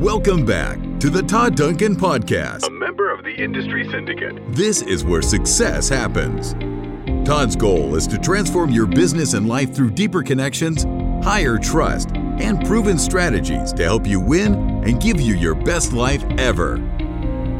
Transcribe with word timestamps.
Welcome 0.00 0.44
back 0.44 0.78
to 1.00 1.08
the 1.08 1.22
Todd 1.22 1.56
Duncan 1.56 1.96
Podcast, 1.96 2.66
a 2.66 2.70
member 2.70 3.10
of 3.10 3.24
the 3.24 3.32
Industry 3.32 3.88
Syndicate. 3.90 4.36
This 4.54 4.82
is 4.82 5.06
where 5.06 5.22
success 5.22 5.88
happens. 5.88 6.52
Todd's 7.26 7.56
goal 7.56 7.94
is 7.94 8.06
to 8.08 8.18
transform 8.18 8.68
your 8.68 8.84
business 8.84 9.32
and 9.32 9.48
life 9.48 9.74
through 9.74 9.92
deeper 9.92 10.22
connections, 10.22 10.84
higher 11.24 11.56
trust, 11.56 12.10
and 12.14 12.62
proven 12.66 12.98
strategies 12.98 13.72
to 13.72 13.84
help 13.84 14.06
you 14.06 14.20
win 14.20 14.54
and 14.84 15.00
give 15.00 15.18
you 15.18 15.34
your 15.34 15.54
best 15.54 15.94
life 15.94 16.22
ever. 16.36 16.76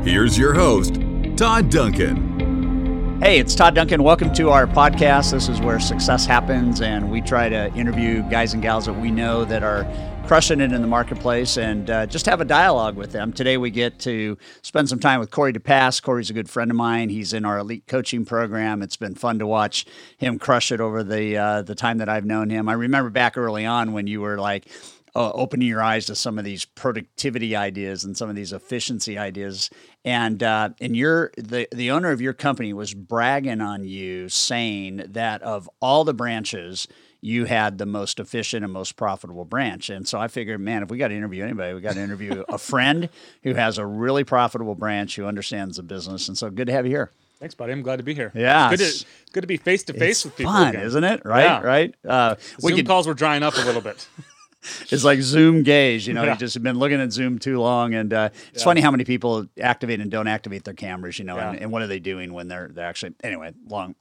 Here's 0.05 0.39
your 0.39 0.53
host, 0.53 1.01
Todd 1.37 1.71
Duncan. 1.71 3.19
Hey, 3.23 3.39
it's 3.39 3.55
Todd 3.55 3.75
Duncan. 3.75 4.03
Welcome 4.03 4.31
to 4.35 4.51
our 4.51 4.67
podcast. 4.67 5.33
This 5.33 5.49
is 5.49 5.59
where 5.63 5.81
success 5.81 6.27
happens, 6.27 6.83
and 6.83 7.11
we 7.11 7.23
try 7.23 7.49
to 7.49 7.73
interview 7.73 8.21
guys 8.29 8.53
and 8.53 8.63
gals 8.63 8.85
that 8.85 8.93
we 8.93 9.11
know 9.11 9.47
that 9.47 9.63
are 9.63 9.91
crushing 10.27 10.61
it 10.61 10.73
in 10.73 10.83
the 10.83 10.89
marketplace 10.89 11.57
and 11.57 11.89
uh, 11.89 12.05
just 12.05 12.27
have 12.27 12.41
a 12.41 12.45
dialogue 12.45 12.97
with 12.97 13.13
them. 13.13 13.33
Today, 13.33 13.57
we 13.57 13.71
get 13.71 14.01
to 14.01 14.37
spend 14.63 14.89
some 14.89 14.99
time 14.99 15.21
with 15.21 15.31
Corey 15.31 15.53
DePass. 15.53 16.03
Corey's 16.03 16.31
a 16.31 16.33
good 16.33 16.51
friend 16.51 16.69
of 16.69 16.77
mine. 16.77 17.11
He's 17.11 17.33
in 17.33 17.45
our 17.45 17.59
elite 17.59 17.87
coaching 17.87 18.25
program. 18.25 18.83
It's 18.83 18.97
been 18.97 19.15
fun 19.15 19.39
to 19.39 19.47
watch 19.47 19.87
him 20.19 20.41
crush 20.41 20.73
it 20.73 20.81
over 20.81 21.05
the 21.05 21.37
uh, 21.37 21.63
the 21.63 21.77
time 21.77 21.99
that 21.99 22.09
I've 22.09 22.25
known 22.25 22.51
him. 22.51 22.69
I 22.69 22.73
remember 22.73 23.09
back 23.09 23.39
early 23.39 23.65
on 23.65 23.93
when 23.93 24.09
you 24.09 24.21
were 24.21 24.37
like, 24.37 24.67
uh, 25.15 25.31
opening 25.33 25.69
your 25.69 25.83
eyes 25.83 26.07
to 26.07 26.17
some 26.17 26.39
of 26.39 26.45
these 26.45 26.65
productivity 26.65 27.55
ideas 27.55 28.03
and 28.03 28.17
some 28.17 28.29
of 28.29 28.35
these 28.35 28.53
efficiency 28.53 29.17
ideas. 29.17 29.71
And 30.05 30.43
uh, 30.43 30.71
and 30.81 30.97
your 30.97 31.31
the 31.39 31.69
the 31.71 31.93
owner 31.93 32.11
of 32.11 32.21
your 32.21 32.33
company 32.33 32.73
was 32.73 32.95
bragging 32.95 33.61
on 33.61 33.85
you, 33.85 34.29
saying 34.29 35.05
that 35.11 35.41
of 35.43 35.71
all 35.81 36.03
the 36.03 36.15
branches, 36.15 36.89
you 37.27 37.45
had 37.45 37.79
the 37.79 37.87
most 37.87 38.21
efficient 38.21 38.63
and 38.63 38.73
most 38.73 38.95
profitable 38.95 39.45
branch. 39.45 39.91
And 39.91 40.07
so 40.07 40.21
I 40.21 40.29
figured, 40.29 40.61
man, 40.61 40.85
if 40.85 40.91
we 40.91 40.97
got 40.97 41.09
to 41.09 41.15
interview 41.15 41.43
anybody, 41.43 41.75
we 41.75 41.81
got 41.81 41.95
to 41.95 42.01
interview 42.01 42.45
a 42.49 42.57
friend 42.57 43.09
who 43.43 43.55
has 43.55 43.79
a 43.79 43.85
really 43.85 44.23
profitable 44.23 44.77
branch 44.77 45.17
who 45.17 45.27
understands 45.27 45.77
the 45.77 45.83
business. 45.83 46.29
And 46.29 46.39
so 46.39 46.51
good 46.51 46.69
to 46.69 46.73
have 46.73 46.87
you 46.87 46.93
here. 46.93 47.11
Thanks, 47.41 47.55
buddy. 47.55 47.73
I'm 47.73 47.83
glad 47.83 47.97
to 47.97 48.03
be 48.05 48.15
here. 48.15 48.31
Yeah, 48.35 48.71
it's 48.71 48.81
good 48.81 49.01
to, 49.01 49.33
good 49.33 49.41
to 49.43 49.47
be 49.49 49.57
face 49.57 49.83
to 49.85 49.93
face 49.93 50.25
with 50.25 50.37
people. 50.37 50.53
Fun, 50.53 50.69
again. 50.69 50.83
isn't 50.87 51.05
it? 51.05 51.23
Right, 51.25 51.45
Yeah. 51.45 51.61
right. 51.63 51.95
Uh, 52.07 52.37
we 52.63 52.71
Zoom 52.71 52.77
could- 52.79 52.87
calls 52.87 53.07
were 53.09 53.15
drying 53.15 53.43
up 53.43 53.55
a 53.57 53.61
little 53.63 53.83
bit. 53.83 54.07
it's 54.91 55.05
like 55.05 55.21
Zoom 55.21 55.63
gaze. 55.63 56.07
You 56.07 56.15
know, 56.15 56.25
Yeah. 56.25 56.33
you 56.33 56.39
just 56.39 56.55
have 56.55 56.63
been 56.63 56.79
looking 56.79 57.01
at 57.01 57.13
Zoom 57.13 57.39
too 57.39 57.61
long, 57.61 57.93
and 57.95 58.13
uh, 58.13 58.31
it's 58.55 58.63
funny 58.63 58.81
how 58.81 58.91
many 58.91 59.05
people 59.05 59.47
activate 59.61 60.01
and 60.01 60.11
don't 60.11 60.29
activate 60.29 60.65
their 60.65 60.75
cameras. 60.75 61.19
You 61.19 61.25
know, 61.27 61.37
Yeah. 61.37 61.53
and 61.53 61.71
what 61.71 61.83
are 61.83 61.87
they 61.87 61.99
doing 62.01 62.33
when 62.33 62.49
they're 62.49 62.69
they're 62.73 62.87
actually 62.87 63.15
anyway? 63.23 63.53
Long. 63.69 63.95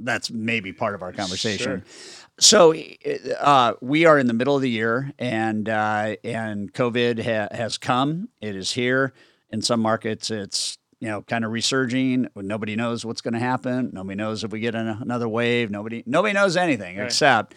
That's 0.00 0.30
maybe 0.30 0.72
part 0.74 0.94
of 0.94 1.02
our 1.02 1.12
conversation. 1.12 1.84
So 2.42 2.74
uh, 3.38 3.74
we 3.80 4.04
are 4.04 4.18
in 4.18 4.26
the 4.26 4.32
middle 4.32 4.56
of 4.56 4.62
the 4.62 4.68
year, 4.70 5.12
and 5.16 5.68
uh, 5.68 6.16
and 6.24 6.72
COVID 6.72 7.22
ha- 7.24 7.56
has 7.56 7.78
come. 7.78 8.30
It 8.40 8.56
is 8.56 8.72
here. 8.72 9.12
In 9.50 9.62
some 9.62 9.78
markets, 9.80 10.28
it's 10.28 10.76
you 10.98 11.06
know 11.08 11.22
kind 11.22 11.44
of 11.44 11.52
resurging. 11.52 12.26
Nobody 12.34 12.74
knows 12.74 13.04
what's 13.04 13.20
going 13.20 13.34
to 13.34 13.40
happen. 13.40 13.90
Nobody 13.92 14.16
knows 14.16 14.42
if 14.42 14.50
we 14.50 14.58
get 14.58 14.74
an, 14.74 14.88
another 14.88 15.28
wave. 15.28 15.70
Nobody 15.70 16.02
nobody 16.04 16.34
knows 16.34 16.56
anything 16.56 16.96
Right. 16.98 17.04
except 17.04 17.54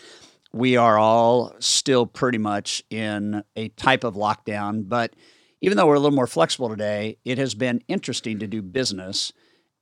we 0.53 0.77
are 0.77 0.99
all 0.99 1.53
still 1.59 2.05
pretty 2.05 2.37
much 2.37 2.83
in 2.91 3.43
a 3.55 3.69
type 3.69 4.03
of 4.03 4.13
lockdown. 4.13 4.87
But 4.87 5.15
even 5.61 5.77
though 5.77 5.87
we're 5.87 5.95
a 5.95 5.99
little 5.99 6.15
more 6.15 6.27
flexible 6.27 6.69
today, 6.69 7.17
it 7.25 7.39
has 7.39 7.55
been 7.55 7.81
interesting 7.87 8.37
to 8.37 8.45
do 8.45 8.61
business 8.61 9.33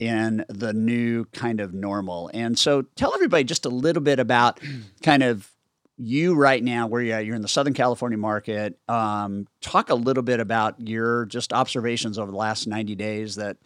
in 0.07 0.45
the 0.49 0.73
new 0.73 1.25
kind 1.25 1.59
of 1.59 1.73
normal. 1.73 2.29
And 2.33 2.57
so 2.57 2.83
tell 2.95 3.13
everybody 3.13 3.43
just 3.43 3.65
a 3.65 3.69
little 3.69 4.01
bit 4.01 4.19
about 4.19 4.59
kind 5.03 5.23
of 5.23 5.49
you 5.97 6.33
right 6.35 6.63
now, 6.63 6.87
where 6.87 7.01
you're 7.01 7.17
at. 7.17 7.25
You're 7.25 7.35
in 7.35 7.41
the 7.41 7.47
Southern 7.47 7.73
California 7.73 8.17
market. 8.17 8.79
Um, 8.89 9.47
talk 9.61 9.89
a 9.89 9.95
little 9.95 10.23
bit 10.23 10.39
about 10.39 10.79
your 10.79 11.25
just 11.25 11.53
observations 11.53 12.17
over 12.17 12.31
the 12.31 12.37
last 12.37 12.67
90 12.67 12.95
days 12.95 13.35
that 13.35 13.57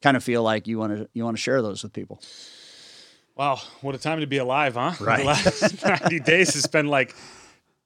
kind 0.00 0.16
of 0.16 0.24
feel 0.24 0.42
like 0.42 0.66
you 0.66 0.78
want 0.78 0.96
to 0.96 1.08
you 1.12 1.24
want 1.24 1.36
to 1.36 1.42
share 1.42 1.60
those 1.62 1.82
with 1.82 1.92
people. 1.92 2.20
Wow, 3.36 3.60
what 3.82 3.94
a 3.94 3.98
time 3.98 4.20
to 4.20 4.26
be 4.26 4.38
alive, 4.38 4.74
huh? 4.74 4.92
Right. 5.00 5.20
The 5.20 5.24
last 5.24 5.84
90 5.84 6.20
days 6.24 6.54
has 6.54 6.66
been 6.66 6.86
like 6.86 7.14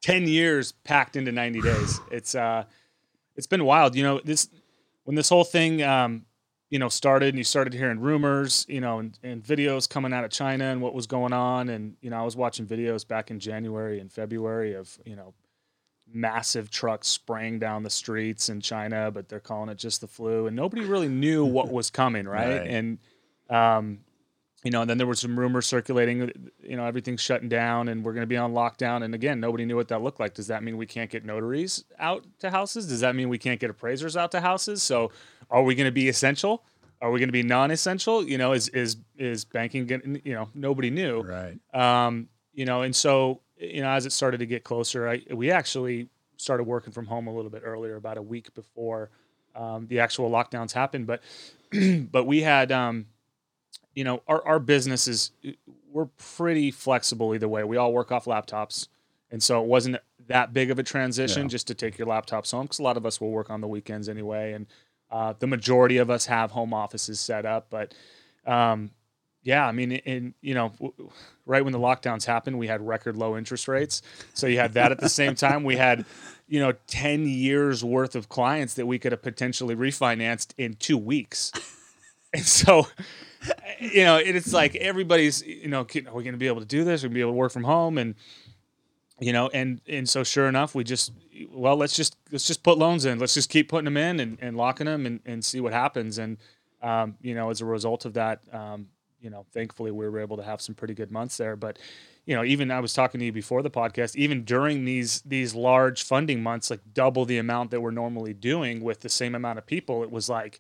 10 0.03 0.27
years 0.27 0.73
packed 0.73 1.17
into 1.17 1.33
90 1.33 1.61
days. 1.61 2.01
It's 2.11 2.35
uh 2.35 2.65
it's 3.37 3.47
been 3.47 3.65
wild. 3.65 3.97
You 3.97 4.03
know, 4.03 4.21
this 4.25 4.49
when 5.05 5.17
this 5.17 5.29
whole 5.29 5.45
thing 5.45 5.83
um 5.83 6.25
you 6.73 6.79
know 6.79 6.89
started 6.89 7.29
and 7.29 7.39
you 7.39 7.45
started 7.45 7.75
hearing 7.75 8.01
rumors, 8.01 8.65
you 8.67 8.81
know, 8.81 8.99
and, 8.99 9.19
and 9.23 9.45
videos 9.45 9.87
coming 9.87 10.11
out 10.15 10.25
of 10.25 10.31
China 10.31 10.65
and 10.65 10.81
what 10.81 10.95
was 10.95 11.07
going 11.07 11.35
on 11.35 11.69
and 11.69 11.97
you 12.01 12.09
know, 12.09 12.17
I 12.17 12.23
was 12.23 12.35
watching 12.35 12.67
videos 12.67 13.07
back 13.07 13.31
in 13.31 13.39
January 13.39 14.01
and 14.01 14.11
February 14.11 14.73
of, 14.73 14.99
you 15.05 15.15
know, 15.15 15.35
massive 16.11 16.71
trucks 16.71 17.09
spraying 17.09 17.59
down 17.59 17.83
the 17.83 17.91
streets 17.91 18.49
in 18.49 18.63
China, 18.63 19.11
but 19.11 19.29
they're 19.29 19.39
calling 19.39 19.69
it 19.69 19.77
just 19.77 20.01
the 20.01 20.07
flu 20.07 20.47
and 20.47 20.57
nobody 20.57 20.83
really 20.83 21.09
knew 21.09 21.45
what 21.45 21.69
was 21.71 21.91
coming, 21.91 22.27
right? 22.27 22.61
Right. 22.61 22.67
And 22.67 22.99
um 23.51 23.99
you 24.63 24.71
know, 24.71 24.83
and 24.83 24.91
then 24.91 24.97
there 24.97 25.07
were 25.07 25.15
some 25.15 25.39
rumors 25.39 25.67
circulating, 25.67 26.31
you 26.63 26.77
know, 26.77 26.85
everything's 26.85 27.21
shutting 27.21 27.49
down 27.49 27.89
and 27.89 28.05
we're 28.05 28.13
going 28.13 28.23
to 28.23 28.29
be 28.29 28.37
on 28.37 28.53
lockdown. 28.53 29.03
And 29.03 29.15
again, 29.15 29.41
nobody 29.41 29.65
knew 29.65 29.75
what 29.75 29.89
that 29.89 30.03
looked 30.03 30.21
like. 30.21 30.35
Does 30.35 30.47
that 30.47 30.63
mean 30.63 30.77
we 30.77 30.87
can't 30.87 31.11
get 31.11 31.25
notaries 31.25 31.85
out 31.99 32.25
to 32.39 32.51
houses? 32.51 32.87
Does 32.87 33.01
that 33.01 33.17
mean 33.17 33.29
we 33.29 33.39
can't 33.39 33.59
get 33.59 33.71
appraisers 33.71 34.17
out 34.17 34.31
to 34.33 34.41
houses? 34.41 34.83
So 34.83 35.11
are 35.51 35.65
we 35.65 35.75
going 35.75 35.87
to 35.87 35.93
be 35.93 36.09
essential? 36.09 36.63
Are 37.01 37.11
we 37.11 37.19
going 37.19 37.29
to 37.29 37.33
be 37.33 37.43
non-essential? 37.43 38.25
You 38.25 38.39
know, 38.39 38.53
is, 38.53 38.69
is, 38.69 38.99
is 39.19 39.45
banking 39.45 39.87
getting, 39.87 40.23
you 40.25 40.35
know, 40.35 40.49
nobody 40.55 40.91
knew. 40.91 41.23
Right. 41.23 41.59
Um, 41.75 42.29
you 42.55 42.65
know, 42.65 42.83
and 42.83 42.95
so, 42.95 43.41
you 43.57 43.81
know, 43.81 43.91
as 43.91 44.07
it 44.07 44.13
started 44.13 44.39
to 44.39 44.47
get 44.47 44.63
closer, 44.63 45.09
I, 45.09 45.23
we 45.33 45.51
actually 45.51 46.09
started 46.37 46.65
working 46.65 46.93
from 46.93 47.07
home 47.07 47.27
a 47.27 47.35
little 47.35 47.51
bit 47.51 47.63
earlier, 47.65 47.97
about 47.97 48.17
a 48.17 48.23
week 48.23 48.55
before 48.55 49.11
um, 49.57 49.89
the 49.89 49.99
actual 49.99 50.31
lockdowns 50.31 50.71
happened. 50.71 51.09
But, 51.09 51.23
but 52.13 52.27
we 52.27 52.43
had, 52.43 52.71
um, 52.71 53.07
you 53.95 54.05
know, 54.05 54.23
our, 54.29 54.45
our 54.47 54.59
business 54.59 55.07
is, 55.09 55.31
we're 55.91 56.07
pretty 56.37 56.71
flexible 56.71 57.35
either 57.35 57.49
way. 57.49 57.65
We 57.65 57.77
all 57.77 57.93
work 57.93 58.11
off 58.13 58.25
laptops. 58.25 58.89
And 59.31 59.43
so 59.43 59.63
it 59.63 59.67
wasn't 59.67 59.97
that 60.29 60.53
big 60.53 60.71
of 60.71 60.79
a 60.79 60.83
transition 60.83 61.43
Yeah. 61.43 61.49
just 61.49 61.67
to 61.69 61.75
take 61.75 61.99
your 61.99 62.07
laptops 62.07 62.53
home 62.53 62.63
because 62.65 62.79
a 62.79 62.83
lot 62.83 62.97
of 62.97 63.05
us 63.07 63.21
will 63.21 63.31
work 63.31 63.51
on 63.51 63.61
the 63.61 63.69
weekends 63.69 64.09
anyway. 64.09 64.53
And 64.53 64.67
uh, 65.11 65.35
the 65.39 65.47
majority 65.47 65.99
of 65.99 66.11
us 66.11 66.27
have 66.27 66.51
home 66.53 66.73
offices 66.73 67.21
set 67.21 67.45
up. 67.45 67.67
But, 67.71 67.95
um, 68.47 68.91
yeah, 69.43 69.67
I 69.67 69.73
mean, 69.73 69.93
in 69.93 70.35
you 70.41 70.55
know, 70.55 70.69
w- 70.79 71.11
right 71.47 71.65
when 71.65 71.73
the 71.73 71.79
lockdowns 71.79 72.25
happened, 72.25 72.59
we 72.59 72.69
had 72.69 72.81
record 72.87 73.17
low 73.17 73.37
interest 73.37 73.67
rates. 73.69 74.01
So 74.35 74.47
you 74.47 74.59
had 74.59 74.75
that 74.75 74.93
at 74.93 75.01
the 75.01 75.09
same 75.09 75.35
time. 75.35 75.65
We 75.65 75.77
had, 75.77 76.05
you 76.47 76.61
know, 76.61 76.73
ten 76.87 77.27
years 77.27 77.83
worth 77.85 78.15
of 78.15 78.29
clients 78.29 78.75
that 78.75 78.87
we 78.87 79.01
could 79.01 79.11
have 79.13 79.21
potentially 79.23 79.75
refinanced 79.75 80.55
in 80.59 80.75
two 80.75 80.97
weeks. 80.97 81.51
And 82.35 82.45
so, 82.47 82.87
you 83.81 84.05
know, 84.05 84.17
it- 84.17 84.37
it's 84.37 84.53
like 84.53 84.75
everybody's, 84.77 85.43
you 85.43 85.69
know, 85.69 85.81
are 85.83 85.87
we 86.15 86.23
going 86.23 86.33
to 86.33 86.39
be 86.39 86.47
able 86.47 86.61
to 86.61 86.67
do 86.67 86.85
this? 86.85 87.03
Are 87.05 87.09
we 87.09 87.11
going 87.11 87.15
to 87.15 87.15
be 87.15 87.21
able 87.21 87.33
to 87.33 87.37
work 87.37 87.53
from 87.53 87.65
home? 87.65 87.99
And 87.99 88.15
you 89.21 89.33
know, 89.33 89.49
and 89.55 89.81
and 89.89 90.09
so 90.09 90.25
sure 90.25 90.49
enough, 90.49 90.75
we 90.75 90.85
just 90.85 91.13
well, 91.51 91.77
let's 91.77 91.95
just 91.95 92.17
let's 92.33 92.47
just 92.47 92.63
put 92.63 92.79
loans 92.79 93.05
in. 93.05 93.19
Let's 93.19 93.35
just 93.35 93.51
keep 93.51 93.69
putting 93.69 93.85
them 93.85 93.97
in 93.97 94.21
and, 94.21 94.39
and 94.41 94.57
locking 94.57 94.87
them 94.87 95.07
and, 95.07 95.21
and 95.25 95.45
see 95.45 95.61
what 95.61 95.73
happens. 95.73 96.19
And 96.19 96.39
um, 96.83 97.17
you 97.21 97.35
know, 97.35 97.51
as 97.51 97.61
a 97.61 97.65
result 97.65 98.05
of 98.05 98.15
that, 98.15 98.41
um, 98.53 98.89
you 99.21 99.31
know, 99.31 99.47
thankfully 99.53 99.91
we 99.93 100.09
were 100.09 100.19
able 100.19 100.37
to 100.39 100.43
have 100.43 100.61
some 100.61 100.75
pretty 100.75 100.95
good 100.95 101.13
months 101.13 101.37
there. 101.37 101.55
But 101.55 101.79
you 102.27 102.35
know, 102.35 102.43
even 102.43 102.71
I 102.71 102.81
was 102.81 102.95
talking 102.95 103.21
to 103.21 103.25
you 103.27 103.33
before 103.33 103.63
the 103.63 103.71
podcast, 103.71 104.17
even 104.17 104.43
during 104.45 104.85
these 104.85 105.21
these 105.23 105.55
large 105.55 106.03
funding 106.03 106.43
months, 106.43 106.71
like 106.71 106.81
double 106.93 107.25
the 107.25 107.39
amount 107.39 107.71
that 107.71 107.81
we're 107.81 107.91
normally 107.93 108.35
doing 108.35 108.83
with 108.83 109.01
the 109.01 109.09
same 109.09 109.35
amount 109.37 109.59
of 109.59 109.67
people, 109.67 110.03
it 110.03 110.11
was 110.11 110.29
like, 110.29 110.59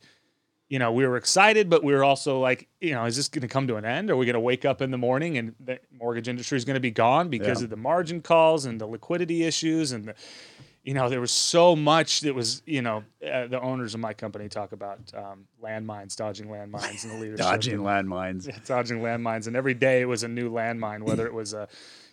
you 0.72 0.78
know, 0.78 0.90
we 0.90 1.06
were 1.06 1.18
excited, 1.18 1.68
but 1.68 1.84
we 1.84 1.92
were 1.92 2.02
also 2.02 2.40
like, 2.40 2.66
you 2.80 2.92
know, 2.94 3.04
is 3.04 3.14
this 3.14 3.28
going 3.28 3.42
to 3.42 3.48
come 3.48 3.66
to 3.68 3.76
an 3.76 3.84
end? 3.84 4.08
Are 4.10 4.16
we 4.16 4.24
going 4.24 4.32
to 4.32 4.40
wake 4.40 4.64
up 4.64 4.80
in 4.80 4.90
the 4.90 4.96
morning 4.96 5.36
and 5.36 5.54
the 5.60 5.78
mortgage 6.00 6.28
industry 6.28 6.56
is 6.56 6.64
going 6.64 6.76
to 6.76 6.80
be 6.80 6.90
gone 6.90 7.28
because 7.28 7.60
Yeah. 7.60 7.64
of 7.64 7.70
the 7.70 7.76
margin 7.76 8.22
calls 8.22 8.64
and 8.64 8.80
the 8.80 8.86
liquidity 8.86 9.44
issues 9.44 9.92
and 9.92 10.06
the, 10.06 10.14
you 10.82 10.94
know, 10.94 11.10
there 11.10 11.20
was 11.20 11.30
so 11.30 11.76
much 11.76 12.20
that 12.20 12.34
was, 12.34 12.62
you 12.64 12.80
know, 12.80 13.04
uh, 13.22 13.48
the 13.48 13.60
owners 13.60 13.92
of 13.92 14.00
my 14.00 14.14
company 14.14 14.48
talk 14.48 14.72
about 14.72 14.98
um, 15.14 15.44
landmines, 15.62 16.16
dodging 16.16 16.46
landmines, 16.46 17.04
and 17.04 17.12
the 17.12 17.18
leadership. 17.18 17.44
Dodging 17.46 17.74
and- 17.74 17.82
landmines. 17.84 18.48
yeah, 18.48 18.56
dodging 18.64 19.00
landmines, 19.00 19.46
and 19.48 19.54
every 19.54 19.74
day 19.74 20.00
it 20.00 20.06
was 20.06 20.22
a 20.22 20.28
new 20.28 20.50
landmine, 20.50 21.02
whether 21.02 21.26
it 21.26 21.34
was 21.34 21.52
a, 21.52 21.68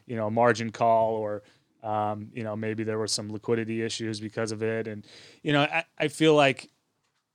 you 0.05 0.17
know, 0.17 0.27
a 0.27 0.31
margin 0.31 0.69
call 0.69 1.13
or, 1.15 1.43
um, 1.81 2.27
you 2.33 2.43
know, 2.43 2.57
maybe 2.57 2.83
there 2.83 2.97
were 2.99 3.07
some 3.07 3.29
liquidity 3.31 3.81
issues 3.83 4.19
because 4.19 4.51
of 4.51 4.61
it, 4.61 4.85
and 4.85 5.05
you 5.43 5.53
know, 5.53 5.61
I, 5.61 5.85
I 5.97 6.07
feel 6.09 6.35
like 6.35 6.69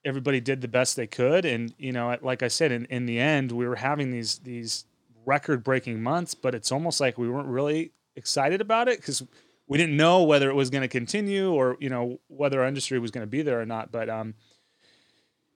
everybody 0.05 0.41
did 0.41 0.61
the 0.61 0.69
best 0.69 0.97
they 0.97 1.07
could, 1.07 1.45
and 1.45 1.75
you 1.79 1.93
know, 1.93 2.17
like 2.23 2.43
I 2.43 2.49
said, 2.49 2.73
in, 2.73 2.85
in 2.87 3.07
the 3.07 3.19
end, 3.19 3.53
we 3.53 3.67
were 3.67 3.77
having 3.77 4.11
these 4.11 4.39
these 4.39 4.85
record 5.27 5.65
breaking 5.65 6.03
months, 6.03 6.35
but 6.35 6.55
it's 6.55 6.71
almost 6.71 7.01
like 7.01 7.17
we 7.19 7.29
weren't 7.29 7.49
really 7.49 7.93
excited 8.17 8.61
about 8.61 8.89
it 8.89 8.99
because 8.99 9.23
we 9.67 9.79
didn't 9.79 9.97
know 9.97 10.23
whether 10.23 10.51
it 10.51 10.55
was 10.55 10.71
going 10.71 10.83
to 10.83 10.89
continue 10.89 11.53
or 11.53 11.77
you 11.81 11.89
know 11.89 12.21
whether 12.29 12.61
our 12.61 12.69
industry 12.69 12.99
was 12.99 13.11
going 13.11 13.23
to 13.23 13.31
be 13.31 13.43
there 13.43 13.61
or 13.61 13.67
not. 13.67 13.91
But 13.91 14.09
um, 14.09 14.35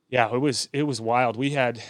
yeah, 0.08 0.32
it 0.32 0.38
was 0.38 0.68
it 0.72 0.84
was 0.84 1.00
wild. 1.00 1.36
We 1.36 1.50
had 1.50 1.82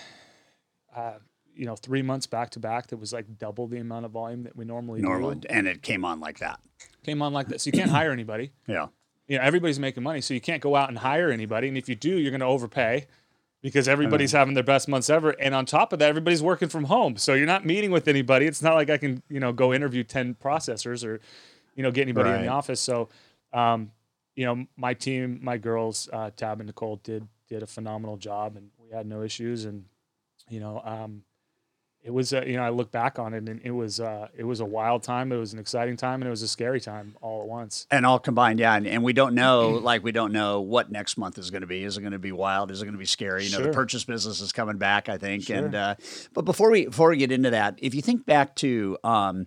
uh, 0.95 1.15
you 1.55 1.67
know 1.67 1.77
three 1.77 2.03
months 2.03 2.27
back 2.27 2.51
to 2.51 2.61
back 2.61 2.89
that 2.89 2.97
was 2.97 3.13
like 3.13 3.39
double 3.39 3.67
the 3.67 3.79
amount 3.79 4.05
of 4.05 4.11
volume 4.13 4.43
that 4.45 4.57
we 4.57 4.65
normally 4.65 5.01
Normal, 5.01 5.35
do. 5.35 5.49
and 5.49 5.67
it 5.67 5.83
came 5.83 6.05
on 6.05 6.21
like 6.21 6.39
that. 6.39 6.61
Came 7.05 7.23
on 7.23 7.33
like 7.33 7.49
that, 7.49 7.61
so 7.61 7.69
you 7.69 7.73
can't 7.73 7.91
hire 7.91 8.11
anybody. 8.11 8.53
Yeah. 8.67 8.89
You 9.29 9.37
know 9.37 9.45
everybody's 9.45 9.79
making 9.79 10.03
money, 10.03 10.21
so 10.21 10.35
you 10.35 10.41
can't 10.41 10.63
go 10.63 10.75
out 10.75 10.89
and 10.89 10.99
hire 10.99 11.31
anybody. 11.31 11.69
And 11.69 11.77
if 11.77 11.89
you 11.89 11.95
do, 11.95 12.11
you're 12.11 12.31
going 12.31 12.41
to 12.41 12.47
overpay 12.47 13.07
because 13.63 13.89
everybody's 13.89 14.33
having 14.33 14.55
their 14.55 14.65
best 14.65 14.89
months 14.89 15.11
ever. 15.11 15.31
And 15.31 15.55
on 15.55 15.67
top 15.67 15.93
of 15.93 15.99
that, 15.99 16.09
everybody's 16.09 16.43
working 16.43 16.69
from 16.69 16.85
home, 16.85 17.17
so 17.17 17.35
you're 17.35 17.47
not 17.47 17.67
meeting 17.67 17.91
with 17.91 18.09
anybody. 18.09 18.47
It's 18.47 18.63
not 18.63 18.75
like 18.75 18.91
I 18.91 18.97
can 18.97 19.23
you 19.29 19.41
know 19.41 19.53
go 19.53 19.73
interview 19.73 20.03
ten 20.03 20.35
processors 20.35 21.05
or 21.05 21.21
you 21.75 21.83
know 21.83 21.91
get 21.91 22.03
anybody 22.03 22.31
in 22.31 22.43
the 22.43 22.49
office. 22.49 22.81
So 22.81 23.09
um, 23.53 23.93
you 24.35 24.47
know 24.47 24.67
my 24.77 24.95
team, 24.95 25.41
my 25.43 25.59
girls, 25.59 26.09
uh, 26.13 26.31
Tab 26.37 26.61
and 26.61 26.67
Nicole 26.67 26.97
did 26.97 27.29
did 27.49 27.63
a 27.63 27.67
phenomenal 27.67 28.17
job, 28.17 28.57
and 28.57 28.71
we 28.83 28.95
had 28.95 29.07
no 29.07 29.23
issues. 29.23 29.65
And 29.65 29.85
you 30.49 30.61
know. 30.61 30.81
Um, 30.85 31.23
it 32.09 32.15
was 32.15 32.33
uh, 32.33 32.43
you 32.47 32.57
know 32.57 32.63
I 32.63 32.71
look 32.71 32.91
back 32.91 33.19
on 33.19 33.35
it 33.35 33.47
and 33.47 33.61
it 33.63 33.71
was 33.71 34.01
uh, 34.01 34.29
it 34.35 34.45
was 34.45 34.61
a 34.61 34.65
wild 34.65 35.03
time. 35.03 35.31
It 35.31 35.37
was 35.37 35.53
an 35.53 35.59
exciting 35.59 35.99
time 35.99 36.23
and 36.23 36.27
it 36.27 36.31
was 36.31 36.41
a 36.41 36.49
scary 36.49 36.81
time 36.81 37.15
all 37.21 37.43
at 37.43 37.47
once. 37.47 37.87
And 37.91 38.07
all 38.07 38.19
combined, 38.19 38.61
yeah. 38.61 38.75
And, 38.77 38.87
and 38.87 39.05
we 39.05 39.13
don't 39.13 39.35
know, 39.35 39.69
like, 39.83 40.03
we 40.03 40.11
don't 40.11 40.33
know 40.33 40.63
what 40.63 40.91
next 40.91 41.19
month 41.19 41.37
is 41.37 41.51
going 41.51 41.61
to 41.61 41.67
be. 41.67 41.85
Is 41.85 41.99
it 41.99 42.01
going 42.01 42.15
to 42.15 42.19
be 42.19 42.33
wild? 42.33 42.71
Is 42.71 42.81
it 42.81 42.87
going 42.87 42.95
to 42.95 42.99
be 42.99 43.05
scary? 43.05 43.45
You 43.45 43.59
know, 43.59 43.63
the 43.63 43.73
purchase 43.73 44.05
business 44.05 44.41
is 44.41 44.53
coming 44.53 44.79
back, 44.79 45.11
I 45.11 45.19
think. 45.19 45.51
And 45.51 45.75
Sure. 45.75 45.81
uh, 45.83 45.95
but 46.33 46.47
before 46.47 46.71
we 46.71 46.87
before 46.87 47.11
we 47.11 47.19
get 47.19 47.31
into 47.31 47.51
that, 47.51 47.79
if 47.83 47.95
you 47.95 48.01
think 48.01 48.25
back 48.25 48.55
to 48.57 48.97
um, 49.05 49.47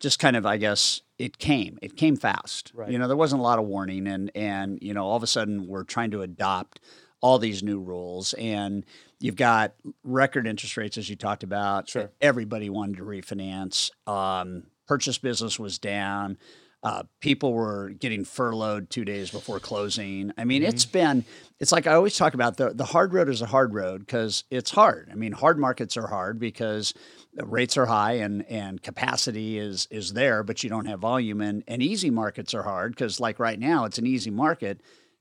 just 0.00 0.18
kind 0.18 0.34
of, 0.34 0.44
I 0.44 0.56
guess 0.56 1.02
it 1.16 1.38
came, 1.38 1.78
it 1.80 1.96
came 1.96 2.16
fast. 2.16 2.72
Right. 2.74 2.90
You 2.90 2.98
know, 2.98 3.06
there 3.06 3.16
wasn't 3.16 3.38
a 3.38 3.44
lot 3.44 3.60
of 3.60 3.66
warning, 3.66 4.08
and 4.08 4.32
and 4.34 4.80
you 4.82 4.94
know, 4.94 5.04
all 5.04 5.16
of 5.16 5.22
a 5.22 5.28
sudden 5.28 5.68
we're 5.68 5.84
trying 5.84 6.10
to 6.10 6.22
adopt 6.22 6.80
all 7.20 7.38
these 7.38 7.62
new 7.62 7.78
rules 7.78 8.32
and. 8.32 8.84
You've 9.20 9.36
got 9.36 9.74
record 10.02 10.46
interest 10.46 10.76
rates, 10.76 10.96
as 10.96 11.08
you 11.08 11.16
talked 11.16 11.42
about. 11.42 11.88
Sure. 11.88 12.10
Everybody 12.20 12.70
wanted 12.70 12.96
to 12.96 13.02
refinance. 13.02 13.90
Um, 14.06 14.64
purchase 14.88 15.18
business 15.18 15.58
was 15.58 15.78
down. 15.78 16.38
Uh, 16.82 17.02
people 17.20 17.52
were 17.52 17.90
getting 17.90 18.24
furloughed 18.24 18.88
two 18.88 19.04
days 19.04 19.30
before 19.30 19.60
closing. 19.60 20.32
I 20.38 20.44
mean, 20.44 20.62
it's 20.62 20.86
been, 20.86 21.26
it's 21.58 21.72
like 21.72 21.86
I 21.86 21.92
always 21.92 22.16
talk 22.16 22.32
about 22.32 22.56
the, 22.56 22.70
the 22.70 22.86
hard 22.86 23.12
road 23.12 23.28
is 23.28 23.42
a 23.42 23.46
hard 23.46 23.74
road 23.74 24.00
because 24.00 24.44
it's 24.50 24.70
hard. 24.70 25.10
I 25.12 25.14
mean, 25.14 25.32
hard 25.32 25.58
markets 25.58 25.98
are 25.98 26.06
hard 26.06 26.38
because 26.38 26.94
rates 27.36 27.76
are 27.76 27.84
high 27.84 28.14
and, 28.14 28.46
and 28.46 28.80
capacity 28.80 29.58
is, 29.58 29.88
is 29.90 30.14
there, 30.14 30.42
but 30.42 30.64
you 30.64 30.70
don't 30.70 30.86
have 30.86 31.00
volume. 31.00 31.42
And, 31.42 31.62
and 31.68 31.82
easy 31.82 32.08
markets 32.08 32.54
are 32.54 32.62
hard 32.62 32.92
because, 32.92 33.20
like 33.20 33.38
right 33.38 33.58
now, 33.58 33.84
it's 33.84 33.98
an 33.98 34.06
easy 34.06 34.30
market 34.30 34.80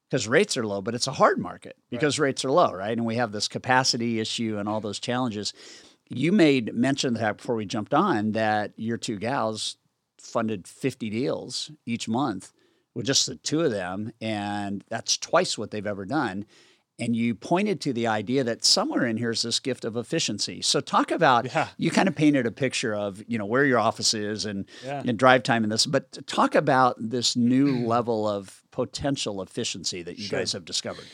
because 0.10 0.28
rates 0.28 0.58
are 0.58 0.66
low, 0.66 0.82
but 0.82 0.96
it's 0.96 1.08
a 1.08 1.12
hard 1.12 1.38
market 1.40 1.76
because 1.90 2.18
rates 2.20 2.44
are 2.44 2.52
low, 2.52 2.72
right? 2.74 2.98
And 2.98 3.06
we 3.06 3.16
have 3.16 3.32
this 3.32 3.48
capacity 3.48 4.20
issue 4.20 4.58
and 4.58 4.68
all 4.68 4.82
those 4.82 5.00
challenges. 5.00 5.54
You 6.10 6.32
made 6.32 6.74
mention 6.74 7.16
of 7.16 7.22
that 7.22 7.38
before 7.38 7.56
we 7.56 7.66
jumped 7.66 7.94
on 7.94 8.32
that 8.32 8.72
your 8.76 8.98
two 8.98 9.18
gals 9.18 9.78
funded 10.20 10.68
50 10.68 11.10
deals 11.12 11.72
each 11.86 12.08
month 12.08 12.52
with 12.96 13.06
just 13.06 13.28
the 13.28 13.36
two 13.36 13.62
of 13.62 13.72
them, 13.72 14.12
and 14.20 14.84
that's 14.90 15.16
twice 15.18 15.58
what 15.58 15.70
they've 15.72 15.86
ever 15.86 16.06
done. 16.06 16.46
And 17.02 17.16
you 17.16 17.34
pointed 17.34 17.80
to 17.82 17.94
the 17.94 18.08
idea 18.08 18.44
that 18.44 18.66
somewhere 18.66 19.06
in 19.06 19.16
here 19.16 19.30
is 19.32 19.44
this 19.44 19.60
gift 19.62 19.86
of 19.86 19.96
efficiency. 19.96 20.62
So 20.62 20.82
talk 20.82 21.12
about 21.12 21.46
Yeah. 21.54 21.70
you 21.78 21.92
kind 21.92 22.10
of 22.10 22.16
painted 22.16 22.46
a 22.46 22.52
picture 22.52 22.94
of 22.94 23.24
you 23.28 23.38
know 23.38 23.46
where 23.46 23.64
your 23.64 23.80
office 23.80 24.14
is 24.14 24.46
and 24.46 24.66
Yeah. 24.84 25.04
and 25.06 25.18
drive 25.18 25.44
time 25.44 25.64
in 25.64 25.70
this, 25.70 25.86
but 25.86 26.28
talk 26.28 26.56
about 26.56 26.96
this 27.00 27.38
new 27.38 27.78
level 27.86 28.28
of 28.28 28.62
potential 28.86 29.42
efficiency 29.42 30.02
that 30.04 30.18
you 30.18 30.26
Sure. 30.26 30.40
guys 30.40 30.54
have 30.54 30.66
discovered. 30.66 31.06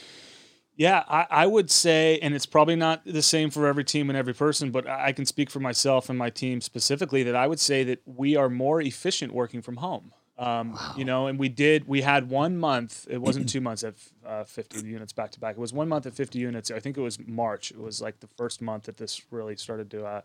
Yeah, 0.78 1.04
I, 1.08 1.26
I 1.30 1.46
would 1.48 1.72
say, 1.72 2.20
and 2.22 2.36
it's 2.36 2.46
probably 2.46 2.76
not 2.76 3.06
the 3.06 3.22
same 3.22 3.50
for 3.50 3.66
every 3.66 3.86
team 3.86 4.10
and 4.10 4.18
every 4.18 4.34
person, 4.34 4.72
but 4.72 4.86
I 4.88 5.14
can 5.14 5.26
speak 5.26 5.50
for 5.50 5.62
myself 5.62 6.10
and 6.10 6.18
my 6.20 6.30
team 6.30 6.60
specifically 6.60 7.24
that 7.24 7.36
I 7.36 7.48
would 7.48 7.62
say 7.62 7.84
that 7.86 8.00
we 8.06 8.36
are 8.36 8.50
more 8.50 8.82
efficient 8.82 9.34
working 9.34 9.62
from 9.62 9.78
home. 9.78 10.12
Um, 10.38 10.78
You 10.98 11.06
know, 11.06 11.28
and 11.28 11.40
we 11.40 11.48
did, 11.48 11.88
we 11.88 12.02
had 12.02 12.30
one 12.30 12.58
month, 12.58 13.08
it 13.10 13.22
wasn't 13.22 13.48
two 13.48 13.62
months 13.62 13.86
at 13.86 13.94
uh, 14.26 14.44
50 14.44 14.86
units 14.86 15.14
back 15.14 15.32
to 15.32 15.40
back. 15.40 15.56
It 15.56 15.62
was 15.62 15.72
one 15.72 15.88
month 15.88 16.06
at 16.08 16.14
50 16.14 16.40
units. 16.40 16.70
I 16.72 16.80
think 16.82 16.98
it 16.98 17.02
was 17.02 17.18
March. 17.26 17.72
It 17.72 17.80
was 17.80 18.02
like 18.02 18.20
the 18.20 18.28
first 18.36 18.62
month 18.62 18.84
that 18.84 18.98
this 18.98 19.22
really 19.32 19.56
started 19.56 19.90
to 19.92 20.06
uh, 20.06 20.22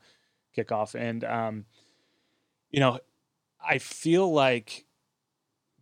kick 0.53 0.73
off. 0.73 0.97
And, 0.97 1.23
um, 1.23 1.65
you 2.73 2.81
know, 2.81 2.99
I 3.65 3.79
feel 3.79 4.33
like 4.33 4.85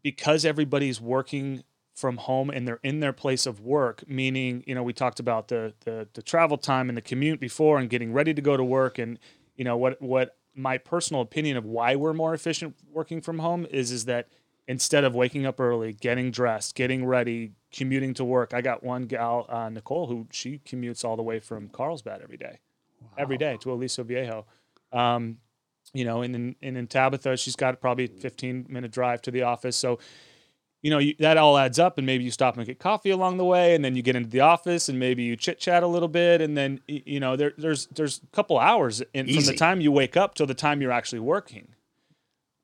because 0.02 0.44
everybody's 0.44 1.00
working 1.00 1.64
from 1.94 2.18
home 2.18 2.48
and 2.50 2.66
they're 2.66 2.80
in 2.82 3.00
their 3.00 3.12
place 3.12 3.44
of 3.44 3.60
work, 3.60 4.04
meaning, 4.08 4.62
you 4.66 4.74
know, 4.74 4.82
we 4.82 4.92
talked 4.92 5.20
about 5.20 5.48
the 5.48 5.74
the, 5.80 6.08
the 6.14 6.22
travel 6.22 6.56
time 6.56 6.88
and 6.88 6.96
the 6.96 7.02
commute 7.02 7.40
before 7.40 7.78
and 7.78 7.90
getting 7.90 8.12
ready 8.12 8.32
to 8.34 8.40
go 8.42 8.56
to 8.56 8.64
work 8.64 8.98
and 8.98 9.18
you 9.56 9.64
know 9.64 9.76
what 9.76 10.00
what 10.00 10.36
my 10.54 10.78
personal 10.78 11.22
opinion 11.22 11.56
of 11.56 11.64
why 11.64 11.94
we're 11.96 12.12
more 12.12 12.34
efficient 12.34 12.74
working 12.92 13.20
from 13.20 13.38
home 13.38 13.66
is 13.70 13.90
is 13.90 14.04
that 14.06 14.28
instead 14.68 15.02
of 15.02 15.14
waking 15.14 15.46
up 15.46 15.58
early, 15.58 15.94
getting 15.94 16.30
dressed, 16.30 16.74
getting 16.74 17.04
ready, 17.04 17.52
commuting 17.72 18.12
to 18.14 18.24
work. 18.24 18.52
I 18.52 18.60
got 18.60 18.84
one 18.84 19.06
gal, 19.06 19.46
uh, 19.48 19.70
Nicole, 19.70 20.06
who 20.06 20.28
she 20.30 20.58
commutes 20.58 21.04
all 21.04 21.16
the 21.16 21.22
way 21.22 21.40
from 21.40 21.68
Carlsbad 21.68 22.20
every 22.22 22.36
day, 22.36 22.60
every 23.16 23.38
day 23.38 23.56
to 23.62 23.72
Aliso 23.72 24.04
Viejo. 24.04 24.44
Um, 24.92 25.38
you 25.94 26.04
know, 26.04 26.22
and 26.22 26.34
in, 26.34 26.56
and 26.62 26.76
in 26.76 26.86
Tabitha, 26.86 27.36
she's 27.36 27.56
got 27.56 27.80
probably 27.80 28.04
a 28.04 28.08
15 28.08 28.66
minute 28.68 28.90
drive 28.90 29.22
to 29.22 29.30
the 29.30 29.42
office. 29.42 29.76
So, 29.76 29.98
you 30.82 30.90
know, 30.90 30.98
you, 30.98 31.14
that 31.18 31.36
all 31.36 31.58
adds 31.58 31.78
up, 31.78 31.98
and 31.98 32.06
maybe 32.06 32.22
you 32.24 32.30
stop 32.30 32.56
and 32.56 32.64
get 32.66 32.78
coffee 32.78 33.10
along 33.10 33.36
the 33.38 33.44
way, 33.44 33.74
and 33.74 33.84
then 33.84 33.96
you 33.96 34.02
get 34.02 34.14
into 34.14 34.28
the 34.30 34.40
office, 34.40 34.88
and 34.88 34.98
maybe 34.98 35.24
you 35.24 35.34
chit 35.34 35.58
chat 35.58 35.82
a 35.82 35.86
little 35.88 36.08
bit, 36.08 36.40
and 36.40 36.56
then 36.56 36.80
you 36.86 37.18
know, 37.18 37.34
there, 37.36 37.52
there's 37.58 37.86
there's 37.86 38.20
a 38.22 38.26
couple 38.36 38.58
hours 38.58 39.02
in, 39.12 39.26
from 39.26 39.44
the 39.44 39.54
time 39.56 39.80
you 39.80 39.90
wake 39.90 40.16
up 40.16 40.34
till 40.34 40.46
the 40.46 40.54
time 40.54 40.80
you're 40.80 40.92
actually 40.92 41.18
working. 41.20 41.68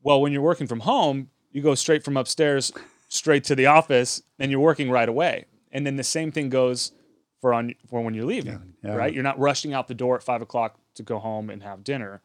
Well, 0.03 0.21
when 0.21 0.32
you're 0.32 0.43
working 0.43 0.67
from 0.67 0.81
home, 0.81 1.31
you 1.50 1.62
go 1.62 1.75
straight 1.75 2.05
from 2.05 2.17
upstairs 2.17 2.73
straight 3.09 3.44
to 3.44 3.55
the 3.55 3.67
office, 3.67 4.23
and 4.38 4.50
you're 4.50 4.61
working 4.61 4.91
right 4.91 5.09
away. 5.09 5.47
And 5.73 5.85
then 5.87 5.97
the 5.97 6.05
same 6.05 6.31
thing 6.31 6.50
goes 6.50 6.93
for 7.41 7.53
on 7.53 7.75
for 7.88 8.00
when 8.00 8.15
you're 8.15 8.25
leaving, 8.26 8.75
Yeah. 8.85 8.94
right? 8.94 9.12
You're 9.12 9.23
not 9.25 9.38
rushing 9.38 9.73
out 9.73 9.88
the 9.88 9.94
door 9.94 10.15
at 10.17 10.23
five 10.23 10.41
o'clock 10.43 10.79
to 10.94 11.03
go 11.03 11.19
home 11.19 11.50
and 11.50 11.62
have 11.62 11.82
dinner. 11.82 12.23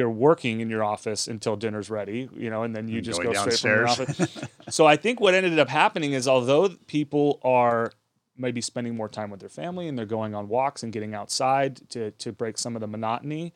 You're 0.00 0.08
working 0.08 0.60
in 0.60 0.70
your 0.70 0.82
office 0.82 1.28
until 1.28 1.56
dinner's 1.56 1.90
ready, 1.90 2.26
you 2.34 2.48
know, 2.48 2.62
and 2.62 2.74
then 2.74 2.88
you 2.88 3.02
just 3.02 3.20
go 3.20 3.34
going 3.34 3.50
straight 3.50 3.58
from 3.58 3.70
your 3.70 3.86
office. 3.86 4.38
so 4.70 4.86
I 4.86 4.96
think 4.96 5.20
what 5.20 5.34
ended 5.34 5.58
up 5.58 5.68
happening 5.68 6.14
is 6.14 6.26
although 6.26 6.70
people 6.86 7.38
are 7.44 7.92
maybe 8.34 8.62
spending 8.62 8.96
more 8.96 9.10
time 9.10 9.28
with 9.28 9.40
their 9.40 9.50
family 9.50 9.88
and 9.88 9.98
they're 9.98 10.06
going 10.06 10.34
on 10.34 10.48
walks 10.48 10.82
and 10.82 10.90
getting 10.90 11.14
outside 11.14 11.90
to 11.90 12.12
to 12.12 12.32
break 12.32 12.56
some 12.56 12.74
of 12.76 12.80
the 12.80 12.86
monotony, 12.86 13.52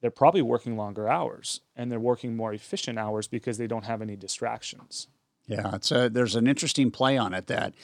they're 0.00 0.10
probably 0.10 0.42
working 0.42 0.76
longer 0.76 1.08
hours 1.08 1.60
and 1.76 1.92
they're 1.92 2.00
working 2.00 2.34
more 2.34 2.52
efficient 2.52 2.98
hours 2.98 3.28
because 3.28 3.58
they 3.58 3.68
don't 3.68 3.84
have 3.84 4.02
any 4.02 4.16
distractions. 4.16 5.06
Yeah, 5.46 5.76
it's 5.76 5.92
a, 5.92 6.10
there's 6.10 6.34
an 6.34 6.48
interesting 6.48 6.90
play 6.90 7.16
on 7.16 7.32
it 7.32 7.46
that 7.46 7.74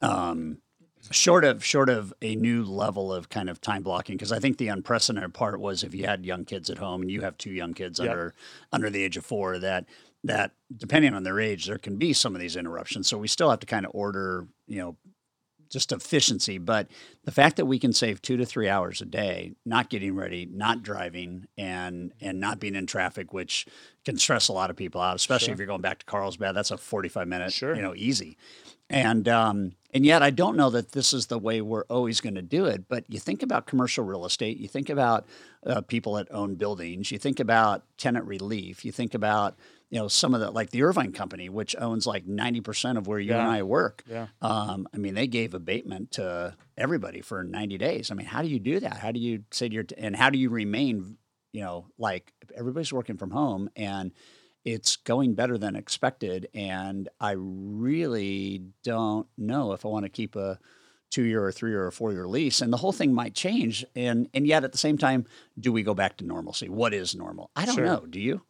um, 0.00 0.58
short 1.10 1.44
of 1.44 1.64
short 1.64 1.88
of 1.88 2.14
a 2.22 2.36
new 2.36 2.62
level 2.64 3.12
of 3.12 3.28
kind 3.28 3.48
of 3.50 3.60
time 3.60 3.82
blocking 3.82 4.16
because 4.16 4.32
I 4.32 4.38
think 4.38 4.58
the 4.58 4.68
unprecedented 4.68 5.34
part 5.34 5.58
was 5.60 5.82
if 5.82 5.94
you 5.94 6.06
had 6.06 6.24
young 6.24 6.44
kids 6.44 6.70
at 6.70 6.78
home 6.78 7.02
and 7.02 7.10
you 7.10 7.20
have 7.22 7.36
two 7.36 7.50
young 7.52 7.74
kids 7.74 7.98
Yep. 7.98 8.08
under 8.10 8.34
under 8.72 8.90
the 8.90 9.02
age 9.02 9.16
of 9.16 9.24
four 9.26 9.58
that 9.58 9.86
that 10.24 10.52
depending 10.76 11.14
on 11.14 11.22
their 11.22 11.40
age 11.40 11.66
there 11.66 11.78
can 11.78 11.96
be 11.96 12.12
some 12.12 12.34
of 12.34 12.40
these 12.40 12.56
interruptions. 12.56 13.08
So 13.08 13.18
we 13.18 13.28
still 13.28 13.50
have 13.50 13.60
to 13.60 13.66
kind 13.66 13.84
of 13.86 13.92
order 13.94 14.46
you 14.66 14.78
know 14.78 14.96
just 15.68 15.92
efficiency. 15.92 16.58
But 16.58 16.88
the 17.24 17.30
fact 17.30 17.56
that 17.56 17.66
we 17.66 17.78
can 17.78 17.92
save 17.92 18.20
two 18.20 18.36
to 18.38 18.44
three 18.44 18.68
hours 18.68 19.00
a 19.00 19.04
day, 19.04 19.52
not 19.64 19.88
getting 19.88 20.16
ready, 20.16 20.44
not 20.50 20.82
driving, 20.82 21.46
and 21.56 22.12
and 22.20 22.40
not 22.40 22.58
being 22.60 22.74
in 22.74 22.86
traffic, 22.86 23.32
which 23.32 23.66
can 24.04 24.16
stress 24.18 24.48
a 24.48 24.52
lot 24.52 24.70
of 24.70 24.76
people 24.76 25.00
out, 25.00 25.14
especially 25.16 25.46
Sure. 25.46 25.52
if 25.54 25.58
you're 25.58 25.66
going 25.68 25.80
back 25.80 26.00
to 26.00 26.06
Carlsbad. 26.06 26.54
That's 26.56 26.70
a 26.72 26.76
45 26.76 27.28
minute, 27.28 27.52
Sure. 27.52 27.74
you 27.76 27.82
know, 27.82 27.94
easy. 27.94 28.36
And 28.88 29.28
um, 29.28 29.72
and 29.92 30.06
yet 30.06 30.22
I 30.22 30.30
don't 30.30 30.56
know 30.56 30.70
that 30.70 30.92
this 30.92 31.12
is 31.12 31.26
the 31.26 31.38
way 31.38 31.60
we're 31.60 31.84
always 31.84 32.20
going 32.20 32.34
to 32.36 32.42
do 32.42 32.66
it. 32.66 32.88
But 32.88 33.04
you 33.08 33.18
think 33.18 33.42
about 33.42 33.66
commercial 33.66 34.04
real 34.04 34.24
estate, 34.24 34.58
you 34.58 34.68
think 34.68 34.88
about 34.88 35.26
uh, 35.66 35.80
people 35.82 36.14
that 36.14 36.28
own 36.30 36.54
buildings, 36.54 37.10
you 37.10 37.18
think 37.18 37.40
about 37.40 37.84
tenant 37.98 38.26
relief, 38.26 38.84
you 38.84 38.92
think 38.92 39.14
about 39.14 39.56
you 39.90 39.98
know 39.98 40.06
some 40.08 40.34
of 40.34 40.40
the 40.40 40.50
like 40.50 40.70
the 40.70 40.82
Irvine 40.82 41.12
Company, 41.12 41.48
which 41.48 41.74
owns 41.78 42.06
like 42.06 42.26
90 42.26 42.60
percent 42.60 42.98
of 42.98 43.06
where 43.06 43.18
you 43.18 43.32
and 43.32 43.42
I 43.42 43.62
work. 43.62 44.04
Yeah. 44.08 44.28
Um, 44.40 44.88
I 44.94 44.98
mean, 44.98 45.14
they 45.14 45.26
gave 45.26 45.54
abatement 45.54 46.12
to 46.12 46.56
everybody 46.78 47.20
for 47.20 47.42
90 47.42 47.78
days. 47.78 48.10
I 48.10 48.14
mean, 48.14 48.26
how 48.26 48.42
do 48.42 48.48
you 48.48 48.60
do 48.60 48.80
that? 48.80 48.98
How 48.98 49.12
do 49.12 49.20
you 49.20 49.44
say 49.50 49.68
to 49.68 49.74
your, 49.74 49.84
and 49.98 50.14
how 50.14 50.30
do 50.30 50.38
you 50.38 50.48
remain, 50.48 51.18
you 51.52 51.62
know, 51.62 51.86
like 51.98 52.32
if 52.40 52.50
everybody's 52.52 52.92
working 52.92 53.16
from 53.16 53.32
home 53.32 53.68
and 53.74 54.12
it's 54.64 54.96
going 54.96 55.34
better 55.34 55.56
than 55.58 55.74
expected. 55.76 56.48
And 56.54 57.08
I 57.20 57.34
really 57.36 58.62
don't 58.84 59.26
know 59.38 59.72
if 59.72 59.84
I 59.84 59.88
want 59.88 60.04
to 60.04 60.10
keep 60.10 60.36
a 60.36 60.58
two 61.10 61.22
year 61.22 61.44
or 61.44 61.50
three 61.52 61.70
year 61.70 61.86
or 61.86 61.90
four 61.90 62.12
year 62.12 62.28
lease. 62.28 62.60
And 62.60 62.72
the 62.72 62.76
whole 62.76 62.92
thing 62.92 63.12
might 63.12 63.34
change. 63.34 63.84
And, 63.96 64.28
and 64.34 64.46
yet 64.46 64.62
at 64.64 64.72
the 64.72 64.78
same 64.78 64.98
time, 64.98 65.26
do 65.58 65.72
we 65.72 65.82
go 65.82 65.94
back 65.94 66.16
to 66.18 66.24
normalcy? 66.24 66.68
What 66.68 66.94
is 66.94 67.14
normal? 67.14 67.50
I 67.56 67.64
don't 67.64 67.74
Sure. 67.74 67.84
know. 67.84 68.06
Do 68.08 68.20
you? 68.20 68.42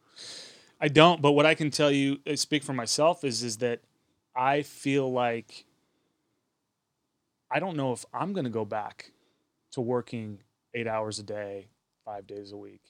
I 0.79 0.87
don't, 0.87 1.21
but 1.21 1.31
what 1.33 1.45
I 1.45 1.53
can 1.55 1.69
tell 1.71 1.91
you, 1.91 2.19
I 2.27 2.35
speak 2.35 2.63
for 2.63 2.73
myself, 2.73 3.23
is 3.23 3.43
is 3.43 3.57
that 3.57 3.81
I 4.35 4.63
feel 4.63 5.11
like 5.11 5.65
I 7.51 7.59
don't 7.59 7.77
know 7.77 7.91
if 7.93 8.05
I'm 8.13 8.33
going 8.33 8.45
to 8.45 8.49
go 8.49 8.65
back 8.65 9.11
to 9.73 9.81
working 9.81 10.39
eight 10.73 10.87
hours 10.87 11.19
a 11.19 11.23
day, 11.23 11.67
five 12.05 12.25
days 12.25 12.51
a 12.51 12.57
week 12.57 12.81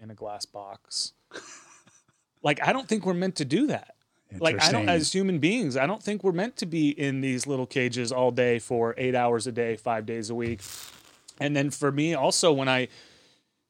in 0.00 0.10
a 0.10 0.14
glass 0.14 0.44
box. 0.44 1.12
like 2.46 2.66
I 2.66 2.72
don't 2.72 2.86
think 2.88 3.04
we're 3.04 3.12
meant 3.12 3.34
to 3.36 3.44
do 3.44 3.66
that. 3.66 3.96
like 4.38 4.62
I 4.62 4.70
don't 4.70 4.88
as 4.88 5.12
human 5.12 5.40
beings, 5.40 5.76
I 5.76 5.86
don't 5.86 6.02
think 6.02 6.22
we're 6.22 6.30
meant 6.30 6.56
to 6.58 6.66
be 6.66 6.90
in 6.90 7.20
these 7.20 7.44
little 7.44 7.66
cages 7.66 8.12
all 8.12 8.30
day 8.30 8.60
for 8.60 8.94
8 8.96 9.16
hours 9.16 9.48
a 9.48 9.52
day, 9.52 9.76
5 9.76 10.06
days 10.06 10.30
a 10.30 10.34
week. 10.34 10.62
And 11.40 11.56
then 11.56 11.70
for 11.70 11.90
me 11.90 12.14
also 12.14 12.52
when 12.52 12.68
I 12.68 12.86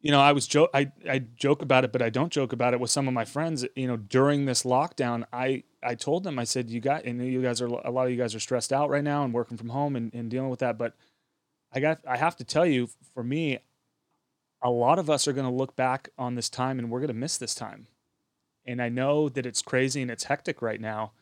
you 0.03 0.11
know, 0.11 0.21
I 0.21 0.33
was 0.33 0.47
joke 0.47 0.71
I, 0.75 0.93
I 1.09 1.21
joke 1.37 1.63
about 1.63 1.85
it, 1.85 1.91
but 1.91 2.03
I 2.03 2.11
don't 2.11 2.31
joke 2.31 2.53
about 2.53 2.75
it 2.75 2.81
with 2.81 2.91
some 2.91 3.09
of 3.09 3.15
my 3.15 3.25
friends. 3.25 3.65
You 3.75 3.89
know, 3.89 3.97
during 3.97 4.45
this 4.45 4.63
lockdown, 4.63 5.25
I 5.33 5.65
I 5.83 5.95
told 5.95 6.23
them 6.23 6.39
I 6.39 6.45
said, 6.45 6.71
"You 6.71 6.81
got, 6.81 7.05
and 7.05 7.25
you 7.27 7.41
guys 7.43 7.63
are 7.63 7.67
a 7.67 7.91
lot 7.91 8.05
of 8.05 8.11
you 8.11 8.19
guys 8.19 8.35
are 8.35 8.41
stressed 8.41 8.75
out 8.75 8.91
right 8.91 9.03
now 9.03 9.25
and 9.25 9.33
working 9.33 9.57
from 9.57 9.71
home 9.71 9.97
and, 9.97 10.15
and 10.15 10.31
dealing 10.31 10.51
with 10.51 10.61
that." 10.61 10.77
But 10.77 10.95
I 11.73 11.81
got 11.81 12.01
I 12.07 12.19
have 12.19 12.37
to 12.37 12.45
tell 12.45 12.67
you, 12.67 12.89
for 13.15 13.25
me, 13.25 13.59
a 14.63 14.71
lot 14.71 14.99
of 14.99 15.09
us 15.09 15.27
are 15.27 15.33
going 15.33 15.47
to 15.47 15.53
look 15.53 15.75
back 15.75 16.11
on 16.19 16.35
this 16.35 16.51
time 16.51 16.79
and 16.79 16.91
we're 16.91 17.01
going 17.01 17.09
to 17.09 17.15
miss 17.15 17.39
this 17.39 17.55
time. 17.55 17.89
And 18.67 18.83
I 18.83 18.89
know 18.89 19.29
that 19.29 19.47
it's 19.47 19.63
crazy 19.63 20.03
and 20.03 20.11
it's 20.11 20.25
hectic 20.25 20.61
right 20.61 20.81
now, 20.81 21.13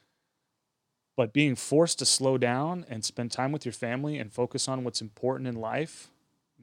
but 1.16 1.32
being 1.32 1.54
forced 1.54 1.98
to 1.98 2.06
slow 2.06 2.38
down 2.38 2.86
and 2.88 3.04
spend 3.04 3.32
time 3.32 3.52
with 3.52 3.64
your 3.64 3.72
family 3.72 4.18
and 4.18 4.32
focus 4.32 4.66
on 4.66 4.82
what's 4.82 5.02
important 5.02 5.48
in 5.48 5.54
life, 5.54 6.08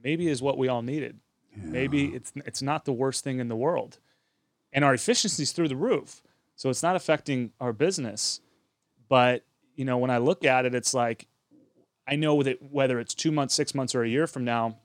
maybe 0.03 0.27
is 0.27 0.41
what 0.41 0.57
we 0.57 0.67
all 0.67 0.81
needed. 0.81 1.19
Maybe 1.55 2.07
it's 2.07 2.31
it's 2.45 2.61
not 2.61 2.85
the 2.85 2.93
worst 2.93 3.23
thing 3.23 3.39
in 3.39 3.49
the 3.49 3.55
world, 3.55 3.99
and 4.71 4.85
our 4.85 4.93
efficiency's 4.93 5.51
through 5.51 5.67
the 5.67 5.75
roof. 5.75 6.23
So 6.55 6.69
it's 6.69 6.83
not 6.83 6.95
affecting 6.95 7.51
our 7.59 7.73
business. 7.73 8.39
But 9.09 9.43
you 9.75 9.83
know, 9.83 9.97
when 9.97 10.09
I 10.11 10.17
look 10.17 10.45
at 10.45 10.65
it, 10.65 10.73
it's 10.73 10.93
like 10.93 11.27
I 12.07 12.15
know 12.15 12.41
that 12.43 12.61
whether 12.61 12.99
it's 12.99 13.13
two 13.13 13.31
months, 13.31 13.53
six 13.53 13.75
months, 13.75 13.93
or 13.95 14.03
a 14.03 14.09
year 14.09 14.27
from 14.27 14.45
now, 14.45 14.77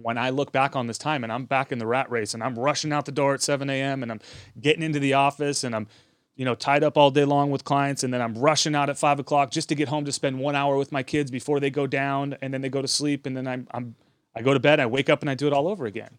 when 0.00 0.16
I 0.16 0.30
look 0.30 0.52
back 0.52 0.76
on 0.76 0.86
this 0.86 0.96
time 0.96 1.24
and 1.24 1.32
I'm 1.32 1.44
back 1.44 1.72
in 1.72 1.78
the 1.78 1.86
rat 1.86 2.10
race 2.10 2.32
and 2.32 2.42
I'm 2.42 2.56
rushing 2.56 2.92
out 2.92 3.04
the 3.04 3.12
door 3.12 3.34
at 3.34 3.42
7 3.42 3.68
a.m. 3.68 4.02
and 4.02 4.12
I'm 4.12 4.20
getting 4.60 4.82
into 4.82 5.00
the 5.00 5.14
office 5.14 5.64
and 5.64 5.74
I'm, 5.74 5.88
you 6.36 6.44
know, 6.44 6.54
tied 6.54 6.84
up 6.84 6.96
all 6.96 7.10
day 7.10 7.24
long 7.24 7.50
with 7.50 7.64
clients 7.64 8.04
and 8.04 8.14
then 8.14 8.22
I'm 8.22 8.34
rushing 8.38 8.76
out 8.76 8.88
at 8.88 8.96
five 8.96 9.18
o'clock 9.18 9.50
just 9.50 9.68
to 9.70 9.74
get 9.74 9.88
home 9.88 10.04
to 10.04 10.12
spend 10.12 10.38
one 10.38 10.54
hour 10.54 10.76
with 10.76 10.92
my 10.92 11.02
kids 11.02 11.32
before 11.32 11.58
they 11.58 11.68
go 11.68 11.86
down 11.88 12.36
and 12.40 12.54
then 12.54 12.60
they 12.60 12.68
go 12.68 12.80
to 12.80 12.86
sleep 12.88 13.26
and 13.26 13.36
then 13.36 13.48
I'm, 13.48 13.66
I'm 13.72 13.96
I 14.36 14.42
go 14.42 14.54
to 14.54 14.60
bed, 14.60 14.78
I 14.78 14.86
wake 14.86 15.10
up 15.10 15.20
and 15.20 15.28
I 15.28 15.34
do 15.34 15.48
it 15.48 15.52
all 15.52 15.66
over 15.66 15.84
again. 15.84 16.18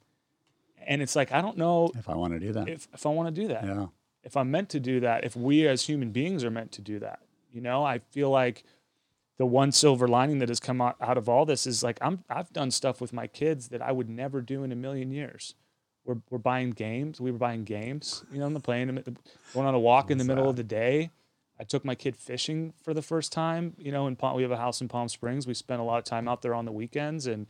And 0.85 1.01
it's 1.01 1.15
like 1.15 1.31
I 1.31 1.41
don't 1.41 1.57
know 1.57 1.89
If 1.97 2.09
I 2.09 2.15
want 2.15 2.33
to 2.33 2.39
do 2.39 2.51
that. 2.51 2.67
if, 2.67 2.87
if 2.93 3.05
I 3.05 3.09
want 3.09 3.33
to 3.33 3.41
do 3.41 3.47
that 3.47 3.63
yeah. 3.63 3.85
if 4.23 4.35
I'm 4.35 4.51
meant 4.51 4.67
to 4.69 4.79
do 4.81 4.99
that, 4.99 5.23
if 5.23 5.37
we 5.37 5.65
as 5.67 5.83
human 5.83 6.11
beings 6.11 6.43
are 6.43 6.51
meant 6.51 6.73
to 6.73 6.81
do 6.81 6.99
that, 6.99 7.19
you 7.51 7.61
know, 7.61 7.85
I 7.85 7.99
feel 8.11 8.29
like 8.29 8.65
the 9.39 9.45
one 9.45 9.71
silver 9.71 10.07
lining 10.07 10.39
that 10.39 10.49
has 10.49 10.59
come 10.59 10.81
out, 10.81 10.97
out 11.01 11.17
of 11.17 11.27
all 11.27 11.45
this 11.45 11.65
is 11.65 11.81
like 11.81 11.97
I'm 12.01 12.23
I've 12.29 12.53
done 12.53 12.69
stuff 12.69 13.01
with 13.01 13.13
my 13.13 13.25
kids 13.25 13.69
that 13.69 13.81
I 13.81 13.91
would 13.91 14.09
never 14.09 14.41
do 14.41 14.63
in 14.63 14.71
a 14.71 14.75
million 14.75 15.09
years. 15.09 15.55
We're, 16.05 16.17
we're 16.29 16.39
buying 16.39 16.71
games. 16.71 17.21
We 17.21 17.31
were 17.31 17.37
buying 17.37 17.63
games, 17.63 18.23
you 18.31 18.39
know, 18.39 18.45
on 18.45 18.53
the 18.53 18.59
plane, 18.59 18.87
going 19.53 19.67
on 19.67 19.73
a 19.73 19.79
walk 19.79 20.11
in 20.11 20.17
the 20.17 20.23
middle 20.23 20.49
of 20.49 20.55
the 20.55 20.63
day. 20.63 21.11
I 21.59 21.63
took 21.63 21.85
my 21.85 21.95
kid 21.95 22.15
fishing 22.15 22.73
for 22.83 22.93
the 22.93 23.01
first 23.01 23.31
time. 23.31 23.75
You 23.77 23.91
know, 23.91 24.07
in 24.07 24.15
Palm, 24.15 24.35
we 24.35 24.41
have 24.43 24.51
a 24.51 24.57
house 24.57 24.81
in 24.81 24.87
Palm 24.87 25.07
Springs. 25.07 25.47
We 25.47 25.53
spent 25.53 25.81
a 25.81 25.83
lot 25.83 25.97
of 25.99 26.03
time 26.03 26.27
out 26.27 26.41
there 26.41 26.53
on 26.53 26.65
the 26.65 26.71
weekends, 26.71 27.27
and 27.27 27.47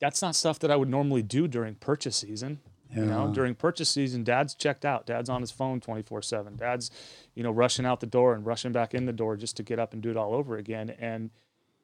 that's 0.00 0.20
not 0.22 0.34
stuff 0.34 0.58
that 0.58 0.70
I 0.70 0.76
would 0.76 0.88
normally 0.88 1.22
do 1.22 1.46
during 1.46 1.76
purchase 1.76 2.16
season. 2.16 2.60
You 2.94 3.06
know, 3.06 3.26
Yeah. 3.28 3.32
during 3.32 3.54
purchase 3.54 3.88
season, 3.88 4.24
dad's 4.24 4.54
checked 4.54 4.84
out. 4.84 5.06
Dad's 5.06 5.28
on 5.30 5.40
his 5.40 5.50
phone 5.50 5.80
24 5.80 6.22
7. 6.22 6.56
Dad's, 6.56 6.90
you 7.34 7.42
know, 7.42 7.50
rushing 7.52 7.86
out 7.86 8.00
the 8.00 8.06
door 8.06 8.34
and 8.34 8.44
rushing 8.44 8.72
back 8.72 8.94
in 8.94 9.06
the 9.06 9.12
door 9.12 9.36
just 9.36 9.56
to 9.58 9.62
get 9.62 9.78
up 9.78 9.92
and 9.92 10.02
do 10.02 10.10
it 10.10 10.16
all 10.16 10.34
over 10.34 10.56
again. 10.56 10.90
And, 10.90 11.30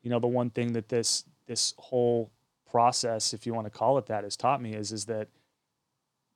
you 0.02 0.10
know, 0.10 0.18
the 0.18 0.26
one 0.26 0.50
thing 0.50 0.72
that 0.72 0.88
this 0.88 1.24
this 1.46 1.74
whole 1.78 2.30
process, 2.68 3.32
if 3.32 3.46
you 3.46 3.54
want 3.54 3.66
to 3.66 3.70
call 3.70 3.98
it 3.98 4.06
that, 4.06 4.24
has 4.24 4.36
taught 4.36 4.60
me 4.60 4.74
is 4.74 4.90
is 4.90 5.06
that 5.06 5.28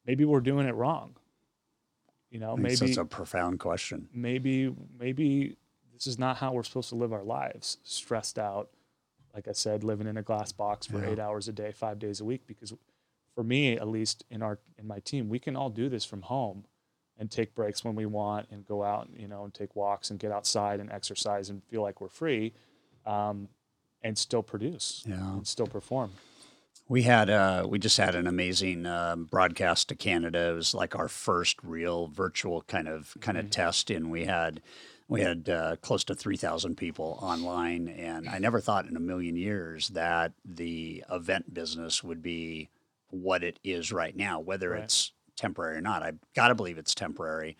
maybe 0.06 0.24
we're 0.24 0.40
doing 0.40 0.66
it 0.68 0.74
wrong. 0.74 1.16
You 2.30 2.38
know, 2.38 2.56
maybe 2.56 2.76
that's 2.76 2.96
a 2.96 3.04
profound 3.04 3.58
question. 3.58 4.08
maybe 4.14 4.72
maybe 4.98 5.56
this 5.92 6.06
is 6.06 6.16
not 6.18 6.36
how 6.36 6.52
we're 6.52 6.62
supposed 6.62 6.88
to 6.90 6.94
live 6.94 7.12
our 7.12 7.24
lives 7.24 7.78
stressed 7.82 8.38
out 8.38 8.70
like 9.34 9.46
i 9.48 9.52
said 9.52 9.82
living 9.84 10.06
in 10.06 10.16
a 10.16 10.22
glass 10.22 10.50
box 10.52 10.86
for 10.86 11.02
Yeah. 11.04 11.10
eight 11.10 11.18
hours 11.18 11.46
a 11.48 11.52
day 11.52 11.72
five 11.72 11.98
days 11.98 12.20
a 12.20 12.24
week 12.24 12.46
because 12.46 12.72
for 13.40 13.44
me 13.44 13.72
at 13.72 13.88
least 13.88 14.22
in 14.28 14.42
our 14.42 14.58
in 14.78 14.86
my 14.86 14.98
team 14.98 15.30
we 15.30 15.38
can 15.38 15.56
all 15.56 15.70
do 15.70 15.88
this 15.88 16.04
from 16.04 16.20
home 16.20 16.62
and 17.16 17.30
take 17.30 17.54
breaks 17.54 17.82
when 17.82 17.94
we 17.94 18.04
want 18.04 18.46
and 18.50 18.66
go 18.66 18.82
out 18.84 19.08
you 19.16 19.26
know 19.26 19.44
and 19.44 19.54
take 19.54 19.74
walks 19.74 20.10
and 20.10 20.18
get 20.20 20.30
outside 20.30 20.78
and 20.78 20.92
exercise 20.92 21.48
and 21.48 21.62
feel 21.64 21.80
like 21.80 22.02
we're 22.02 22.08
free 22.10 22.52
um, 23.06 23.48
and 24.02 24.18
still 24.18 24.42
produce 24.42 25.04
Yeah. 25.06 25.36
and 25.36 25.46
still 25.46 25.66
perform 25.66 26.10
We 26.86 27.02
had 27.04 27.30
uh, 27.30 27.66
we 27.66 27.78
just 27.78 27.96
had 27.96 28.14
an 28.14 28.26
amazing 28.26 28.84
um, 28.84 29.24
broadcast 29.24 29.88
to 29.88 29.94
Canada. 29.94 30.50
It 30.50 30.54
was 30.54 30.74
like 30.74 30.94
our 30.94 31.08
first 31.08 31.56
real 31.62 32.08
virtual 32.08 32.60
kind 32.62 32.88
of 32.88 33.16
kind 33.20 33.38
of 33.38 33.48
test, 33.48 33.90
and 33.90 34.10
we 34.10 34.26
had 34.26 34.60
we 35.08 35.22
had 35.22 35.48
uh, 35.48 35.76
close 35.80 36.04
to 36.04 36.14
three 36.14 36.36
thousand 36.36 36.76
people 36.76 37.18
online. 37.22 37.88
And 37.88 38.28
I 38.28 38.38
never 38.38 38.60
thought 38.60 38.86
in 38.86 38.96
a 38.96 39.00
million 39.12 39.34
years 39.36 39.88
that 39.90 40.32
the 40.44 41.04
event 41.10 41.54
business 41.54 42.04
would 42.04 42.22
be 42.22 42.68
what 43.10 43.42
it 43.44 43.58
is 43.64 43.92
right 43.92 44.16
now, 44.16 44.40
whether 44.40 44.70
Right. 44.70 44.84
it's 44.84 45.12
temporary 45.36 45.76
or 45.76 45.80
not. 45.80 46.02
I've 46.02 46.18
got 46.34 46.48
to 46.48 46.54
believe 46.54 46.78
it's 46.78 46.94
temporary 46.94 47.56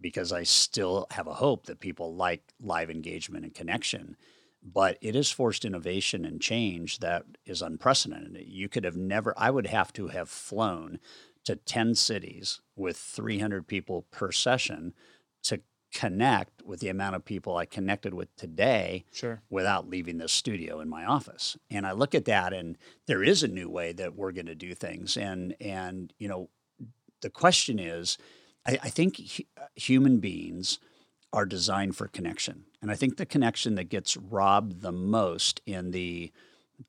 because 0.00 0.32
I 0.32 0.42
still 0.42 1.06
have 1.12 1.26
a 1.26 1.34
hope 1.34 1.66
that 1.66 1.80
people 1.80 2.14
like 2.14 2.42
live 2.60 2.90
engagement 2.90 3.44
and 3.44 3.54
connection 3.54 4.16
but 4.62 4.96
it 5.00 5.14
has 5.14 5.30
forced 5.30 5.64
innovation 5.64 6.24
and 6.24 6.40
change 6.40 7.00
that 7.00 7.24
is 7.44 7.62
unprecedented. 7.62 8.46
You 8.46 8.68
could 8.68 8.84
have 8.84 8.96
never, 8.96 9.34
I 9.36 9.50
would 9.50 9.66
have 9.66 9.92
to 9.94 10.08
have 10.08 10.28
flown 10.28 11.00
to 11.44 11.56
10 11.56 11.96
cities 11.96 12.60
with 12.76 12.96
300 12.96 13.66
people 13.66 14.02
per 14.12 14.30
session 14.30 14.94
to 15.44 15.60
connect 15.92 16.62
with 16.64 16.80
the 16.80 16.88
amount 16.88 17.16
of 17.16 17.24
people 17.24 17.56
I 17.56 17.66
connected 17.66 18.14
with 18.14 18.34
today 18.36 19.04
sure 19.12 19.42
without 19.50 19.88
leaving 19.88 20.18
the 20.18 20.28
studio 20.28 20.80
in 20.80 20.88
my 20.88 21.04
office. 21.04 21.56
And 21.70 21.86
I 21.86 21.92
look 21.92 22.14
at 22.14 22.24
that 22.24 22.52
and 22.52 22.78
there 23.06 23.22
is 23.22 23.42
a 23.42 23.48
new 23.48 23.68
way 23.68 23.92
that 23.92 24.16
we're 24.16 24.32
going 24.32 24.46
to 24.46 24.54
do 24.54 24.74
things. 24.74 25.16
And, 25.16 25.54
and, 25.60 26.12
you 26.18 26.28
know, 26.28 26.48
the 27.20 27.30
question 27.30 27.78
is, 27.78 28.18
I, 28.66 28.78
I 28.82 28.88
think 28.88 29.18
hu- 29.18 29.44
uh, 29.60 29.66
human 29.76 30.18
beings 30.18 30.78
are 31.32 31.46
designed 31.46 31.96
for 31.96 32.08
connection. 32.08 32.64
And 32.80 32.90
I 32.90 32.94
think 32.94 33.16
the 33.16 33.26
connection 33.26 33.74
that 33.76 33.84
gets 33.84 34.16
robbed 34.16 34.82
the 34.82 34.92
most 34.92 35.60
in 35.66 35.90
the 35.90 36.32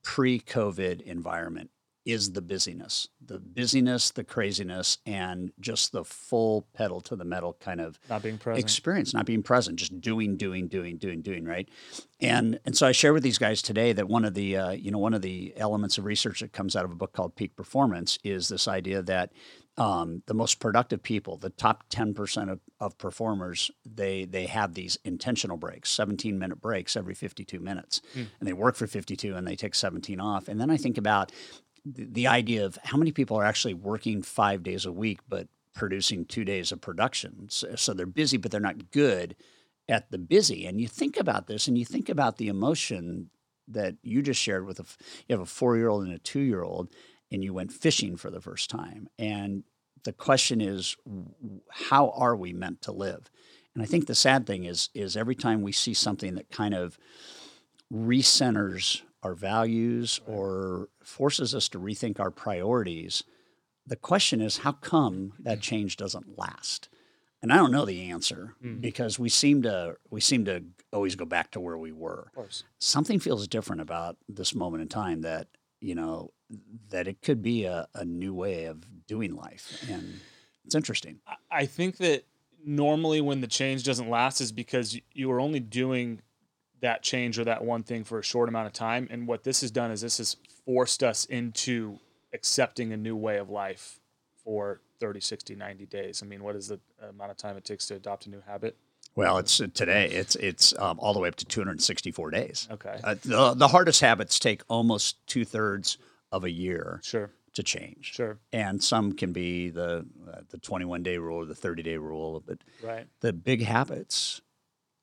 pre 0.01 0.39
COVID 0.39 1.01
environment 1.01 1.69
is 2.05 2.33
the 2.33 2.41
busyness, 2.41 3.07
the 3.25 3.39
busyness, 3.39 4.11
the 4.11 4.23
craziness, 4.23 4.97
and 5.05 5.51
just 5.59 5.91
the 5.91 6.03
full 6.03 6.67
pedal 6.73 6.99
to 7.01 7.15
the 7.15 7.23
metal 7.23 7.57
kind 7.59 7.79
of 7.79 7.99
not 8.09 8.21
being 8.21 8.37
present 8.37 8.63
experience, 8.63 9.13
not 9.13 9.25
being 9.25 9.43
present, 9.43 9.77
just 9.77 10.01
doing, 10.01 10.35
doing, 10.35 10.67
doing, 10.67 10.97
doing, 10.97 11.21
doing, 11.21 11.45
right? 11.45 11.69
And 12.19 12.59
and 12.65 12.75
so 12.75 12.87
I 12.87 12.91
share 12.91 13.13
with 13.13 13.23
these 13.23 13.37
guys 13.37 13.61
today 13.61 13.93
that 13.93 14.07
one 14.07 14.25
of 14.25 14.33
the 14.33 14.57
uh, 14.57 14.71
you 14.71 14.91
know 14.91 14.97
one 14.97 15.13
of 15.13 15.21
the 15.21 15.53
elements 15.57 15.97
of 15.97 16.05
research 16.05 16.41
that 16.41 16.51
comes 16.51 16.75
out 16.75 16.85
of 16.85 16.91
a 16.91 16.95
book 16.95 17.13
called 17.13 17.35
Peak 17.35 17.55
Performance 17.55 18.19
is 18.23 18.49
this 18.49 18.67
idea 18.67 19.01
that 19.03 19.31
um, 19.77 20.21
the 20.27 20.35
most 20.35 20.59
productive 20.59 21.01
people, 21.01 21.37
the 21.37 21.49
top 21.49 21.85
ten 21.89 22.13
percent 22.13 22.49
of, 22.49 22.59
of 22.79 22.97
performers, 22.97 23.71
they 23.85 24.25
they 24.25 24.45
have 24.45 24.73
these 24.73 24.97
intentional 25.03 25.57
breaks, 25.57 25.89
seventeen 25.89 26.37
minute 26.37 26.61
breaks 26.61 26.95
every 26.95 27.15
fifty 27.15 27.43
two 27.43 27.59
minutes, 27.59 28.01
and 28.39 28.47
they 28.47 28.53
work 28.53 28.75
for 28.75 28.87
fifty 28.87 29.15
two 29.15 29.35
and 29.35 29.47
they 29.47 29.55
take 29.55 29.73
seventeen 29.73 30.19
off. 30.19 30.47
And 30.47 30.59
then 30.61 30.69
I 30.69 30.77
think 30.77 30.97
about 30.97 31.31
the, 31.85 32.05
the 32.05 32.27
idea 32.27 32.65
of 32.65 32.77
how 32.83 32.97
many 32.97 33.11
people 33.11 33.37
are 33.37 33.45
actually 33.45 33.73
working 33.73 34.21
five 34.21 34.63
days 34.63 34.85
a 34.85 34.91
week, 34.91 35.19
but 35.27 35.47
producing 35.73 36.25
two 36.25 36.45
days 36.45 36.71
of 36.71 36.81
production. 36.81 37.47
So, 37.49 37.75
so 37.75 37.93
they're 37.93 38.05
busy, 38.05 38.37
but 38.37 38.51
they're 38.51 38.59
not 38.59 38.91
good 38.91 39.35
at 39.89 40.11
the 40.11 40.17
busy. 40.17 40.65
And 40.65 40.79
you 40.79 40.87
think 40.87 41.17
about 41.17 41.47
this, 41.47 41.67
and 41.67 41.77
you 41.77 41.85
think 41.85 42.09
about 42.09 42.37
the 42.37 42.47
emotion 42.47 43.29
that 43.67 43.95
you 44.01 44.21
just 44.21 44.41
shared 44.41 44.65
with 44.65 44.79
a 44.79 44.85
you 45.27 45.33
have 45.33 45.41
a 45.41 45.45
four 45.45 45.77
year 45.77 45.89
old 45.89 46.03
and 46.03 46.13
a 46.13 46.19
two 46.19 46.41
year 46.41 46.63
old, 46.63 46.89
and 47.31 47.43
you 47.43 47.53
went 47.53 47.71
fishing 47.71 48.17
for 48.17 48.29
the 48.29 48.41
first 48.41 48.69
time. 48.69 49.07
And 49.17 49.63
the 50.03 50.13
question 50.13 50.61
is, 50.61 50.95
how 51.69 52.09
are 52.11 52.35
we 52.35 52.53
meant 52.53 52.81
to 52.83 52.91
live? 52.91 53.29
And 53.73 53.81
I 53.81 53.85
think 53.85 54.05
the 54.05 54.15
sad 54.15 54.45
thing 54.45 54.65
is, 54.65 54.89
is 54.93 55.17
every 55.17 55.35
time 55.35 55.61
we 55.61 55.71
see 55.71 55.93
something 55.93 56.35
that 56.35 56.51
kind 56.51 56.73
of 56.73 56.97
recenters 57.91 59.01
our 59.23 59.33
values 59.33 60.19
or 60.27 60.89
forces 61.03 61.55
us 61.55 61.69
to 61.69 61.79
rethink 61.79 62.19
our 62.19 62.31
priorities, 62.31 63.23
the 63.85 63.95
question 63.95 64.41
is, 64.41 64.59
how 64.59 64.73
come 64.73 65.33
that 65.39 65.61
change 65.61 65.97
doesn't 65.97 66.37
last? 66.37 66.89
And 67.41 67.51
I 67.51 67.57
don't 67.57 67.71
know 67.71 67.85
the 67.85 68.09
answer 68.09 68.55
mm. 68.63 68.79
because 68.79 69.19
we 69.19 69.27
seem 69.27 69.63
to 69.63 69.97
we 70.09 70.21
seem 70.21 70.45
to 70.45 70.63
always 70.93 71.15
go 71.15 71.25
back 71.25 71.51
to 71.51 71.59
where 71.59 71.77
we 71.77 71.91
were. 71.91 72.31
Something 72.79 73.19
feels 73.19 73.49
different 73.49 73.81
about 73.81 74.15
this 74.29 74.55
moment 74.55 74.81
in 74.81 74.87
time 74.87 75.21
that 75.21 75.47
you 75.81 75.93
know 75.93 76.31
that 76.89 77.07
it 77.07 77.21
could 77.21 77.41
be 77.41 77.65
a, 77.65 77.87
a 77.93 78.05
new 78.05 78.33
way 78.33 78.65
of 78.65 78.85
doing 79.07 79.35
life, 79.35 79.85
and 79.89 80.21
it's 80.63 80.75
interesting. 80.75 81.19
I 81.51 81.65
think 81.65 81.97
that 81.97 82.23
normally 82.65 83.19
when 83.19 83.41
the 83.41 83.47
change 83.47 83.83
doesn't 83.83 84.09
last 84.09 84.39
is 84.39 84.53
because 84.53 84.97
you 85.11 85.29
are 85.29 85.41
only 85.41 85.59
doing 85.59 86.21
that 86.83 87.01
change 87.01 87.39
or 87.39 87.45
that 87.45 87.63
one 87.63 87.81
thing 87.81 88.03
for 88.03 88.19
a 88.19 88.23
short 88.23 88.47
amount 88.49 88.67
of 88.67 88.73
time. 88.73 89.07
And 89.09 89.25
what 89.27 89.43
this 89.43 89.61
has 89.61 89.71
done 89.71 89.89
is 89.89 90.01
this 90.01 90.19
has 90.19 90.37
forced 90.65 91.01
us 91.03 91.25
into 91.25 91.97
accepting 92.33 92.91
a 92.93 92.97
new 92.97 93.15
way 93.15 93.37
of 93.37 93.49
life 93.49 93.99
for 94.43 94.81
30, 94.99 95.19
60, 95.21 95.55
90 95.55 95.85
days. 95.85 96.21
I 96.21 96.25
mean, 96.25 96.43
what 96.43 96.55
is 96.55 96.67
the 96.67 96.79
amount 97.09 97.31
of 97.31 97.37
time 97.37 97.57
it 97.57 97.63
takes 97.65 97.87
to 97.87 97.95
adopt 97.95 98.25
a 98.27 98.29
new 98.29 98.41
habit? 98.45 98.75
Well, 99.15 99.37
it's 99.37 99.61
uh, 99.61 99.67
today. 99.73 100.09
It's 100.09 100.35
it's 100.35 100.73
um, 100.79 100.99
all 100.99 101.13
the 101.13 101.19
way 101.19 101.29
up 101.29 101.35
to 101.35 101.45
264 101.45 102.31
days. 102.31 102.67
Okay. 102.71 102.99
Uh, 103.03 103.15
the 103.23 103.53
the 103.53 103.67
hardest 103.67 104.01
habits 104.01 104.39
take 104.39 104.63
almost 104.67 105.25
two 105.27 105.45
thirds 105.45 105.97
of 106.31 106.43
a 106.43 106.49
year 106.51 106.99
Sure. 107.03 107.29
to 107.53 107.61
change. 107.63 108.11
Sure. 108.13 108.39
And 108.51 108.83
some 108.83 109.13
can 109.13 109.31
be 109.31 109.69
the 109.69 110.05
uh, 110.31 110.39
the 110.49 110.57
21 110.57 111.03
day 111.03 111.17
rule 111.19 111.37
or 111.43 111.45
the 111.45 111.53
30 111.55 111.83
day 111.83 111.97
rule, 111.97 112.43
but 112.45 112.57
Right. 112.81 113.05
the 113.19 113.31
big 113.33 113.61
habits, 113.63 114.41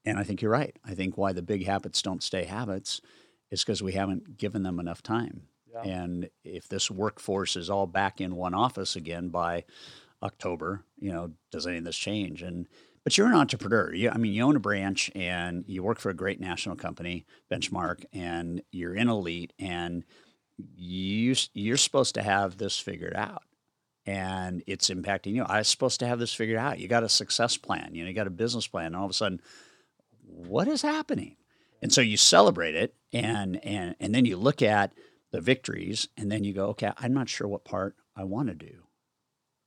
and 0.05 0.19
I 0.19 0.25
think 0.25 0.43
you're 0.43 0.51
right. 0.51 0.77
I 0.85 0.95
think 0.95 1.17
why 1.17 1.33
the 1.33 1.43
big 1.43 1.67
habits 1.67 2.03
don't 2.03 2.23
stay 2.23 2.45
habits 2.45 3.01
is 3.51 3.63
because 3.63 3.83
we 3.83 3.93
haven't 3.93 4.37
given 4.37 4.63
them 4.63 4.79
enough 4.79 5.03
time. 5.03 5.43
Yeah. 5.73 5.83
And 5.83 6.31
if 6.45 6.69
this 6.69 6.91
workforce 6.91 7.57
is 7.57 7.71
all 7.71 7.87
back 7.87 8.21
in 8.21 8.37
one 8.37 8.55
office 8.55 8.97
again 8.97 9.29
by 9.29 9.65
October, 10.23 10.85
you 10.99 11.13
know, 11.13 11.33
does 11.51 11.67
any 11.67 11.79
of 11.79 11.85
this 11.85 11.97
change? 11.97 12.43
And 12.43 12.67
but 13.05 13.17
you're 13.17 13.29
an 13.29 13.35
entrepreneur. 13.35 13.95
You, 13.95 14.11
I 14.11 14.19
mean, 14.19 14.35
you 14.35 14.43
own 14.43 14.57
a 14.57 14.61
branch 14.61 15.11
and 15.15 15.65
you 15.67 15.83
work 15.83 15.99
for 15.99 16.11
a 16.11 16.15
great 16.15 16.39
national 16.39 16.77
company, 16.77 17.25
Benchmark, 17.51 18.05
and 18.13 18.63
you're 18.73 18.95
in 18.95 19.09
Elite, 19.09 19.53
and 19.59 20.05
you 20.77 21.35
you're 21.55 21.77
supposed 21.77 22.15
to 22.17 22.23
have 22.23 22.59
this 22.59 22.79
figured 22.79 23.15
out 23.17 23.43
and 24.07 24.63
it's 24.67 24.91
impacting 24.91 25.35
you. 25.35 25.45
I 25.45 25.59
was 25.59 25.69
supposed 25.69 26.01
to 26.01 26.07
have 26.07 26.19
this 26.19 26.35
figured 26.35 26.59
out. 26.59 26.79
You 26.79 26.89
got 26.89 27.05
a 27.05 27.09
success 27.09 27.57
plan, 27.57 27.91
you 27.95 28.03
know, 28.03 28.09
you 28.09 28.15
got 28.15 28.27
a 28.27 28.31
business 28.31 28.67
plan, 28.67 28.87
and 28.87 28.97
all 28.97 29.05
of 29.05 29.11
a 29.11 29.15
sudden, 29.15 29.41
what 30.33 30.69
is 30.69 30.83
happening? 30.83 31.37
And 31.83 31.93
so 31.93 32.01
you 32.01 32.17
celebrate 32.17 32.75
it, 32.75 32.95
and 33.13 33.63
and 33.65 33.95
and 33.99 34.15
then 34.15 34.25
you 34.25 34.37
look 34.37 34.61
at 34.63 34.93
the 35.31 35.41
victories, 35.41 36.09
and 36.17 36.31
then 36.31 36.45
you 36.45 36.53
go, 36.53 36.67
okay, 36.69 36.93
I'm 36.99 37.15
not 37.15 37.29
sure 37.29 37.49
what 37.49 37.65
part 37.65 37.97
I 38.17 38.25
want 38.25 38.49
to 38.49 38.55
do, 38.55 38.83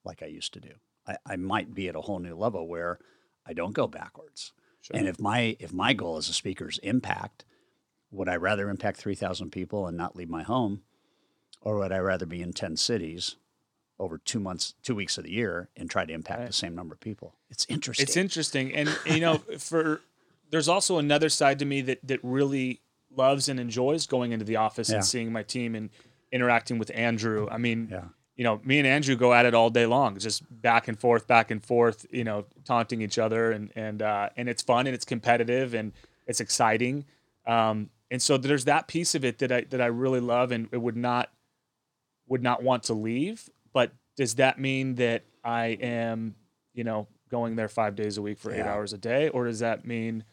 like 0.04 0.22
I 0.22 0.28
used 0.28 0.54
to 0.54 0.60
do. 0.60 0.74
I, 1.08 1.18
I 1.26 1.36
might 1.38 1.74
be 1.74 1.88
at 1.90 1.96
a 1.96 2.02
whole 2.02 2.20
new 2.20 2.36
level 2.36 2.68
where 2.68 3.00
I 3.46 3.54
don't 3.54 3.74
go 3.74 3.88
backwards. 3.88 4.52
Sure. 4.82 4.98
And 4.98 5.08
if 5.08 5.20
my 5.20 5.56
if 5.60 5.74
my 5.74 5.94
goal 5.94 6.18
as 6.18 6.30
a 6.30 6.34
speaker 6.34 6.70
is 6.70 6.78
impact, 6.80 7.46
would 8.12 8.30
I 8.30 8.36
rather 8.36 8.70
impact 8.70 8.98
three 8.98 9.16
thousand 9.16 9.52
people 9.52 9.88
and 9.88 9.98
not 9.98 10.16
leave 10.16 10.30
my 10.30 10.44
home, 10.44 10.84
or 11.62 11.78
would 11.80 11.92
I 11.92 11.98
rather 12.00 12.26
be 12.26 12.42
in 12.42 12.54
ten 12.54 12.78
cities 12.78 13.38
over 14.00 14.18
two 14.18 14.40
months, 14.40 14.74
two 14.84 14.96
weeks 14.96 15.18
of 15.18 15.24
the 15.24 15.32
year, 15.32 15.70
and 15.78 15.90
try 15.90 16.06
to 16.06 16.14
impact 16.14 16.40
Right. 16.40 16.48
the 16.48 16.54
same 16.54 16.76
number 16.76 16.94
of 16.94 17.00
people? 17.00 17.36
It's 17.50 17.66
interesting. 17.70 18.04
It's 18.04 18.18
interesting, 18.18 18.74
and 18.74 18.90
you 19.06 19.20
know, 19.20 19.38
for 19.58 20.02
there's 20.54 20.70
also 20.70 21.00
another 21.00 21.30
side 21.30 21.58
to 21.60 21.66
me 21.66 21.82
that 21.82 22.00
that 22.08 22.20
really 22.24 22.80
loves 23.10 23.50
and 23.50 23.60
enjoys 23.60 24.06
going 24.08 24.32
into 24.32 24.46
the 24.46 24.56
office 24.56 24.90
Yeah. 24.90 24.96
and 24.98 25.06
seeing 25.06 25.32
my 25.32 25.44
team 25.44 25.76
and 25.76 25.90
interacting 26.32 26.78
with 26.80 26.92
Andrew. 26.94 27.48
I 27.52 27.58
mean, 27.58 27.88
Yeah. 27.92 28.06
you 28.36 28.44
know, 28.44 28.62
me 28.64 28.78
and 28.80 28.88
Andrew 28.88 29.16
go 29.16 29.34
at 29.34 29.46
it 29.46 29.54
all 29.54 29.70
day 29.70 29.86
long, 29.86 30.18
just 30.18 30.44
back 30.62 30.88
and 30.88 30.98
forth, 31.00 31.28
back 31.28 31.52
and 31.52 31.64
forth. 31.64 32.06
You 32.12 32.24
know, 32.24 32.46
taunting 32.66 33.02
each 33.02 33.18
other, 33.18 33.52
and 33.52 33.72
and 33.76 34.02
uh, 34.02 34.30
and 34.38 34.48
it's 34.48 34.62
fun 34.64 34.86
and 34.88 34.94
it's 34.96 35.06
competitive 35.06 35.74
and 35.74 35.92
it's 36.28 36.40
exciting. 36.40 37.06
Um, 37.46 37.90
and 38.12 38.22
so 38.22 38.38
there's 38.38 38.66
that 38.66 38.88
piece 38.88 39.16
of 39.16 39.26
it 39.26 39.40
that 39.40 39.52
I 39.52 39.62
that 39.72 39.82
I 39.82 39.88
really 39.88 40.20
love, 40.22 40.52
and 40.52 40.70
it 40.72 40.78
would 40.82 40.96
not 40.98 41.32
would 42.28 42.44
not 42.44 42.62
want 42.64 42.84
to 42.84 42.94
leave. 42.94 43.50
But 43.74 43.92
does 44.18 44.36
that 44.36 44.60
mean 44.60 44.96
that 44.96 45.24
I 45.44 45.78
am, 45.82 46.36
you 46.74 46.84
know, 46.84 47.08
going 47.30 47.56
there 47.56 47.68
five 47.70 47.96
days 47.96 48.18
a 48.18 48.22
week 48.22 48.38
for 48.38 48.52
eight 48.54 48.62
hours 48.62 48.94
a 48.94 48.98
day, 48.98 49.30
or 49.30 49.46
does 49.46 49.60
that 49.60 49.86
mean, 49.86 50.24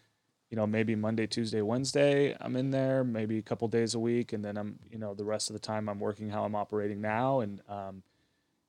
you 0.51 0.57
know, 0.57 0.67
maybe 0.67 0.97
Monday, 0.97 1.27
Tuesday, 1.27 1.63
Wednesday 1.63 2.37
I'm 2.41 2.57
in 2.57 2.71
there, 2.71 3.05
maybe 3.05 3.39
a 3.39 3.43
couple 3.43 3.69
days 3.69 3.95
a 3.95 3.99
week, 3.99 4.33
and 4.33 4.45
then 4.45 4.57
I'm, 4.57 4.79
you 4.91 4.99
know, 4.99 5.15
the 5.15 5.25
rest 5.25 5.49
of 5.49 5.55
the 5.55 5.61
time 5.61 5.89
I'm 5.89 6.01
working 6.01 6.29
how 6.29 6.45
I'm 6.45 6.57
operating 6.57 7.01
now, 7.01 7.41
and 7.41 7.61
um, 7.69 8.03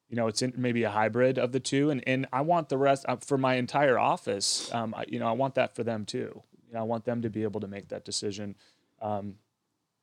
you 0.07 0.15
know, 0.15 0.27
it's 0.27 0.41
in, 0.41 0.53
maybe 0.55 0.83
a 0.83 0.91
hybrid 0.91 1.39
of 1.39 1.51
the 1.51 1.59
two, 1.59 1.89
and 1.89 2.07
and 2.07 2.27
I 2.31 2.41
want 2.41 2.69
the 2.69 2.77
rest 2.77 3.05
uh, 3.07 3.17
for 3.17 3.37
my 3.37 3.55
entire 3.55 3.97
office. 3.97 4.71
Um, 4.73 4.93
I, 4.95 5.05
you 5.07 5.19
know, 5.19 5.27
I 5.27 5.31
want 5.31 5.55
that 5.55 5.75
for 5.75 5.83
them 5.83 6.05
too. 6.05 6.43
You 6.67 6.73
know, 6.73 6.79
I 6.79 6.83
want 6.83 7.05
them 7.05 7.21
to 7.23 7.29
be 7.29 7.43
able 7.43 7.61
to 7.61 7.67
make 7.67 7.89
that 7.89 8.05
decision. 8.05 8.55
Um, 9.01 9.35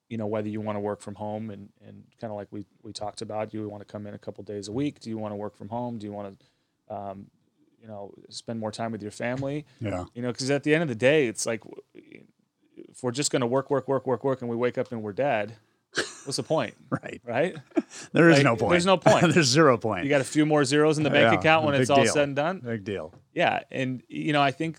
you 0.09 0.17
know 0.17 0.27
whether 0.27 0.49
you 0.49 0.61
want 0.61 0.77
to 0.77 0.81
work 0.81 1.01
from 1.01 1.15
home 1.15 1.51
and, 1.51 1.69
and 1.87 2.03
kind 2.21 2.31
of 2.31 2.37
like 2.37 2.49
we, 2.51 2.65
we 2.83 2.93
talked 2.93 3.21
about 3.21 3.51
do 3.51 3.59
you 3.59 3.69
want 3.69 3.87
to 3.87 3.93
come 3.93 4.07
in 4.07 4.15
a 4.15 4.19
couple 4.19 4.43
days 4.43 4.69
a 4.69 4.73
week 4.73 5.01
do 5.01 5.11
you 5.11 5.19
want 5.19 5.33
to 5.33 5.37
work 5.37 5.55
from 5.55 5.69
home 5.69 5.99
do 5.99 6.07
you 6.07 6.13
want 6.13 6.39
to 6.39 6.95
um, 6.95 7.27
you 7.81 7.87
know 7.89 8.13
spend 8.31 8.59
more 8.61 8.73
time 8.73 8.93
with 8.93 9.03
your 9.03 9.11
family 9.11 9.65
yeah. 9.81 10.05
you 10.15 10.23
know 10.23 10.29
because 10.33 10.51
at 10.51 10.63
the 10.65 10.75
end 10.75 10.83
of 10.83 10.89
the 10.89 10.95
day 10.95 11.27
it's 11.27 11.47
like 11.47 11.63
if 11.95 13.03
we're 13.03 13.11
just 13.13 13.31
going 13.31 13.41
to 13.41 13.47
work 13.47 13.71
work 13.71 13.87
work 13.89 14.07
work 14.07 14.25
work 14.25 14.41
and 14.41 14.51
we 14.51 14.57
wake 14.57 14.79
up 14.79 14.91
and 14.93 15.03
we're 15.03 15.13
dead 15.13 15.55
what's 16.25 16.37
the 16.37 16.43
point 16.43 16.75
Right. 16.91 17.21
right 17.25 17.57
There 18.13 18.29
is 18.31 18.37
Like, 18.39 18.45
no 18.45 18.57
point. 18.57 18.71
there's 18.71 18.87
no 18.87 18.97
point. 19.09 19.33
there's 19.35 19.47
zero 19.47 19.77
point. 19.79 20.05
you 20.05 20.11
got 20.11 20.21
a 20.21 20.25
few 20.25 20.45
more 20.47 20.65
zeros 20.65 20.99
in 20.99 21.05
the 21.05 21.11
bank 21.11 21.33
Yeah, 21.33 21.39
account 21.39 21.65
when 21.67 21.75
it's 21.75 21.91
all 21.91 22.03
deal. 22.05 22.13
said 22.13 22.25
and 22.25 22.37
done 22.37 22.61
Big 22.65 22.85
deal. 22.85 23.15
yeah 23.33 23.61
and 23.71 24.03
you 24.09 24.33
know 24.33 24.43
i 24.43 24.51
think 24.51 24.79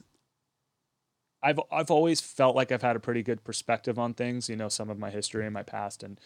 i've 1.42 1.60
i've 1.72 1.90
always 1.92 2.20
felt 2.22 2.56
like 2.56 2.72
i've 2.72 2.82
had 2.82 2.96
a 2.96 3.00
pretty 3.00 3.24
good 3.24 3.44
perspective 3.44 3.98
on 3.98 4.14
things 4.14 4.50
you 4.50 4.56
know 4.56 4.70
some 4.70 4.90
of 4.90 5.00
my 5.00 5.10
history 5.10 5.46
and 5.46 5.54
my 5.54 5.64
past 5.64 6.04
and 6.04 6.20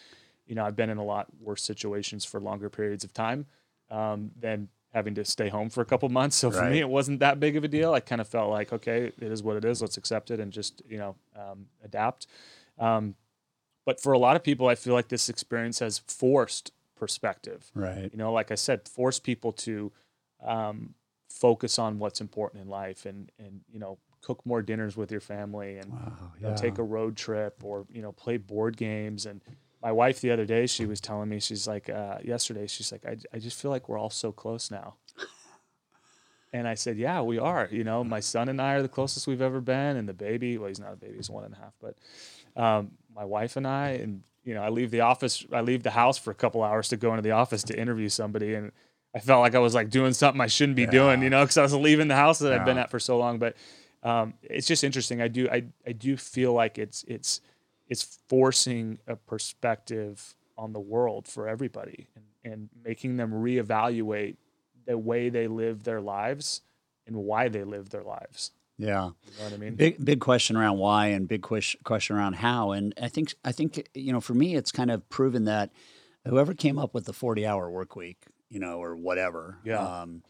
you 0.47 0.55
know 0.55 0.65
i've 0.65 0.75
been 0.75 0.89
in 0.89 0.97
a 0.97 1.03
lot 1.03 1.27
worse 1.39 1.63
situations 1.63 2.25
for 2.25 2.39
longer 2.41 2.69
periods 2.69 3.03
of 3.03 3.13
time 3.13 3.45
um, 3.91 4.31
than 4.39 4.69
having 4.93 5.15
to 5.15 5.25
stay 5.25 5.49
home 5.49 5.69
for 5.69 5.81
a 5.81 5.85
couple 5.85 6.07
months 6.09 6.35
so 6.35 6.51
for 6.51 6.61
Right. 6.61 6.71
me 6.73 6.79
it 6.79 6.89
wasn't 6.89 7.19
that 7.19 7.39
big 7.39 7.55
of 7.55 7.63
a 7.63 7.67
deal 7.67 7.93
i 7.93 7.99
kind 7.99 8.21
of 8.21 8.27
felt 8.27 8.49
like 8.51 8.71
okay 8.73 9.05
it 9.07 9.31
is 9.31 9.41
what 9.43 9.57
it 9.57 9.65
is 9.65 9.81
let's 9.81 9.97
accept 9.97 10.31
it 10.31 10.39
and 10.39 10.51
just 10.51 10.81
you 10.87 10.97
know 10.97 11.15
um, 11.35 11.67
adapt 11.83 12.27
um, 12.79 13.15
but 13.85 14.01
for 14.01 14.13
a 14.13 14.17
lot 14.19 14.35
of 14.35 14.43
people 14.43 14.67
i 14.67 14.75
feel 14.75 14.93
like 14.93 15.07
this 15.09 15.29
experience 15.29 15.79
has 15.79 15.99
forced 15.99 16.71
perspective 16.95 17.71
Right. 17.75 18.09
you 18.11 18.17
know 18.17 18.31
like 18.31 18.51
i 18.51 18.55
said 18.55 18.87
force 18.87 19.19
people 19.19 19.51
to 19.53 19.91
um, 20.45 20.93
focus 21.29 21.79
on 21.79 21.99
what's 21.99 22.21
important 22.21 22.61
in 22.63 22.69
life 22.69 23.05
and 23.05 23.31
and 23.39 23.61
you 23.71 23.79
know 23.79 23.97
cook 24.21 24.45
more 24.45 24.61
dinners 24.61 24.95
with 24.95 25.11
your 25.11 25.19
family 25.21 25.77
and 25.77 25.91
Wow. 25.91 26.31
you 26.39 26.47
know, 26.47 26.55
take 26.55 26.77
a 26.77 26.83
road 26.83 27.17
trip 27.17 27.61
or 27.63 27.85
you 27.91 28.01
know 28.01 28.11
play 28.11 28.37
board 28.37 28.77
games 28.77 29.25
and 29.25 29.41
my 29.83 29.91
wife 29.91 30.21
the 30.21 30.31
other 30.31 30.45
day 30.45 30.65
she 30.65 30.85
was 30.85 31.01
telling 31.01 31.29
me 31.29 31.39
she's 31.39 31.67
like 31.67 31.89
uh, 31.89 32.17
yesterday 32.23 32.65
she's 32.65 32.91
like 32.91 33.05
I, 33.05 33.17
I 33.33 33.39
just 33.39 33.61
feel 33.61 33.69
like 33.69 33.89
we're 33.89 33.99
all 33.99 34.09
so 34.09 34.31
close 34.31 34.71
now 34.71 34.95
and 36.53 36.67
i 36.67 36.73
said 36.73 36.97
yeah 36.97 37.21
we 37.21 37.37
are 37.37 37.67
you 37.71 37.83
know 37.83 38.03
my 38.03 38.21
son 38.21 38.49
and 38.49 38.61
i 38.61 38.73
are 38.73 38.81
the 38.81 38.87
closest 38.87 39.27
we've 39.27 39.41
ever 39.41 39.61
been 39.61 39.97
and 39.97 40.07
the 40.07 40.13
baby 40.13 40.57
well 40.57 40.69
he's 40.69 40.79
not 40.79 40.93
a 40.93 40.95
baby 40.95 41.15
he's 41.17 41.29
one 41.29 41.43
and 41.43 41.53
a 41.53 41.57
half 41.57 41.73
but 41.81 41.95
um, 42.55 42.91
my 43.13 43.25
wife 43.25 43.57
and 43.57 43.67
i 43.67 43.89
and 43.89 44.23
you 44.43 44.53
know 44.53 44.63
i 44.63 44.69
leave 44.69 44.89
the 44.89 45.01
office 45.01 45.45
i 45.51 45.61
leave 45.61 45.83
the 45.83 45.91
house 45.91 46.17
for 46.17 46.31
a 46.31 46.35
couple 46.35 46.63
hours 46.63 46.87
to 46.87 46.97
go 46.97 47.11
into 47.11 47.21
the 47.21 47.31
office 47.31 47.63
to 47.63 47.77
interview 47.77 48.07
somebody 48.07 48.55
and 48.55 48.71
i 49.13 49.19
felt 49.19 49.41
like 49.41 49.53
i 49.53 49.59
was 49.59 49.75
like 49.75 49.89
doing 49.89 50.13
something 50.13 50.39
i 50.41 50.47
shouldn't 50.47 50.75
be 50.75 50.85
doing 50.85 51.21
you 51.21 51.29
know 51.29 51.43
because 51.43 51.57
i 51.57 51.61
was 51.61 51.73
leaving 51.73 52.07
the 52.07 52.15
house 52.15 52.39
that 52.39 52.53
i've 52.53 52.65
been 52.65 52.77
at 52.77 52.89
for 52.89 52.99
so 52.99 53.17
long 53.17 53.37
but 53.37 53.55
um, 54.03 54.33
it's 54.43 54.67
just 54.67 54.83
interesting. 54.83 55.21
I 55.21 55.29
do 55.29 55.47
I, 55.49 55.63
I 55.87 55.93
do 55.93 56.17
feel 56.17 56.53
like 56.53 56.77
it's 56.77 57.03
it's 57.07 57.39
it's 57.87 58.19
forcing 58.29 58.99
a 59.07 59.15
perspective 59.15 60.35
on 60.57 60.73
the 60.73 60.79
world 60.79 61.27
for 61.27 61.47
everybody 61.47 62.07
and, 62.15 62.53
and 62.53 62.69
making 62.83 63.17
them 63.17 63.31
reevaluate 63.31 64.35
the 64.85 64.97
way 64.97 65.29
they 65.29 65.47
live 65.47 65.83
their 65.83 66.01
lives 66.01 66.61
and 67.07 67.15
why 67.15 67.47
they 67.49 67.63
live 67.63 67.89
their 67.89 68.03
lives. 68.03 68.51
Yeah. 68.77 68.87
You 68.87 69.37
know 69.39 69.43
what 69.45 69.53
I 69.53 69.57
mean? 69.57 69.75
Big 69.75 70.03
big 70.03 70.19
question 70.19 70.55
around 70.55 70.77
why 70.77 71.07
and 71.07 71.27
big 71.27 71.41
ques- 71.43 71.75
question 71.83 72.15
around 72.15 72.33
how. 72.33 72.71
And 72.71 72.93
I 73.01 73.07
think 73.07 73.33
I 73.45 73.51
think 73.51 73.87
you 73.93 74.11
know 74.11 74.19
for 74.21 74.33
me 74.33 74.55
it's 74.55 74.71
kind 74.71 74.89
of 74.91 75.07
proven 75.09 75.45
that 75.45 75.71
whoever 76.27 76.53
came 76.53 76.79
up 76.79 76.93
with 76.93 77.05
the 77.05 77.13
forty 77.13 77.45
hour 77.45 77.69
work 77.69 77.95
week, 77.95 78.25
you 78.49 78.59
know, 78.59 78.81
or 78.81 78.95
whatever, 78.95 79.59
Yeah. 79.63 80.01
um, 80.01 80.23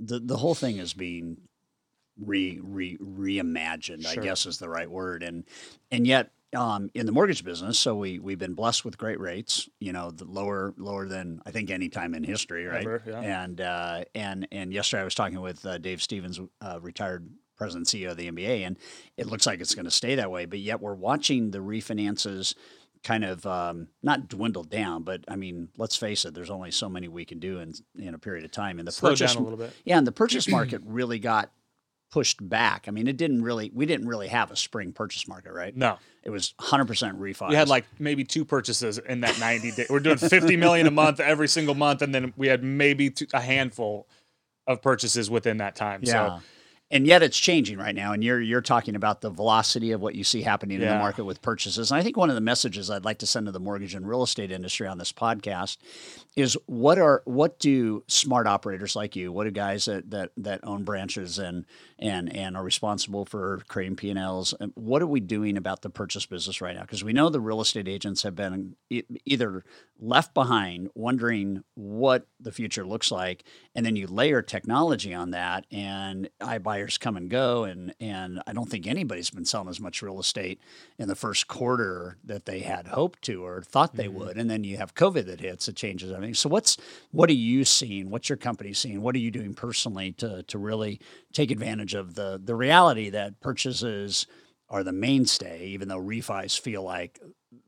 the 0.00 0.18
the 0.18 0.36
whole 0.38 0.54
thing 0.54 0.78
is 0.78 0.92
being 0.92 1.38
re 2.18 2.58
re 2.62 2.96
reimagined. 2.98 4.02
Sure. 4.06 4.20
I 4.20 4.24
guess 4.24 4.44
is 4.44 4.58
the 4.58 4.68
right 4.68 4.90
word. 4.90 5.22
And 5.22 5.44
and 5.90 6.06
yet 6.06 6.30
um, 6.54 6.90
in 6.94 7.06
the 7.06 7.12
mortgage 7.12 7.44
business, 7.44 7.78
so 7.78 7.94
we 7.94 8.18
we've 8.18 8.38
been 8.38 8.54
blessed 8.54 8.84
with 8.84 8.96
great 8.96 9.20
rates. 9.20 9.68
You 9.80 9.92
know, 9.92 10.10
the 10.10 10.24
lower 10.24 10.74
lower 10.78 11.06
than 11.06 11.42
I 11.44 11.50
think 11.50 11.70
any 11.70 11.88
time 11.88 12.14
in 12.14 12.24
history, 12.24 12.64
right? 12.64 12.82
Ever, 12.82 13.02
yeah. 13.06 13.42
And 13.42 13.60
uh, 13.60 14.04
and 14.14 14.48
and 14.50 14.72
yesterday 14.72 15.02
I 15.02 15.04
was 15.04 15.14
talking 15.14 15.40
with 15.40 15.64
uh, 15.66 15.78
Dave 15.78 16.02
Stevens, 16.02 16.40
uh, 16.60 16.78
retired 16.80 17.28
president 17.56 17.92
and 17.92 18.02
CEO 18.02 18.12
of 18.12 18.16
the 18.16 18.30
MBA, 18.30 18.66
and 18.66 18.78
it 19.16 19.26
looks 19.26 19.46
like 19.46 19.60
it's 19.60 19.74
going 19.74 19.84
to 19.84 19.90
stay 19.90 20.14
that 20.14 20.30
way. 20.30 20.46
But 20.46 20.60
yet 20.60 20.80
we're 20.80 20.94
watching 20.94 21.50
the 21.50 21.58
refinances 21.58 22.54
kind 23.04 23.24
of 23.24 23.46
um, 23.46 23.88
not 24.02 24.28
dwindle 24.28 24.64
down, 24.64 25.02
but 25.02 25.24
I 25.28 25.36
mean, 25.36 25.68
let's 25.76 25.96
face 25.96 26.24
it, 26.24 26.34
there's 26.34 26.50
only 26.50 26.70
so 26.70 26.88
many 26.88 27.08
we 27.08 27.24
can 27.24 27.38
do 27.38 27.58
in 27.60 27.74
in 27.98 28.14
a 28.14 28.18
period 28.18 28.44
of 28.44 28.52
time. 28.52 28.78
And 28.78 28.88
the 28.88 28.92
Slow 28.92 29.10
purchase 29.10 29.34
down 29.34 29.42
a 29.42 29.44
little 29.44 29.58
bit. 29.58 29.72
yeah, 29.84 29.98
and 29.98 30.06
the 30.06 30.12
purchase 30.12 30.48
market 30.50 30.80
really 30.84 31.18
got 31.18 31.50
pushed 32.10 32.46
back. 32.48 32.86
I 32.88 32.90
mean, 32.90 33.06
it 33.06 33.16
didn't 33.16 33.42
really 33.42 33.70
we 33.74 33.86
didn't 33.86 34.08
really 34.08 34.28
have 34.28 34.50
a 34.50 34.56
spring 34.56 34.92
purchase 34.92 35.28
market, 35.28 35.52
right? 35.52 35.76
No, 35.76 35.98
It 36.22 36.30
was 36.30 36.54
100% 36.60 36.86
refi. 37.18 37.48
we 37.48 37.54
had 37.54 37.68
like 37.68 37.84
maybe 37.98 38.24
two 38.24 38.44
purchases 38.44 38.98
in 38.98 39.20
that 39.20 39.38
90 39.38 39.72
day. 39.72 39.86
We're 39.90 40.00
doing 40.00 40.16
50 40.18 40.56
million 40.56 40.86
a 40.86 40.90
month 40.90 41.20
every 41.20 41.48
single 41.48 41.74
month. 41.74 42.02
And 42.02 42.14
then 42.14 42.32
we 42.36 42.46
had 42.48 42.64
maybe 42.64 43.10
two, 43.10 43.26
a 43.34 43.40
handful 43.40 44.08
of 44.66 44.80
purchases 44.82 45.30
within 45.30 45.58
that 45.58 45.74
time. 45.76 46.00
yeah. 46.02 46.38
So 46.38 46.42
and 46.90 47.06
yet 47.06 47.22
it's 47.22 47.38
changing 47.38 47.78
right 47.78 47.94
now. 47.94 48.12
And 48.12 48.24
you're 48.24 48.40
you're 48.40 48.62
talking 48.62 48.96
about 48.96 49.20
the 49.20 49.30
velocity 49.30 49.92
of 49.92 50.00
what 50.00 50.14
you 50.14 50.24
see 50.24 50.42
happening 50.42 50.80
in 50.80 50.88
the 50.88 50.98
market 50.98 51.24
with 51.24 51.42
purchases. 51.42 51.90
And 51.90 51.98
I 51.98 52.02
think 52.02 52.16
one 52.16 52.30
of 52.30 52.34
the 52.34 52.40
messages 52.40 52.90
I'd 52.90 53.04
like 53.04 53.18
to 53.18 53.26
send 53.26 53.46
to 53.46 53.52
the 53.52 53.60
mortgage 53.60 53.94
and 53.94 54.08
real 54.08 54.22
estate 54.22 54.50
industry 54.50 54.86
on 54.86 54.98
this 54.98 55.12
podcast 55.12 55.76
is 56.36 56.56
what 56.66 56.98
are 56.98 57.22
what 57.24 57.58
do 57.58 58.04
smart 58.06 58.46
operators 58.46 58.96
like 58.96 59.16
you, 59.16 59.32
what 59.32 59.44
do 59.44 59.50
guys 59.50 59.84
that 59.84 60.10
that, 60.10 60.30
that 60.36 60.60
own 60.62 60.84
branches 60.84 61.38
and 61.38 61.66
and 61.98 62.34
and 62.34 62.56
are 62.56 62.64
responsible 62.64 63.24
for 63.24 63.62
creating 63.68 63.96
P 63.96 64.10
and 64.10 64.18
Ls, 64.18 64.54
what 64.74 65.02
are 65.02 65.06
we 65.06 65.20
doing 65.20 65.56
about 65.56 65.82
the 65.82 65.90
purchase 65.90 66.26
business 66.26 66.60
right 66.60 66.74
now? 66.74 66.82
Because 66.82 67.04
we 67.04 67.12
know 67.12 67.28
the 67.28 67.40
real 67.40 67.60
estate 67.60 67.88
agents 67.88 68.22
have 68.22 68.34
been 68.34 68.76
e- 68.88 69.02
either 69.26 69.64
left 70.00 70.32
behind, 70.32 70.88
wondering 70.94 71.64
what 71.74 72.26
the 72.40 72.52
future 72.52 72.86
looks 72.86 73.10
like, 73.10 73.44
and 73.74 73.84
then 73.84 73.96
you 73.96 74.06
layer 74.06 74.42
technology 74.42 75.12
on 75.12 75.30
that, 75.30 75.66
and 75.70 76.28
iBuyers 76.40 76.98
come 76.98 77.16
and 77.16 77.28
go, 77.28 77.64
and 77.64 77.94
and 78.00 78.40
I 78.46 78.52
don't 78.52 78.68
think 78.68 78.86
anybody's 78.86 79.30
been 79.30 79.44
selling 79.44 79.68
as 79.68 79.80
much 79.80 80.02
real 80.02 80.20
estate 80.20 80.60
in 80.98 81.08
the 81.08 81.14
first 81.14 81.48
quarter 81.48 82.16
that 82.24 82.46
they 82.46 82.60
had 82.60 82.88
hoped 82.88 83.22
to 83.22 83.44
or 83.44 83.62
thought 83.62 83.96
they 83.96 84.06
mm-hmm. 84.06 84.18
would, 84.18 84.38
and 84.38 84.50
then 84.50 84.64
you 84.64 84.76
have 84.76 84.94
COVID 84.94 85.26
that 85.26 85.40
hits, 85.40 85.68
it 85.68 85.76
changes 85.76 86.12
everything. 86.12 86.34
So 86.34 86.48
what's 86.48 86.76
what 87.10 87.30
are 87.30 87.34
you 87.34 87.64
seeing? 87.64 88.10
What's 88.10 88.28
your 88.28 88.38
company 88.38 88.72
seeing? 88.72 89.02
What 89.02 89.14
are 89.14 89.20
you 89.20 89.30
doing 89.30 89.54
personally 89.54 90.12
to 90.12 90.42
to 90.44 90.58
really 90.58 91.00
take 91.32 91.50
advantage 91.50 91.94
of 91.94 92.14
the 92.14 92.40
the 92.42 92.54
reality 92.54 93.10
that 93.10 93.40
purchases 93.40 94.26
are 94.70 94.84
the 94.84 94.92
mainstay, 94.92 95.66
even 95.66 95.88
though 95.88 96.00
refis 96.00 96.58
feel 96.58 96.82
like 96.82 97.20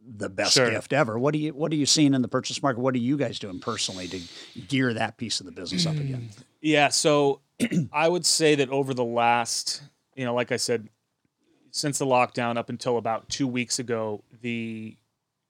the 0.06 0.28
best 0.28 0.54
Sure. 0.54 0.70
gift 0.70 0.92
ever. 0.92 1.18
What 1.18 1.32
do 1.32 1.38
you 1.38 1.52
what 1.52 1.72
are 1.72 1.76
you 1.76 1.86
seeing 1.86 2.14
in 2.14 2.22
the 2.22 2.28
purchase 2.28 2.62
market? 2.62 2.80
What 2.80 2.94
are 2.94 2.98
you 2.98 3.16
guys 3.16 3.38
doing 3.38 3.60
personally 3.60 4.08
to 4.08 4.20
gear 4.68 4.94
that 4.94 5.16
piece 5.16 5.40
of 5.40 5.46
the 5.46 5.52
business 5.52 5.86
up 5.86 5.96
again? 5.96 6.30
Yeah, 6.60 6.88
so 6.88 7.40
I 7.92 8.08
would 8.08 8.24
say 8.26 8.54
that 8.56 8.70
over 8.70 8.94
the 8.94 9.04
last, 9.04 9.82
you 10.14 10.24
know, 10.24 10.34
like 10.34 10.52
I 10.52 10.56
said, 10.56 10.88
since 11.70 11.98
the 11.98 12.06
lockdown 12.06 12.56
up 12.56 12.68
until 12.68 12.96
about 12.98 13.28
two 13.28 13.46
weeks 13.46 13.78
ago, 13.78 14.24
the 14.42 14.96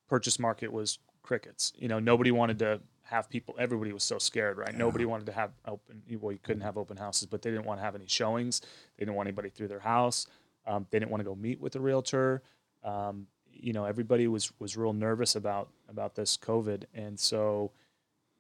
purchase 0.09 0.39
market 0.39 0.73
was 0.73 0.99
crickets. 1.23 1.73
You 1.77 1.89
know, 1.89 1.99
nobody 1.99 2.31
wanted 2.31 2.59
to 2.61 2.81
have 3.05 3.29
people. 3.31 3.55
Everybody 3.59 3.93
was 3.93 4.03
so 4.05 4.19
scared, 4.19 4.59
right? 4.59 4.75
Nobody 4.77 5.05
wanted 5.05 5.27
to 5.27 5.33
have 5.33 5.51
open. 5.67 6.03
Well, 6.21 6.33
you 6.33 6.39
couldn't 6.43 6.63
have 6.63 6.77
open 6.77 6.97
houses, 6.97 7.27
but 7.27 7.43
they 7.43 7.51
didn't 7.51 7.65
want 7.67 7.79
to 7.81 7.85
have 7.85 7.95
any 7.95 8.07
showings. 8.07 8.61
They 8.97 9.05
didn't 9.05 9.15
want 9.17 9.29
anybody 9.29 9.49
through 9.49 9.69
their 9.69 9.81
house. 9.81 10.27
Um, 10.67 10.87
they 10.91 10.99
didn't 10.99 11.11
want 11.11 11.21
to 11.23 11.25
go 11.25 11.35
meet 11.35 11.61
with 11.61 11.75
a 11.77 11.81
realtor. 11.81 12.43
Um, 12.85 13.27
you 13.63 13.73
know, 13.73 13.85
everybody 13.85 14.27
was 14.29 14.53
was 14.59 14.77
real 14.77 14.93
nervous 14.93 15.37
about 15.37 15.69
about 15.89 16.15
this 16.15 16.37
COVID, 16.37 16.85
and 16.95 17.19
so 17.19 17.73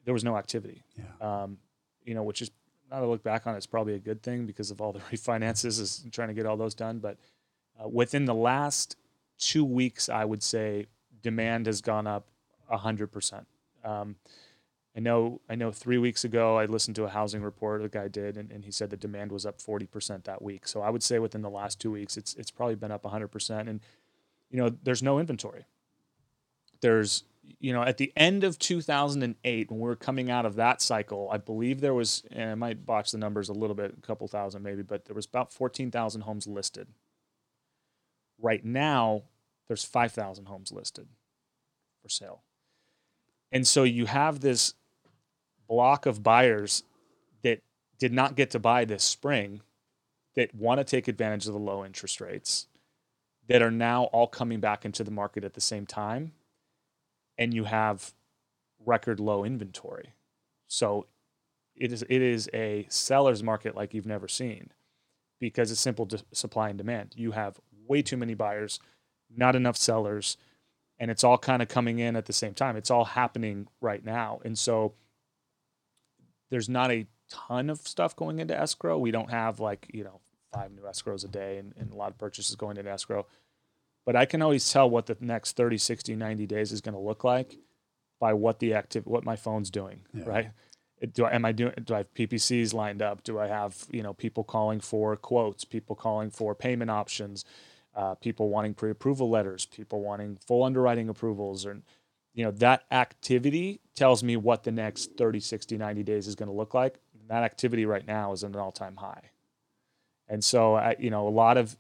there 0.05 0.15
was 0.15 0.25
no 0.25 0.37
activity. 0.37 0.83
Yeah. 0.97 1.43
Um, 1.43 1.59
you 2.05 2.15
know, 2.15 2.23
which 2.23 2.43
is 2.43 2.51
now 2.91 3.01
to 3.01 3.07
look 3.07 3.23
back 3.23 3.47
on, 3.47 3.55
it's 3.55 3.67
probably 3.67 3.95
a 3.95 3.99
good 3.99 4.23
thing 4.23 4.47
because 4.47 4.71
of 4.71 4.81
all 4.81 4.93
the 4.93 4.99
refinances 5.13 5.81
is 5.81 6.05
trying 6.11 6.29
to 6.29 6.35
get 6.35 6.47
all 6.47 6.57
those 6.57 6.75
done. 6.75 6.99
But 6.99 7.19
uh, 7.83 7.89
within 7.89 8.25
the 8.25 8.35
last 8.35 8.97
two 9.39 9.65
weeks, 9.65 10.09
I 10.09 10.25
would 10.25 10.43
say 10.43 10.87
demand 11.23 11.67
has 11.67 11.81
gone 11.81 12.07
up 12.07 12.27
a 12.69 12.79
hundred 12.79 13.09
percent. 13.09 13.47
Um, 13.85 14.17
I 14.97 15.01
know, 15.01 15.41
I 15.49 15.55
know. 15.55 15.71
Three 15.71 15.99
weeks 15.99 16.25
ago, 16.25 16.59
I 16.59 16.65
listened 16.65 16.97
to 16.97 17.05
a 17.05 17.09
housing 17.09 17.43
report 17.43 17.81
the 17.81 17.89
guy 17.89 18.09
did, 18.09 18.37
and, 18.37 18.51
and 18.51 18.65
he 18.65 18.73
said 18.73 18.91
the 18.91 18.97
demand 18.97 19.31
was 19.31 19.47
up 19.47 19.61
forty 19.61 19.87
percent 19.87 20.25
that 20.25 20.43
week. 20.43 20.67
So 20.67 20.83
I 20.83 20.91
would 20.91 21.03
say 21.03 21.19
within 21.19 21.43
the 21.43 21.51
last 21.51 21.81
two 21.81 21.93
weeks, 21.93 22.17
it's 22.17 22.35
it's 22.35 22.51
probably 22.51 22.75
been 22.75 22.91
up 22.91 23.07
hundred 23.07 23.29
percent. 23.29 23.69
And 23.69 23.81
you 24.51 24.59
know, 24.59 24.71
there's 24.83 25.03
no 25.03 25.19
inventory. 25.19 25.65
There's 26.81 27.25
you 27.59 27.73
know, 27.73 27.83
at 27.83 27.97
the 27.97 28.13
end 28.17 28.45
of 28.45 28.59
2008, 28.59 29.71
when 29.71 29.81
we 29.81 29.89
were 29.89 29.97
coming 29.97 30.31
out 30.31 30.47
of 30.47 30.57
that 30.57 30.81
cycle, 30.81 31.29
I 31.33 31.39
believe 31.39 31.81
there 31.81 31.95
was, 31.95 32.23
and 32.31 32.51
I 32.51 32.55
might 32.55 32.87
botch 32.87 33.11
the 33.11 33.19
numbers 33.19 33.49
a 33.49 33.53
little 33.53 33.75
bit, 33.75 33.95
a 33.97 34.07
couple 34.07 34.29
thousand 34.29 34.63
maybe, 34.63 34.83
but 34.83 35.05
there 35.07 35.15
was 35.15 35.27
about 35.27 35.53
14,000 35.53 36.23
homes 36.23 36.47
listed. 36.47 36.89
Right 38.41 38.65
now, 38.65 39.25
there's 39.69 39.85
5,000 39.85 40.47
homes 40.47 40.73
listed 40.73 41.09
for 42.03 42.09
sale. 42.09 42.43
And 43.53 43.67
so 43.67 43.83
you 43.83 44.07
have 44.07 44.41
this 44.41 44.75
block 45.69 46.07
of 46.07 46.23
buyers 46.23 46.83
that 47.43 47.61
did 47.99 48.13
not 48.13 48.37
get 48.37 48.51
to 48.51 48.59
buy 48.59 48.85
this 48.85 49.05
spring 49.05 49.61
that 50.35 50.55
want 50.55 50.79
to 50.79 50.85
take 50.85 51.09
advantage 51.09 51.47
of 51.47 51.53
the 51.53 51.59
low 51.59 51.85
interest 51.85 52.21
rates 52.21 52.69
that 53.51 53.63
are 53.63 53.71
now 53.71 54.05
all 54.05 54.29
coming 54.29 54.61
back 54.61 54.85
into 54.85 55.03
the 55.03 55.11
market 55.11 55.43
at 55.43 55.55
the 55.55 55.61
same 55.61 55.85
time 55.85 56.31
and 57.37 57.53
you 57.53 57.65
have 57.65 58.15
record 58.87 59.19
low 59.19 59.43
inventory. 59.43 60.15
So 60.69 61.07
it 61.75 61.93
is 61.93 62.03
it 62.09 62.23
is 62.23 62.49
a 62.55 62.87
seller's 62.89 63.43
market 63.43 63.75
like 63.75 63.93
you've 63.93 64.07
never 64.07 64.29
seen 64.29 64.71
because 65.41 65.73
it's 65.73 65.81
simple 65.81 66.09
supply 66.33 66.69
and 66.69 66.79
demand. 66.79 67.15
You 67.17 67.33
have 67.33 67.59
way 67.89 68.03
too 68.03 68.17
many 68.17 68.35
buyers, 68.35 68.79
not 69.37 69.57
enough 69.57 69.77
sellers, 69.77 70.37
and 71.01 71.11
it's 71.11 71.25
all 71.25 71.37
kind 71.37 71.61
of 71.61 71.67
coming 71.67 71.99
in 71.99 72.15
at 72.15 72.27
the 72.27 72.33
same 72.33 72.55
time. 72.55 72.77
It's 72.77 72.91
all 72.91 73.05
happening 73.05 73.67
right 73.81 74.05
now. 74.05 74.41
And 74.45 74.57
so 74.57 74.93
there's 76.51 76.69
not 76.69 76.93
a 76.93 77.09
ton 77.29 77.69
of 77.69 77.81
stuff 77.81 78.15
going 78.15 78.39
into 78.39 78.57
escrow. 78.57 78.97
We 78.97 79.11
don't 79.11 79.33
have 79.33 79.59
like, 79.59 79.89
you 79.93 80.05
know, 80.05 80.21
five 80.53 80.73
new 80.73 80.83
escrows 80.83 81.25
a 81.25 81.29
day 81.29 81.59
and, 81.59 81.75
and 81.79 81.93
a 81.93 81.97
lot 81.97 82.11
of 82.11 82.19
purchases 82.19 82.55
going 82.57 82.77
into 82.77 82.91
escrow 82.91 83.27
but 84.07 84.17
I 84.17 84.25
can 84.25 84.43
always 84.43 84.69
tell 84.71 84.89
what 84.89 85.07
the 85.07 85.17
next 85.21 85.57
30, 85.57 85.79
60, 85.79 86.17
90 86.17 86.47
days 86.47 86.73
is 86.73 86.81
going 86.81 86.95
to 86.95 87.01
look 87.01 87.23
like 87.25 87.59
by 88.19 88.33
what 88.33 88.59
the 88.59 88.75
active, 88.75 89.07
what 89.07 89.25
my 89.25 89.37
phone's 89.37 89.71
doing, 89.71 90.01
right? 90.27 90.51
Do 91.15 91.25
I, 91.25 91.35
am 91.35 91.45
I 91.45 91.53
doing, 91.53 91.73
do 91.85 91.95
I 91.95 91.99
have 91.99 92.13
PPCs 92.15 92.75
lined 92.75 93.03
up? 93.03 93.23
Do 93.23 93.39
I 93.39 93.47
have, 93.47 93.87
you 93.91 94.03
know, 94.03 94.13
people 94.13 94.45
calling 94.45 94.81
for 94.81 95.17
quotes, 95.17 95.65
people 95.65 95.97
calling 95.97 96.31
for 96.31 96.55
payment 96.55 96.91
options, 96.91 97.45
uh, 97.95 98.15
people 98.17 98.49
wanting 98.49 98.75
pre-approval 98.75 99.31
letters, 99.31 99.65
people 99.67 100.03
wanting 100.03 100.37
full 100.37 100.65
underwriting 100.65 101.09
approvals 101.09 101.65
or, 101.65 101.81
you 102.35 102.45
know, 102.45 102.51
that 102.51 102.85
activity 102.91 103.81
tells 103.95 104.23
me 104.23 104.37
what 104.37 104.65
the 104.65 104.73
next 104.73 105.17
30, 105.17 105.41
60, 105.41 105.79
90 105.79 106.03
days 106.03 106.27
is 106.27 106.35
going 106.35 106.49
to 106.51 106.55
look 106.55 106.75
like. 106.75 106.99
And 107.19 107.29
that 107.31 107.45
activity 107.45 107.87
right 107.87 108.07
now 108.07 108.33
is 108.33 108.45
at 108.45 108.51
an 108.51 108.57
all-time 108.57 108.97
high. 108.97 109.31
And 110.31 110.43
so, 110.43 110.77
I, 110.77 110.97
you 110.99 111.11
know, 111.11 111.27
a 111.29 111.31
lot 111.31 111.57
of 111.59 111.77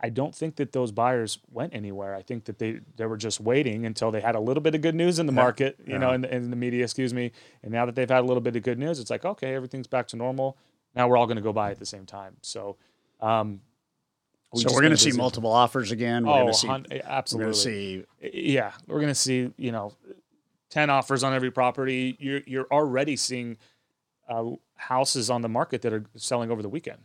I 0.00 0.10
don't 0.10 0.34
think 0.34 0.56
that 0.56 0.72
those 0.72 0.92
buyers 0.92 1.38
went 1.50 1.74
anywhere. 1.74 2.14
I 2.14 2.20
think 2.20 2.44
that 2.44 2.58
they 2.58 2.80
they 2.96 3.06
were 3.06 3.16
just 3.16 3.40
waiting 3.40 3.86
until 3.86 4.10
they 4.10 4.20
had 4.20 4.34
a 4.34 4.40
little 4.40 4.62
bit 4.62 4.74
of 4.74 4.82
good 4.82 4.94
news 4.94 5.18
in 5.18 5.24
the 5.26 5.32
market, 5.32 5.78
you 5.86 5.98
know, 5.98 6.12
in, 6.12 6.20
the- 6.20 6.34
in 6.34 6.50
the 6.50 6.56
media, 6.56 6.84
excuse 6.84 7.14
me. 7.14 7.32
And 7.62 7.72
now 7.72 7.86
that 7.86 7.94
they've 7.94 8.08
had 8.10 8.20
a 8.20 8.26
little 8.26 8.42
bit 8.42 8.54
of 8.54 8.62
good 8.62 8.78
news, 8.78 9.00
it's 9.00 9.10
like 9.10 9.24
okay, 9.24 9.54
everything's 9.54 9.86
back 9.86 10.06
to 10.08 10.16
normal. 10.16 10.58
Now 10.94 11.08
we're 11.08 11.16
all 11.16 11.26
going 11.26 11.36
to 11.36 11.42
go 11.42 11.52
buy 11.54 11.70
at 11.70 11.78
the 11.78 11.86
same 11.86 12.04
time. 12.06 12.36
So, 12.42 12.76
um, 13.20 13.62
we 14.52 14.60
so 14.60 14.68
we're 14.74 14.82
going 14.82 14.90
to 14.92 14.96
see 14.98 15.10
multiple 15.16 15.50
offers 15.50 15.90
again. 15.90 16.26
We're 16.26 16.32
Oh, 16.32 16.40
going 16.42 16.46
to 16.52 16.54
see. 16.58 16.66
hun- 16.68 16.86
We're 17.38 17.40
going 17.44 17.52
to 17.52 17.58
see. 17.58 18.04
Yeah, 18.20 18.72
we're 18.86 19.00
going 19.00 19.08
to 19.08 19.14
see. 19.14 19.50
You 19.56 19.72
know, 19.72 19.92
ten 20.68 20.90
offers 20.90 21.24
on 21.24 21.32
every 21.32 21.50
property. 21.50 22.16
You're 22.20 22.42
you're 22.46 22.66
already 22.70 23.16
seeing 23.16 23.56
uh, 24.28 24.50
houses 24.76 25.30
on 25.30 25.40
the 25.40 25.48
market 25.48 25.80
that 25.82 25.92
are 25.94 26.04
selling 26.16 26.50
over 26.50 26.60
the 26.62 26.68
weekend. 26.68 26.98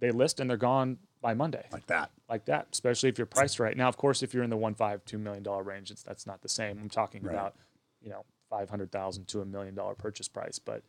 They 0.00 0.10
list 0.10 0.40
and 0.40 0.48
they're 0.48 0.56
gone 0.56 0.98
by 1.20 1.34
Monday 1.34 1.66
like 1.72 1.86
that. 1.88 2.10
like 2.28 2.44
that, 2.44 2.68
especially 2.72 3.08
if 3.08 3.18
you're 3.18 3.26
priced 3.26 3.58
right. 3.58 3.76
Now, 3.76 3.88
of 3.88 3.96
course, 3.96 4.22
if 4.22 4.32
you're 4.32 4.44
in 4.44 4.50
the 4.50 4.56
one 4.56 4.74
five 4.74 5.04
two 5.04 5.18
million 5.18 5.42
dollar 5.42 5.62
range, 5.62 5.90
it's 5.90 6.02
that's 6.02 6.26
not 6.26 6.42
the 6.42 6.48
same. 6.48 6.78
I'm 6.80 6.88
talking 6.88 7.22
Right. 7.22 7.32
about 7.32 7.54
you 8.00 8.10
know 8.10 8.24
five 8.48 8.70
hundred 8.70 8.92
thousand 8.92 9.26
to 9.28 9.40
a 9.40 9.44
million 9.44 9.74
dollar 9.74 9.94
purchase 9.94 10.28
price, 10.28 10.58
but 10.58 10.82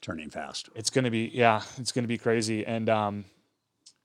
Turning 0.00 0.30
fast. 0.30 0.68
it's 0.74 0.90
going 0.90 1.04
to 1.04 1.10
be 1.10 1.30
yeah, 1.34 1.62
it's 1.78 1.92
going 1.92 2.04
to 2.04 2.08
be 2.08 2.18
crazy, 2.18 2.64
and 2.66 2.88
um, 2.88 3.24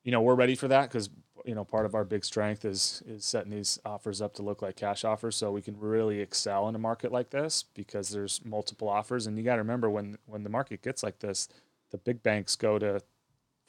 you 0.03 0.11
know 0.11 0.21
we're 0.21 0.35
ready 0.35 0.55
for 0.55 0.67
that 0.67 0.89
because 0.89 1.09
you 1.45 1.55
know 1.55 1.63
part 1.63 1.85
of 1.85 1.95
our 1.95 2.03
big 2.03 2.23
strength 2.25 2.65
is 2.65 3.01
is 3.07 3.23
setting 3.25 3.51
these 3.51 3.79
offers 3.85 4.21
up 4.21 4.33
to 4.35 4.41
look 4.41 4.61
like 4.61 4.75
cash 4.75 5.03
offers, 5.05 5.35
so 5.35 5.51
we 5.51 5.61
can 5.61 5.79
really 5.79 6.19
excel 6.19 6.67
in 6.69 6.75
a 6.75 6.79
market 6.79 7.11
like 7.11 7.29
this 7.29 7.63
because 7.75 8.09
there's 8.09 8.41
multiple 8.43 8.89
offers, 8.89 9.25
and 9.27 9.37
you 9.37 9.43
got 9.43 9.55
to 9.55 9.61
remember 9.61 9.89
when 9.89 10.17
when 10.25 10.43
the 10.43 10.49
market 10.49 10.81
gets 10.81 11.01
like 11.03 11.19
this, 11.19 11.47
the 11.91 11.97
big 11.97 12.21
banks 12.23 12.55
go 12.55 12.77
to 12.79 13.01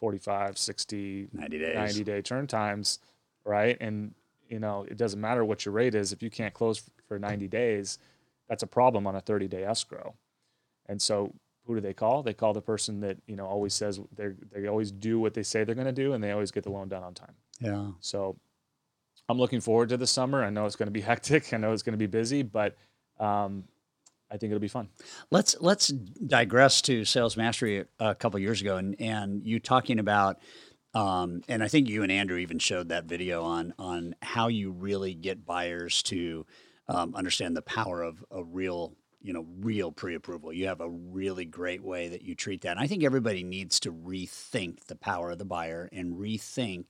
45, 0.03 0.59
60, 0.59 1.29
90 1.33 1.59
days. 1.59 1.75
90 1.77 2.03
day 2.03 2.23
turn 2.23 2.49
times, 2.49 2.99
right? 3.45 3.77
And 3.81 4.13
you 4.49 4.59
know, 4.59 4.85
it 4.91 4.97
doesn't 4.97 5.21
matter 5.21 5.45
what 5.45 5.65
your 5.65 5.73
rate 5.73 5.95
is 5.95 6.13
if 6.13 6.25
you 6.25 6.29
can't 6.29 6.53
close 6.53 6.83
for 7.07 7.21
90 7.21 7.47
days, 7.47 7.99
that's 8.49 8.65
a 8.65 8.67
problem 8.67 9.07
on 9.07 9.15
a 9.15 9.21
30 9.21 9.47
day 9.47 9.63
escrow. 9.63 10.15
And 10.87 11.01
so 11.01 11.33
who 11.65 11.77
do 11.77 11.81
they 11.81 11.95
call? 11.95 12.25
They 12.25 12.35
call 12.35 12.53
the 12.53 12.61
person 12.61 12.99
that, 13.03 13.17
you 13.29 13.37
know, 13.37 13.47
always 13.47 13.75
says 13.75 14.01
they 14.17 14.31
they 14.51 14.67
always 14.67 14.91
do 14.91 15.21
what 15.21 15.35
they 15.35 15.45
say 15.45 15.63
they're 15.63 15.77
going 15.77 15.87
to 15.87 15.93
do 15.93 16.15
and 16.15 16.25
they 16.25 16.33
always 16.33 16.51
get 16.51 16.65
the 16.65 16.71
loan 16.73 16.89
done 16.89 17.05
on 17.05 17.15
time. 17.15 17.37
Yeah. 17.61 17.87
So 18.01 18.37
I'm 19.29 19.39
looking 19.39 19.61
forward 19.61 19.89
to 19.91 19.97
the 19.97 20.09
summer. 20.09 20.43
I 20.43 20.51
know 20.51 20.67
it's 20.67 20.75
going 20.75 20.89
to 20.89 20.93
be 20.93 21.01
hectic. 21.13 21.55
I 21.55 21.59
know 21.59 21.73
it's 21.73 21.85
going 21.85 21.95
to 21.95 21.97
be 21.97 22.09
busy, 22.09 22.43
but 22.43 22.75
um, 23.21 23.63
I 24.33 24.39
think 24.39 24.51
it'll 24.51 24.61
be 24.61 24.69
fun. 24.69 24.89
Let's 25.31 25.57
let's 25.61 25.89
digress 25.89 26.81
to 26.83 27.05
sales 27.05 27.37
mastery 27.37 27.85
a, 28.01 28.15
couple 28.15 28.41
years 28.41 28.63
ago, 28.63 28.79
and 28.79 28.97
and 28.99 29.47
you 29.47 29.61
talking 29.61 29.99
about, 29.99 30.39
um, 30.95 31.43
and 31.49 31.63
I 31.63 31.69
think 31.69 31.89
you 31.89 32.03
and 32.03 32.11
Andrew 32.11 32.39
even 32.39 32.59
showed 32.59 32.89
that 32.89 33.05
video 33.05 33.45
on 33.45 33.75
on 33.79 34.15
how 34.23 34.49
you 34.49 34.73
really 34.73 35.13
get 35.13 35.45
buyers 35.45 36.03
to 36.05 36.47
um, 36.89 37.15
understand 37.15 37.57
the 37.57 37.63
power 37.63 38.03
of 38.03 38.25
a 38.31 38.43
real 38.43 38.97
you 39.21 39.35
know 39.35 39.45
real 39.61 39.93
pre-approval. 39.93 40.51
You 40.51 40.69
have 40.69 40.81
a 40.81 40.89
really 40.89 41.45
great 41.45 41.83
way 41.83 42.09
that 42.09 42.23
you 42.23 42.35
treat 42.35 42.63
that. 42.63 42.73
And 42.73 42.81
I 42.81 42.87
think 42.87 43.05
everybody 43.05 43.43
needs 43.43 43.81
to 43.81 43.93
rethink 43.93 44.87
the 44.87 44.97
power 44.97 45.33
of 45.33 45.39
the 45.39 45.45
buyer 45.45 45.91
and 45.93 46.17
rethink 46.17 46.87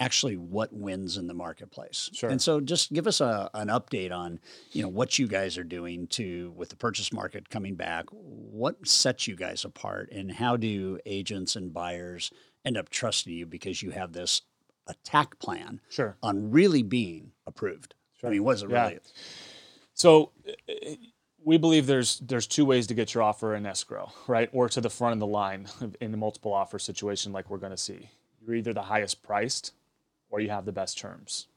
actually 0.00 0.36
what 0.36 0.72
wins 0.72 1.16
in 1.18 1.26
the 1.28 1.34
marketplace. 1.34 2.10
Sure. 2.12 2.30
And 2.30 2.40
so 2.40 2.58
just 2.60 2.92
give 2.92 3.06
us 3.06 3.20
a, 3.20 3.50
an 3.54 3.68
update 3.68 4.10
on, 4.10 4.40
you 4.72 4.82
know, 4.82 4.88
what 4.88 5.18
you 5.18 5.28
guys 5.28 5.56
are 5.58 5.62
doing 5.64 6.06
to 6.08 6.52
with 6.56 6.70
the 6.70 6.76
purchase 6.76 7.12
market 7.12 7.50
coming 7.50 7.74
back. 7.76 8.06
What 8.10 8.88
sets 8.88 9.28
you 9.28 9.36
guys 9.36 9.64
apart 9.64 10.10
and 10.10 10.32
how 10.32 10.56
do 10.56 10.98
agents 11.06 11.54
and 11.54 11.72
buyers 11.72 12.32
end 12.64 12.76
up 12.78 12.88
trusting 12.88 13.32
you 13.32 13.46
because 13.46 13.82
you 13.82 13.90
have 13.90 14.12
this 14.12 14.42
attack 14.86 15.38
plan 15.38 15.80
Sure. 15.90 16.16
on 16.22 16.50
really 16.50 16.82
being 16.82 17.32
approved? 17.46 17.94
Sure. 18.18 18.30
I 18.30 18.32
mean, 18.32 18.42
what 18.42 18.56
is 18.56 18.62
it 18.62 18.70
Yeah. 18.70 18.84
really? 18.88 18.98
So 19.94 20.32
uh, 20.48 20.72
we 21.44 21.58
believe 21.58 21.86
there's 21.86 22.20
there's 22.20 22.46
two 22.46 22.64
ways 22.64 22.86
to 22.86 22.94
get 22.94 23.12
your 23.12 23.22
offer 23.22 23.54
in 23.54 23.66
escrow, 23.66 24.10
right? 24.26 24.48
Or 24.52 24.68
to 24.70 24.80
the 24.80 24.90
front 24.90 25.12
of 25.14 25.20
the 25.20 25.26
line 25.26 25.66
in 26.00 26.10
the 26.10 26.16
multiple 26.16 26.52
offer 26.54 26.78
situation 26.78 27.32
like 27.32 27.50
we're 27.50 27.58
going 27.58 27.72
to 27.72 27.76
see. 27.78 28.08
You're 28.40 28.56
either 28.56 28.72
the 28.72 28.82
highest 28.82 29.22
priced 29.22 29.72
or 30.30 30.40
you 30.40 30.50
have 30.50 30.64
the 30.64 30.72
best 30.72 30.98
terms. 30.98 31.48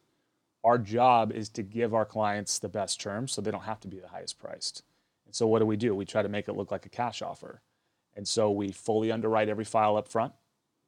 Our 0.63 0.77
job 0.77 1.31
is 1.31 1.49
to 1.49 1.63
give 1.63 1.93
our 1.93 2.05
clients 2.05 2.59
the 2.59 2.69
best 2.69 2.99
terms 3.01 3.31
so 3.33 3.41
they 3.41 3.51
don't 3.51 3.63
have 3.63 3.81
to 3.81 3.87
be 3.87 3.99
the 3.99 4.07
highest 4.07 4.39
priced. 4.39 4.83
And 5.25 5.35
so 5.35 5.47
what 5.47 5.59
do 5.59 5.65
we 5.65 5.77
do? 5.77 5.93
We 5.95 6.05
try 6.05 6.21
to 6.21 6.29
make 6.29 6.47
it 6.47 6.55
look 6.55 6.71
like 6.71 6.85
a 6.85 6.89
cash 6.89 7.21
offer. 7.21 7.61
And 8.15 8.27
so 8.27 8.51
we 8.51 8.71
fully 8.71 9.11
underwrite 9.11 9.49
every 9.49 9.65
file 9.65 9.97
up 9.97 10.07
front. 10.07 10.33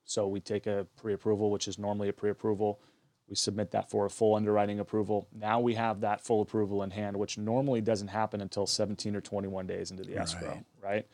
So 0.06 0.28
we 0.28 0.40
take 0.40 0.68
a 0.68 0.86
pre-approval, 0.98 1.50
which 1.50 1.68
is 1.68 1.80
normally 1.80 2.10
a 2.10 2.14
pre-approval. 2.14 2.80
We 3.28 3.36
submit 3.36 3.72
that 3.72 3.90
for 3.90 4.06
a 4.06 4.10
full 4.10 4.36
underwriting 4.36 4.80
approval. 4.80 5.28
Now 5.34 5.60
we 5.60 5.74
have 5.74 6.02
that 6.02 6.22
full 6.22 6.42
approval 6.42 6.84
in 6.84 6.92
hand, 6.92 7.18
which 7.18 7.38
normally 7.40 7.82
doesn't 7.82 8.10
happen 8.10 8.40
until 8.40 8.68
17 8.68 9.16
or 9.16 9.22
21 9.22 9.66
days 9.66 9.90
into 9.90 10.04
the 10.04 10.16
escrow, 10.18 10.50
Right. 10.50 10.66
right? 10.84 11.08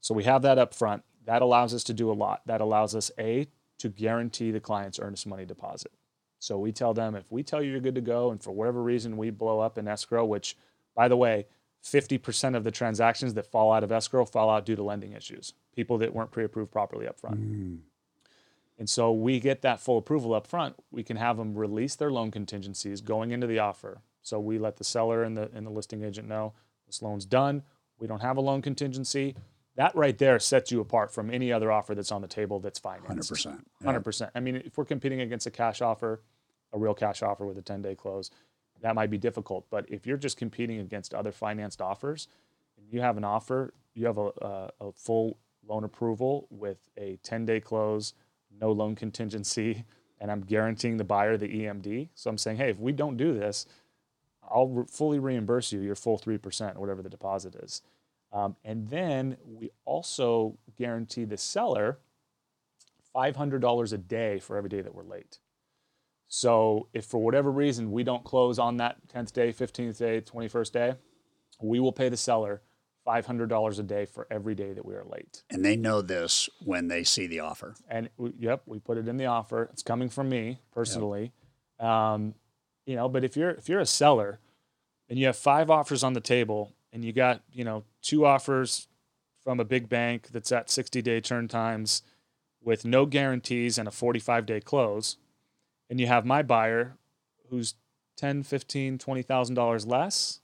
So 0.00 0.12
we 0.12 0.24
have 0.24 0.42
that 0.42 0.58
up 0.58 0.74
front. 0.74 1.04
That 1.24 1.40
allows 1.42 1.72
us 1.72 1.84
to 1.84 1.94
do 1.94 2.10
a 2.10 2.14
lot. 2.14 2.42
That 2.46 2.60
allows 2.60 2.94
us 2.96 3.10
a 3.18 3.46
to 3.78 3.88
guarantee 3.88 4.50
the 4.50 4.60
client's 4.60 4.98
earnest 4.98 5.26
money 5.26 5.44
deposit. 5.44 5.92
So 6.38 6.58
we 6.58 6.72
tell 6.72 6.94
them 6.94 7.14
if 7.14 7.30
we 7.30 7.42
tell 7.42 7.62
you 7.62 7.70
you're 7.70 7.80
good 7.80 7.94
to 7.94 8.00
go, 8.00 8.30
and 8.30 8.42
for 8.42 8.52
whatever 8.52 8.82
reason 8.82 9.16
we 9.16 9.30
blow 9.30 9.60
up 9.60 9.78
in 9.78 9.88
escrow, 9.88 10.24
which, 10.24 10.56
by 10.94 11.08
the 11.08 11.16
way, 11.16 11.46
50% 11.82 12.56
of 12.56 12.64
the 12.64 12.70
transactions 12.70 13.34
that 13.34 13.46
fall 13.46 13.72
out 13.72 13.84
of 13.84 13.92
escrow 13.92 14.24
fall 14.24 14.50
out 14.50 14.66
due 14.66 14.76
to 14.76 14.82
lending 14.82 15.12
issues, 15.12 15.54
people 15.74 15.98
that 15.98 16.14
weren't 16.14 16.30
pre-approved 16.30 16.70
properly 16.70 17.06
up 17.06 17.18
front. 17.18 17.40
Mm. 17.40 17.78
And 18.78 18.90
so 18.90 19.12
we 19.12 19.40
get 19.40 19.62
that 19.62 19.80
full 19.80 19.98
approval 19.98 20.34
up 20.34 20.46
front. 20.46 20.76
We 20.90 21.02
can 21.02 21.16
have 21.16 21.36
them 21.36 21.54
release 21.54 21.94
their 21.94 22.10
loan 22.10 22.30
contingencies 22.30 23.00
going 23.00 23.30
into 23.30 23.46
the 23.46 23.58
offer. 23.58 24.02
So 24.22 24.38
we 24.40 24.58
let 24.58 24.76
the 24.76 24.84
seller 24.84 25.22
and 25.22 25.36
the 25.36 25.50
and 25.54 25.64
the 25.66 25.70
listing 25.70 26.02
agent 26.02 26.28
know 26.28 26.52
this 26.86 27.00
loan's 27.00 27.24
done. 27.24 27.62
We 27.98 28.06
don't 28.06 28.20
have 28.20 28.36
a 28.36 28.40
loan 28.40 28.60
contingency. 28.60 29.34
That 29.76 29.94
right 29.94 30.16
there 30.16 30.38
sets 30.38 30.72
you 30.72 30.80
apart 30.80 31.12
from 31.12 31.30
any 31.30 31.52
other 31.52 31.70
offer 31.70 31.94
that's 31.94 32.10
on 32.10 32.22
the 32.22 32.28
table 32.28 32.60
that's 32.60 32.78
financed. 32.78 33.30
100%. 33.32 33.44
Yeah. 33.46 33.86
Hundred 33.86 34.00
percent. 34.04 34.30
I 34.34 34.40
mean, 34.40 34.56
if 34.56 34.76
we're 34.78 34.86
competing 34.86 35.20
against 35.20 35.46
a 35.46 35.50
cash 35.50 35.82
offer, 35.82 36.22
a 36.72 36.78
real 36.78 36.94
cash 36.94 37.22
offer 37.22 37.46
with 37.46 37.58
a 37.58 37.62
ten 37.62 37.82
day 37.82 37.94
close, 37.94 38.30
that 38.80 38.94
might 38.94 39.10
be 39.10 39.18
difficult. 39.18 39.66
But 39.70 39.84
if 39.88 40.06
you're 40.06 40.16
just 40.16 40.36
competing 40.36 40.80
against 40.80 41.14
other 41.14 41.30
financed 41.32 41.80
offers, 41.82 42.28
and 42.78 42.86
you 42.90 43.00
have 43.00 43.16
an 43.16 43.24
offer, 43.24 43.74
you 43.94 44.06
have 44.06 44.18
a, 44.18 44.30
a, 44.40 44.70
a 44.80 44.92
full 44.92 45.38
loan 45.66 45.84
approval 45.84 46.46
with 46.50 46.88
a 46.96 47.18
ten 47.22 47.44
day 47.44 47.60
close, 47.60 48.14
no 48.58 48.72
loan 48.72 48.94
contingency, 48.94 49.84
and 50.20 50.30
I'm 50.30 50.40
guaranteeing 50.40 50.96
the 50.96 51.04
buyer 51.04 51.36
the 51.36 51.48
EMD. 51.48 52.08
So 52.14 52.30
I'm 52.30 52.38
saying, 52.38 52.56
hey, 52.56 52.70
if 52.70 52.78
we 52.78 52.92
don't 52.92 53.16
do 53.16 53.34
this, 53.34 53.66
I'll 54.48 54.68
re- 54.68 54.86
fully 54.88 55.18
reimburse 55.18 55.72
you 55.72 55.80
your 55.80 55.96
full 55.96 56.16
three 56.16 56.38
percent, 56.38 56.78
whatever 56.78 57.02
the 57.02 57.10
deposit 57.10 57.54
is. 57.56 57.82
Um, 58.36 58.54
and 58.64 58.88
then 58.88 59.38
we 59.46 59.70
also 59.86 60.58
guarantee 60.76 61.24
the 61.24 61.38
seller 61.38 61.98
$500 63.14 63.92
a 63.92 63.98
day 63.98 64.38
for 64.40 64.58
every 64.58 64.68
day 64.68 64.82
that 64.82 64.94
we're 64.94 65.04
late. 65.04 65.38
So 66.28 66.88
if 66.92 67.06
for 67.06 67.18
whatever 67.18 67.50
reason 67.50 67.90
we 67.90 68.04
don't 68.04 68.24
close 68.24 68.58
on 68.58 68.76
that 68.76 68.96
10th 69.08 69.32
day, 69.32 69.52
15th 69.52 69.96
day, 69.96 70.20
21st 70.20 70.72
day, 70.72 70.94
we 71.62 71.80
will 71.80 71.92
pay 71.92 72.10
the 72.10 72.16
seller 72.16 72.60
$500 73.06 73.78
a 73.78 73.82
day 73.84 74.04
for 74.04 74.26
every 74.30 74.54
day 74.54 74.74
that 74.74 74.84
we 74.84 74.94
are 74.94 75.04
late. 75.04 75.42
And 75.48 75.64
they 75.64 75.76
know 75.76 76.02
this 76.02 76.50
when 76.62 76.88
they 76.88 77.04
see 77.04 77.26
the 77.26 77.40
offer. 77.40 77.74
And 77.88 78.10
we, 78.18 78.32
yep, 78.38 78.62
we 78.66 78.80
put 78.80 78.98
it 78.98 79.08
in 79.08 79.16
the 79.16 79.26
offer. 79.26 79.70
It's 79.72 79.82
coming 79.82 80.10
from 80.10 80.28
me 80.28 80.58
personally. 80.72 81.32
Um, 81.80 82.34
you 82.84 82.96
know, 82.96 83.08
but 83.08 83.24
if 83.24 83.36
you're 83.36 83.50
if 83.50 83.68
you're 83.68 83.80
a 83.80 83.86
seller 83.86 84.40
and 85.08 85.18
you 85.18 85.26
have 85.26 85.36
five 85.36 85.70
offers 85.70 86.04
on 86.04 86.12
the 86.12 86.20
table 86.20 86.75
and 86.96 87.04
you 87.04 87.12
got, 87.12 87.42
you 87.52 87.62
know, 87.62 87.84
two 88.00 88.24
offers 88.24 88.88
from 89.44 89.60
a 89.60 89.64
big 89.66 89.86
bank 89.86 90.28
that's 90.32 90.50
at 90.50 90.70
60 90.70 91.02
day 91.02 91.20
turn 91.20 91.46
times 91.46 92.00
with 92.64 92.86
no 92.86 93.04
guarantees 93.04 93.76
and 93.76 93.86
a 93.86 93.90
45 93.90 94.46
day 94.46 94.60
close, 94.60 95.18
and 95.90 96.00
you 96.00 96.06
have 96.06 96.24
my 96.24 96.42
buyer 96.42 96.96
who's 97.50 97.74
10, 98.16 98.44
15, 98.44 98.96
20,000 98.96 99.54
dollars 99.54 99.86
less, 99.86 100.40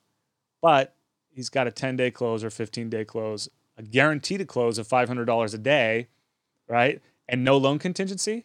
but 0.60 0.94
he's 1.30 1.48
got 1.48 1.66
a 1.66 1.70
10 1.70 1.96
day 1.96 2.10
close 2.10 2.44
or 2.44 2.50
15 2.50 2.90
day 2.90 3.06
close, 3.06 3.48
a 3.78 3.82
guaranteed 3.82 4.46
close 4.46 4.76
of 4.76 4.86
$500 4.86 5.54
a 5.54 5.58
day, 5.58 6.08
right? 6.68 7.00
And 7.30 7.44
no 7.44 7.56
loan 7.56 7.78
contingency, 7.78 8.44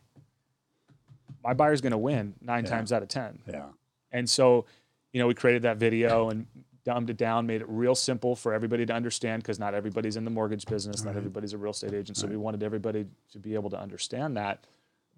my 1.43 1.53
buyer's 1.53 1.81
going 1.81 1.91
to 1.91 1.97
win 1.97 2.35
nine 2.39 2.63
Yeah. 2.63 2.69
times 2.69 2.93
out 2.93 3.03
of 3.03 3.09
10. 3.09 3.39
Yeah. 3.49 3.65
And 4.13 4.29
so, 4.29 4.65
you 5.11 5.19
know, 5.19 5.27
we 5.27 5.33
created 5.33 5.63
that 5.63 5.75
video 5.75 6.29
and 6.29 6.47
dumbed 6.87 7.09
it 7.09 7.17
down, 7.17 7.45
made 7.45 7.59
it 7.59 7.67
real 7.67 7.93
simple 7.93 8.33
for 8.33 8.53
everybody 8.53 8.85
to 8.85 8.93
understand 8.93 9.43
because 9.43 9.59
not 9.59 9.73
everybody's 9.73 10.15
in 10.15 10.23
the 10.23 10.31
mortgage 10.31 10.65
business, 10.65 11.03
not 11.03 11.17
everybody's 11.17 11.51
a 11.51 11.57
real 11.57 11.71
estate 11.71 11.93
agent. 11.93 12.17
So 12.17 12.27
we 12.27 12.37
wanted 12.37 12.63
everybody 12.63 13.05
to 13.33 13.39
be 13.39 13.55
able 13.55 13.69
to 13.71 13.77
understand 13.77 14.37
that. 14.37 14.63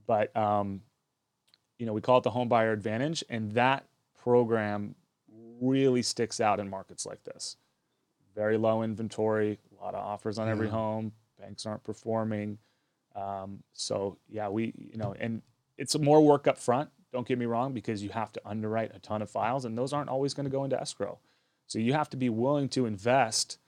But, 0.08 0.36
um, 0.36 0.82
you 1.78 1.86
know, 1.86 1.94
we 1.94 2.02
call 2.02 2.18
it 2.18 2.24
the 2.24 2.32
home 2.32 2.48
buyer 2.50 2.72
advantage, 2.72 3.24
and 3.30 3.52
that 3.52 3.86
program 4.20 4.96
really 5.62 6.02
sticks 6.02 6.42
out 6.42 6.60
in 6.60 6.68
markets 6.68 7.06
like 7.06 7.24
this. 7.24 7.56
Very 8.34 8.58
low 8.58 8.82
inventory, 8.82 9.60
a 9.80 9.84
lot 9.84 9.94
of 9.94 10.04
offers 10.04 10.40
on 10.40 10.50
every 10.50 10.70
home. 10.70 11.12
Banks 11.40 11.68
aren't 11.68 11.84
performing. 11.84 12.58
Um, 13.16 13.62
so 13.74 14.18
yeah, 14.28 14.50
we 14.50 14.74
you 14.76 14.98
know, 14.98 15.14
and 15.20 15.44
it's 15.78 15.96
more 16.00 16.20
work 16.26 16.48
up 16.48 16.58
front. 16.58 16.90
Don't 17.14 17.28
get 17.28 17.38
me 17.38 17.46
wrong, 17.46 17.74
because 17.74 18.02
you 18.02 18.10
have 18.10 18.32
to 18.34 18.42
underwrite 18.44 18.96
a 18.96 19.00
ton 19.00 19.22
of 19.22 19.30
files, 19.30 19.66
and 19.66 19.78
those 19.78 19.94
aren't 19.94 20.10
always 20.10 20.34
going 20.34 20.46
to 20.46 20.52
go 20.52 20.64
into 20.64 20.82
escrow. 20.82 21.20
So 21.70 21.78
you 21.78 21.94
have 21.94 22.10
to 22.10 22.18
be 22.18 22.30
willing 22.30 22.68
to 22.70 22.88
invest 22.88 23.60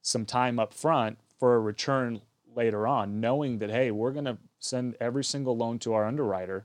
some 0.00 0.24
time 0.24 0.58
up 0.58 0.72
front 0.72 1.18
for 1.38 1.54
a 1.54 1.60
return 1.60 2.22
later 2.56 2.86
on, 2.86 3.20
knowing 3.20 3.58
that 3.58 3.70
hey, 3.70 3.90
we're 3.90 4.12
going 4.12 4.24
to 4.24 4.38
send 4.58 4.96
every 4.98 5.22
single 5.22 5.56
loan 5.56 5.78
to 5.80 5.92
our 5.92 6.06
underwriter. 6.06 6.64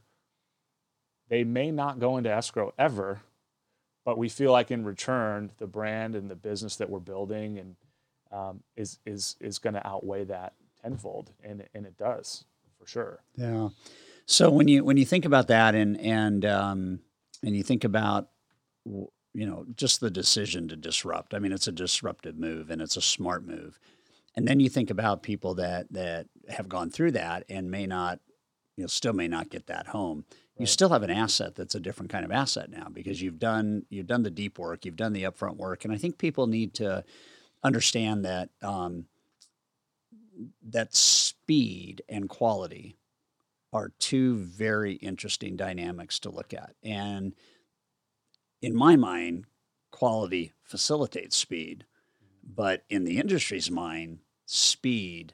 They 1.27 1.43
may 1.43 1.69
not 1.69 1.99
go 1.99 2.15
into 2.15 2.31
escrow 2.31 2.73
ever, 2.79 3.21
but 4.05 4.17
we 4.17 4.29
feel 4.29 4.53
like 4.53 4.71
in 4.71 4.85
return, 4.85 5.51
the 5.57 5.67
brand 5.67 6.15
and 6.15 6.31
the 6.31 6.35
business 6.35 6.77
that 6.77 6.89
we're 6.89 6.99
building 6.99 7.59
and 7.59 7.75
um, 8.31 8.63
is 8.77 8.99
is 9.05 9.35
is 9.41 9.59
going 9.59 9.73
to 9.73 9.85
outweigh 9.85 10.23
that 10.25 10.53
tenfold, 10.81 11.31
and 11.43 11.65
and 11.73 11.85
it 11.85 11.97
does 11.97 12.45
for 12.79 12.87
sure. 12.87 13.19
Yeah. 13.35 13.69
So 14.27 14.49
when 14.49 14.69
you 14.69 14.85
when 14.85 14.95
you 14.95 15.05
think 15.05 15.25
about 15.25 15.47
that 15.49 15.75
and 15.75 15.99
and 15.99 16.45
um, 16.45 16.99
and 17.43 17.53
you 17.53 17.63
think 17.63 17.83
about 17.83 18.29
you 19.35 19.45
know 19.45 19.65
just 19.75 19.99
the 19.99 20.09
decision 20.09 20.67
to 20.69 20.75
disrupt. 20.75 21.33
I 21.33 21.39
mean, 21.39 21.51
it's 21.51 21.67
a 21.67 21.71
disruptive 21.71 22.37
move 22.37 22.69
and 22.69 22.81
it's 22.81 22.97
a 22.97 23.01
smart 23.01 23.45
move. 23.45 23.77
And 24.35 24.47
then 24.47 24.59
you 24.59 24.69
think 24.69 24.89
about 24.89 25.23
people 25.23 25.53
that 25.55 25.91
that 25.91 26.27
have 26.49 26.69
gone 26.69 26.89
through 26.89 27.11
that 27.11 27.43
and 27.49 27.69
may 27.69 27.85
not, 27.85 28.19
you 28.77 28.83
know, 28.83 28.87
still 28.87 29.13
may 29.13 29.27
not 29.27 29.49
get 29.49 29.67
that 29.67 29.87
home. 29.87 30.25
You 30.57 30.65
still 30.65 30.89
have 30.89 31.03
an 31.03 31.09
asset 31.09 31.55
that's 31.55 31.75
a 31.75 31.81
different 31.81 32.11
kind 32.11 32.23
of 32.23 32.31
asset 32.31 32.69
now 32.69 32.87
because 32.91 33.21
you've 33.21 33.39
done 33.39 33.85
you've 33.89 34.07
done 34.07 34.23
the 34.23 34.31
deep 34.31 34.57
work, 34.57 34.85
you've 34.85 34.95
done 34.95 35.13
the 35.13 35.23
upfront 35.23 35.57
work, 35.57 35.83
and 35.83 35.93
I 35.93 35.97
think 35.97 36.17
people 36.17 36.47
need 36.47 36.73
to 36.75 37.03
understand 37.61 38.23
that 38.23 38.49
um, 38.61 39.05
that 40.63 40.95
speed 40.95 42.03
and 42.07 42.29
quality 42.29 42.95
are 43.73 43.91
two 43.99 44.37
very 44.37 44.93
interesting 44.93 45.57
dynamics 45.57 46.19
to 46.19 46.29
look 46.29 46.53
at. 46.53 46.75
And 46.83 47.33
in 48.61 48.75
my 48.75 48.95
mind, 48.95 49.45
quality 49.91 50.53
facilitates 50.63 51.35
speed, 51.35 51.85
but 52.43 52.83
in 52.89 53.03
the 53.03 53.17
industry's 53.19 53.71
mind, 53.71 54.19
speed 54.45 55.33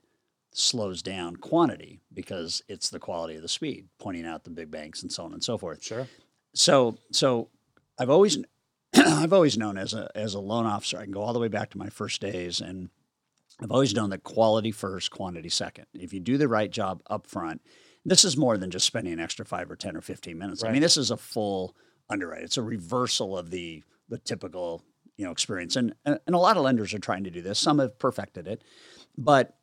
slows 0.54 1.02
down 1.02 1.38
quantity 1.38 2.02
because 2.14 2.62
it's 2.68 2.90
the 2.90 3.00
quality 3.00 3.36
of 3.36 3.42
the 3.42 3.48
speed, 3.48 3.88
pointing 4.00 4.26
out 4.26 4.44
the 4.44 4.50
big 4.50 4.70
banks 4.70 5.02
and 5.02 5.12
so 5.12 5.24
on 5.24 5.34
and 5.34 5.44
so 5.44 5.58
forth. 5.58 5.84
Sure. 5.84 6.08
So, 6.54 6.98
so 7.12 7.50
I've 7.98 8.10
always, 8.10 8.38
I've 8.96 9.34
always 9.34 9.58
known 9.58 9.78
as 9.78 9.94
a 9.94 10.10
as 10.16 10.34
a 10.34 10.40
loan 10.40 10.66
officer, 10.66 10.98
I 10.98 11.04
can 11.04 11.12
go 11.12 11.22
all 11.22 11.34
the 11.34 11.40
way 11.40 11.48
back 11.48 11.70
to 11.72 11.78
my 11.78 11.90
first 11.90 12.22
days, 12.22 12.60
and 12.60 12.90
I've 13.62 13.72
always 13.72 13.96
known 13.96 14.10
that 14.10 14.24
quality 14.24 14.72
first, 14.72 15.12
quantity 15.12 15.50
second. 15.50 15.86
If 15.94 16.14
you 16.14 16.20
do 16.20 16.38
the 16.38 16.48
right 16.48 16.70
job 16.70 17.02
up 17.10 17.28
front, 17.28 17.62
this 18.06 18.26
is 18.26 18.36
more 18.36 18.58
than 18.58 18.72
just 18.72 18.86
spending 18.86 19.14
an 19.14 19.20
extra 19.20 19.46
five 19.46 19.72
or 19.72 19.76
ten 19.76 19.96
or 19.96 20.02
fifteen 20.02 20.38
minutes. 20.38 20.64
I 20.64 20.72
mean, 20.72 20.82
this 20.82 20.98
is 20.98 21.12
a 21.12 21.18
full 21.18 21.76
underwrite. 22.12 22.44
It's 22.44 22.58
a 22.58 22.62
reversal 22.62 23.38
of 23.38 23.50
the 23.50 23.84
the 24.10 24.18
typical 24.18 24.84
you 25.18 25.26
know 25.26 25.32
experience, 25.32 25.76
and 25.76 25.94
and 26.06 26.20
a 26.28 26.38
lot 26.38 26.58
of 26.58 26.64
lenders 26.64 26.94
are 26.94 27.00
trying 27.00 27.24
to 27.24 27.32
do 27.32 27.42
this. 27.42 27.60
Some 27.60 27.80
have 27.80 27.98
perfected 27.98 28.48
it, 28.48 28.64
but 29.18 29.58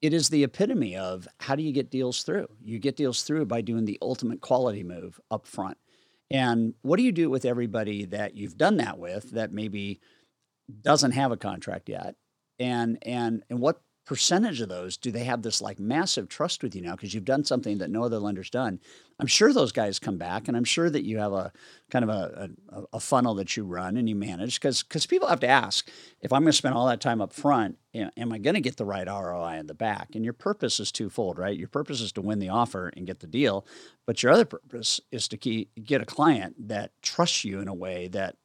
it 0.00 0.14
is 0.14 0.28
the 0.28 0.44
epitome 0.44 0.96
of 0.96 1.26
how 1.40 1.56
do 1.56 1.62
you 1.62 1.72
get 1.72 1.90
deals 1.90 2.22
through? 2.22 2.48
You 2.62 2.78
get 2.78 2.96
deals 2.96 3.22
through 3.22 3.46
by 3.46 3.62
doing 3.62 3.84
the 3.84 3.98
ultimate 4.00 4.40
quality 4.40 4.84
move 4.84 5.20
up 5.30 5.46
front. 5.46 5.76
And 6.30 6.74
what 6.82 6.98
do 6.98 7.02
you 7.02 7.12
do 7.12 7.30
with 7.30 7.44
everybody 7.44 8.04
that 8.06 8.36
you've 8.36 8.56
done 8.56 8.76
that 8.76 8.98
with 8.98 9.32
that 9.32 9.52
maybe 9.52 10.00
doesn't 10.82 11.12
have 11.12 11.32
a 11.32 11.36
contract 11.36 11.88
yet? 11.88 12.14
And 12.58 12.98
and 13.02 13.42
and 13.50 13.60
what 13.60 13.80
percentage 14.08 14.62
of 14.62 14.70
those 14.70 14.96
do 14.96 15.10
they 15.10 15.24
have 15.24 15.42
this 15.42 15.60
like 15.60 15.78
massive 15.78 16.30
trust 16.30 16.62
with 16.62 16.74
you 16.74 16.80
now 16.80 16.92
because 16.92 17.12
you've 17.12 17.26
done 17.26 17.44
something 17.44 17.76
that 17.76 17.90
no 17.90 18.02
other 18.02 18.18
lender's 18.18 18.48
done? 18.48 18.80
I'm 19.20 19.26
sure 19.26 19.52
those 19.52 19.70
guys 19.70 19.98
come 19.98 20.16
back, 20.16 20.48
and 20.48 20.56
I'm 20.56 20.64
sure 20.64 20.88
that 20.88 21.04
you 21.04 21.18
have 21.18 21.34
a 21.34 21.52
kind 21.90 22.04
of 22.04 22.08
a, 22.08 22.50
a, 22.70 22.82
a 22.94 23.00
funnel 23.00 23.34
that 23.34 23.54
you 23.54 23.64
run 23.64 23.98
and 23.98 24.08
you 24.08 24.14
manage 24.14 24.58
because 24.58 24.82
because 24.82 25.04
people 25.04 25.28
have 25.28 25.40
to 25.40 25.46
ask 25.46 25.90
if 26.22 26.32
I'm 26.32 26.40
going 26.40 26.52
to 26.52 26.56
spend 26.56 26.74
all 26.74 26.86
that 26.86 27.02
time 27.02 27.20
up 27.20 27.34
front, 27.34 27.76
you 27.92 28.04
know, 28.04 28.10
am 28.16 28.32
I 28.32 28.38
going 28.38 28.54
to 28.54 28.62
get 28.62 28.78
the 28.78 28.86
right 28.86 29.06
ROI 29.06 29.58
in 29.58 29.66
the 29.66 29.74
back? 29.74 30.14
And 30.14 30.24
your 30.24 30.32
purpose 30.32 30.80
is 30.80 30.90
twofold, 30.90 31.38
right? 31.38 31.58
Your 31.58 31.68
purpose 31.68 32.00
is 32.00 32.12
to 32.12 32.22
win 32.22 32.38
the 32.38 32.48
offer 32.48 32.90
and 32.96 33.06
get 33.06 33.20
the 33.20 33.26
deal, 33.26 33.66
but 34.06 34.22
your 34.22 34.32
other 34.32 34.46
purpose 34.46 35.02
is 35.12 35.28
to 35.28 35.36
keep, 35.36 35.70
get 35.84 36.00
a 36.00 36.06
client 36.06 36.68
that 36.68 36.92
trusts 37.02 37.44
you 37.44 37.60
in 37.60 37.68
a 37.68 37.74
way 37.74 38.08
that 38.08 38.36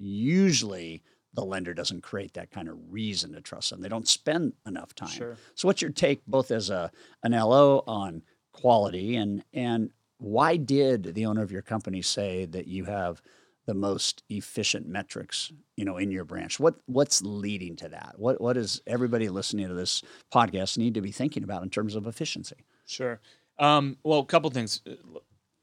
usually 0.00 1.04
the 1.36 1.44
lender 1.44 1.74
doesn't 1.74 2.02
create 2.02 2.34
that 2.34 2.50
kind 2.50 2.68
of 2.68 2.76
reason 2.90 3.32
to 3.34 3.40
trust 3.40 3.70
them. 3.70 3.80
They 3.80 3.88
don't 3.88 4.08
spend 4.08 4.54
enough 4.66 4.94
time. 4.94 5.10
Sure. 5.10 5.36
So 5.54 5.68
what's 5.68 5.82
your 5.82 5.92
take 5.92 6.26
both 6.26 6.50
as 6.50 6.70
a 6.70 6.90
an 7.22 7.32
LO 7.32 7.84
on 7.86 8.22
quality 8.52 9.16
and 9.16 9.44
and 9.52 9.90
why 10.18 10.56
did 10.56 11.14
the 11.14 11.26
owner 11.26 11.42
of 11.42 11.52
your 11.52 11.60
company 11.60 12.00
say 12.00 12.46
that 12.46 12.66
you 12.66 12.86
have 12.86 13.20
the 13.66 13.74
most 13.74 14.22
efficient 14.30 14.88
metrics, 14.88 15.52
you 15.76 15.84
know, 15.84 15.98
in 15.98 16.10
your 16.10 16.24
branch? 16.24 16.58
What 16.58 16.76
what's 16.86 17.20
leading 17.20 17.76
to 17.76 17.88
that? 17.90 18.14
What 18.16 18.40
what 18.40 18.54
does 18.54 18.80
everybody 18.86 19.28
listening 19.28 19.68
to 19.68 19.74
this 19.74 20.02
podcast 20.32 20.78
need 20.78 20.94
to 20.94 21.02
be 21.02 21.12
thinking 21.12 21.44
about 21.44 21.62
in 21.62 21.70
terms 21.70 21.94
of 21.94 22.06
efficiency? 22.06 22.64
Sure. 22.86 23.20
Um, 23.58 23.98
well, 24.02 24.20
a 24.20 24.26
couple 24.26 24.48
things. 24.50 24.80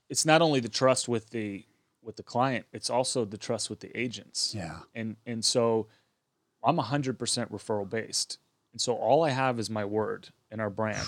It's 0.09 0.25
not 0.25 0.43
only 0.43 0.59
the 0.59 0.69
trust 0.69 1.07
with 1.07 1.31
the 1.31 1.65
with 2.03 2.15
the 2.17 2.23
client, 2.23 2.65
it's 2.71 2.89
also 2.89 3.25
the 3.25 3.37
trust 3.37 3.69
with 3.69 3.79
the 3.79 3.97
agents. 3.97 4.53
Yeah. 4.55 4.79
And 4.93 5.15
and 5.25 5.43
so 5.43 5.87
I'm 6.63 6.77
100% 6.77 7.17
referral 7.17 7.89
based. 7.89 8.39
And 8.71 8.79
so 8.79 8.93
all 8.93 9.23
I 9.23 9.31
have 9.31 9.59
is 9.59 9.69
my 9.69 9.85
word 9.85 10.29
and 10.51 10.61
our 10.61 10.69
brand. 10.69 11.07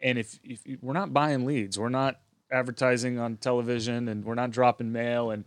And 0.00 0.16
if, 0.16 0.38
if 0.44 0.60
we're 0.80 0.92
not 0.92 1.12
buying 1.12 1.44
leads, 1.44 1.76
we're 1.76 1.88
not 1.88 2.20
advertising 2.52 3.18
on 3.18 3.36
television 3.36 4.06
and 4.06 4.24
we're 4.24 4.36
not 4.36 4.52
dropping 4.52 4.92
mail 4.92 5.32
and 5.32 5.44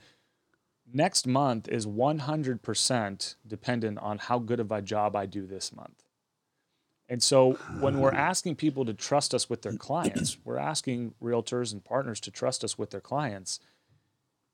next 0.93 1.27
month 1.27 1.67
is 1.67 1.85
100% 1.85 3.35
dependent 3.47 3.99
on 3.99 4.17
how 4.17 4.39
good 4.39 4.59
of 4.59 4.71
a 4.71 4.81
job 4.81 5.15
I 5.15 5.25
do 5.25 5.45
this 5.45 5.73
month. 5.73 6.03
And 7.07 7.21
so 7.21 7.53
when 7.79 7.99
we're 7.99 8.11
asking 8.13 8.55
people 8.55 8.85
to 8.85 8.93
trust 8.93 9.33
us 9.33 9.49
with 9.49 9.61
their 9.61 9.73
clients, 9.73 10.37
we're 10.43 10.57
asking 10.57 11.13
realtors 11.21 11.73
and 11.73 11.83
partners 11.83 12.19
to 12.21 12.31
trust 12.31 12.63
us 12.63 12.77
with 12.77 12.91
their 12.91 13.01
clients. 13.01 13.59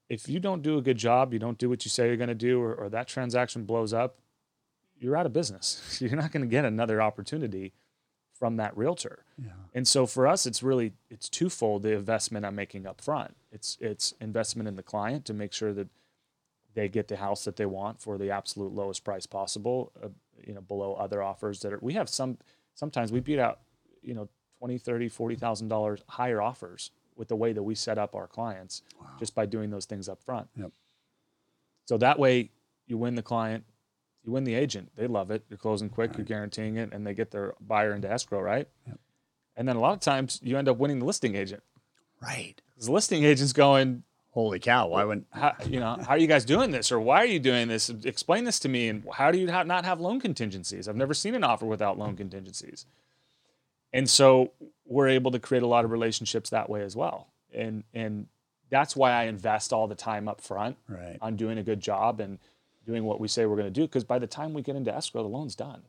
If 0.09 0.29
you 0.29 0.39
don't 0.39 0.61
do 0.61 0.77
a 0.77 0.81
good 0.81 0.97
job, 0.97 1.33
you 1.33 1.39
don't 1.39 1.57
do 1.57 1.69
what 1.69 1.85
you 1.85 1.89
say 1.89 2.07
you're 2.07 2.17
going 2.17 2.29
to 2.29 2.35
do, 2.35 2.61
or, 2.61 2.73
or 2.73 2.89
that 2.89 3.07
transaction 3.07 3.65
blows 3.65 3.93
up, 3.93 4.19
you're 4.99 5.17
out 5.17 5.25
of 5.25 5.33
business. 5.33 5.97
You're 6.01 6.15
not 6.15 6.31
going 6.31 6.41
to 6.41 6.47
get 6.49 6.65
another 6.65 7.01
opportunity 7.01 7.73
from 8.33 8.57
that 8.57 8.75
realtor. 8.77 9.25
Yeah. 9.37 9.51
And 9.73 9.87
so 9.87 10.05
for 10.05 10.27
us, 10.27 10.45
it's 10.45 10.63
really 10.63 10.93
it's 11.09 11.29
twofold: 11.29 11.83
the 11.83 11.93
investment 11.93 12.45
I'm 12.45 12.55
making 12.55 12.85
up 12.85 13.01
front. 13.01 13.35
It's 13.51 13.77
it's 13.79 14.13
investment 14.19 14.67
in 14.67 14.75
the 14.75 14.83
client 14.83 15.25
to 15.25 15.33
make 15.33 15.53
sure 15.53 15.73
that 15.73 15.87
they 16.73 16.87
get 16.87 17.07
the 17.07 17.17
house 17.17 17.43
that 17.45 17.55
they 17.55 17.65
want 17.65 18.01
for 18.01 18.17
the 18.17 18.29
absolute 18.29 18.71
lowest 18.71 19.03
price 19.03 19.25
possible, 19.25 19.91
uh, 20.03 20.09
you 20.45 20.53
know, 20.53 20.61
below 20.61 20.93
other 20.93 21.21
offers 21.21 21.61
that 21.61 21.73
are. 21.73 21.79
We 21.81 21.93
have 21.93 22.09
some 22.09 22.37
sometimes 22.75 23.11
we 23.11 23.19
beat 23.19 23.39
out, 23.39 23.59
you 24.01 24.13
know, 24.13 24.29
twenty, 24.59 24.77
thirty, 24.77 25.09
forty 25.09 25.35
thousand 25.35 25.67
dollars 25.67 26.01
higher 26.07 26.41
offers 26.41 26.91
with 27.17 27.27
the 27.27 27.35
way 27.35 27.53
that 27.53 27.63
we 27.63 27.75
set 27.75 27.97
up 27.97 28.15
our 28.15 28.27
clients 28.27 28.83
just 29.19 29.35
by 29.35 29.45
doing 29.45 29.69
those 29.69 29.85
things 29.85 30.07
up 30.07 30.21
front. 30.23 30.47
Yep. 30.55 30.71
So 31.85 31.97
that 31.97 32.19
way 32.19 32.51
you 32.85 32.97
win 32.97 33.15
the 33.15 33.21
client, 33.21 33.63
you 34.23 34.31
win 34.31 34.43
the 34.43 34.55
agent. 34.55 34.91
They 34.95 35.07
love 35.07 35.31
it. 35.31 35.43
You're 35.49 35.57
closing 35.57 35.89
quick, 35.89 36.17
you're 36.17 36.25
guaranteeing 36.25 36.77
it, 36.77 36.91
and 36.91 37.05
they 37.05 37.13
get 37.13 37.31
their 37.31 37.55
buyer 37.59 37.93
into 37.93 38.11
escrow, 38.11 38.41
right? 38.41 38.67
Yep. 38.85 38.99
And 39.55 39.67
then 39.67 39.75
a 39.75 39.79
lot 39.79 39.93
of 39.93 39.99
times 39.99 40.39
you 40.43 40.57
end 40.57 40.69
up 40.69 40.77
winning 40.77 40.99
the 40.99 41.05
listing 41.05 41.35
agent. 41.35 41.63
Right. 42.21 42.61
The 42.79 42.91
listing 42.91 43.23
agent's 43.23 43.53
going, 43.53 44.03
Holy 44.37 44.59
cow! 44.59 44.89
Why 44.89 45.03
wouldn't? 45.03 45.25
how, 45.31 45.55
you 45.65 45.79
know, 45.79 45.97
how 45.99 46.11
are 46.11 46.17
you 46.19 46.27
guys 46.27 46.45
doing 46.45 46.69
this, 46.69 46.91
or 46.91 46.99
why 46.99 47.23
are 47.23 47.25
you 47.25 47.39
doing 47.39 47.67
this? 47.67 47.89
Explain 47.89 48.43
this 48.43 48.59
to 48.59 48.69
me. 48.69 48.87
And 48.87 49.03
how 49.11 49.31
do 49.31 49.39
you 49.39 49.47
not 49.47 49.83
have 49.83 49.99
loan 49.99 50.19
contingencies? 50.19 50.87
I've 50.87 50.95
never 50.95 51.15
seen 51.15 51.33
an 51.33 51.43
offer 51.43 51.65
without 51.65 51.97
loan 51.97 52.15
contingencies. 52.15 52.85
And 53.91 54.07
so 54.07 54.51
we're 54.87 55.09
able 55.09 55.31
to 55.31 55.39
create 55.39 55.63
a 55.63 55.67
lot 55.67 55.85
of 55.85 55.91
relationships 55.91 56.49
that 56.51 56.69
way 56.69 56.81
as 56.81 56.95
well. 56.95 57.27
And 57.53 57.83
and 57.93 58.27
that's 58.69 58.95
why 58.95 59.11
I 59.11 59.23
invest 59.23 59.71
all 59.71 59.87
the 59.87 59.95
time 59.95 60.27
up 60.27 60.41
front 60.41 60.77
Right. 60.89 61.17
on 61.21 61.35
doing 61.35 61.57
a 61.57 61.63
good 61.63 61.79
job 61.79 62.19
and 62.19 62.37
doing 62.85 63.03
what 63.05 63.19
we 63.19 63.27
say 63.27 63.45
we're 63.45 63.55
going 63.55 63.67
to 63.67 63.71
do. 63.71 63.81
Because 63.87 64.03
by 64.03 64.19
the 64.19 64.27
time 64.27 64.53
we 64.53 64.61
get 64.61 64.75
into 64.75 64.93
escrow, 64.93 65.23
the 65.23 65.29
loan's 65.29 65.55
done. 65.55 65.83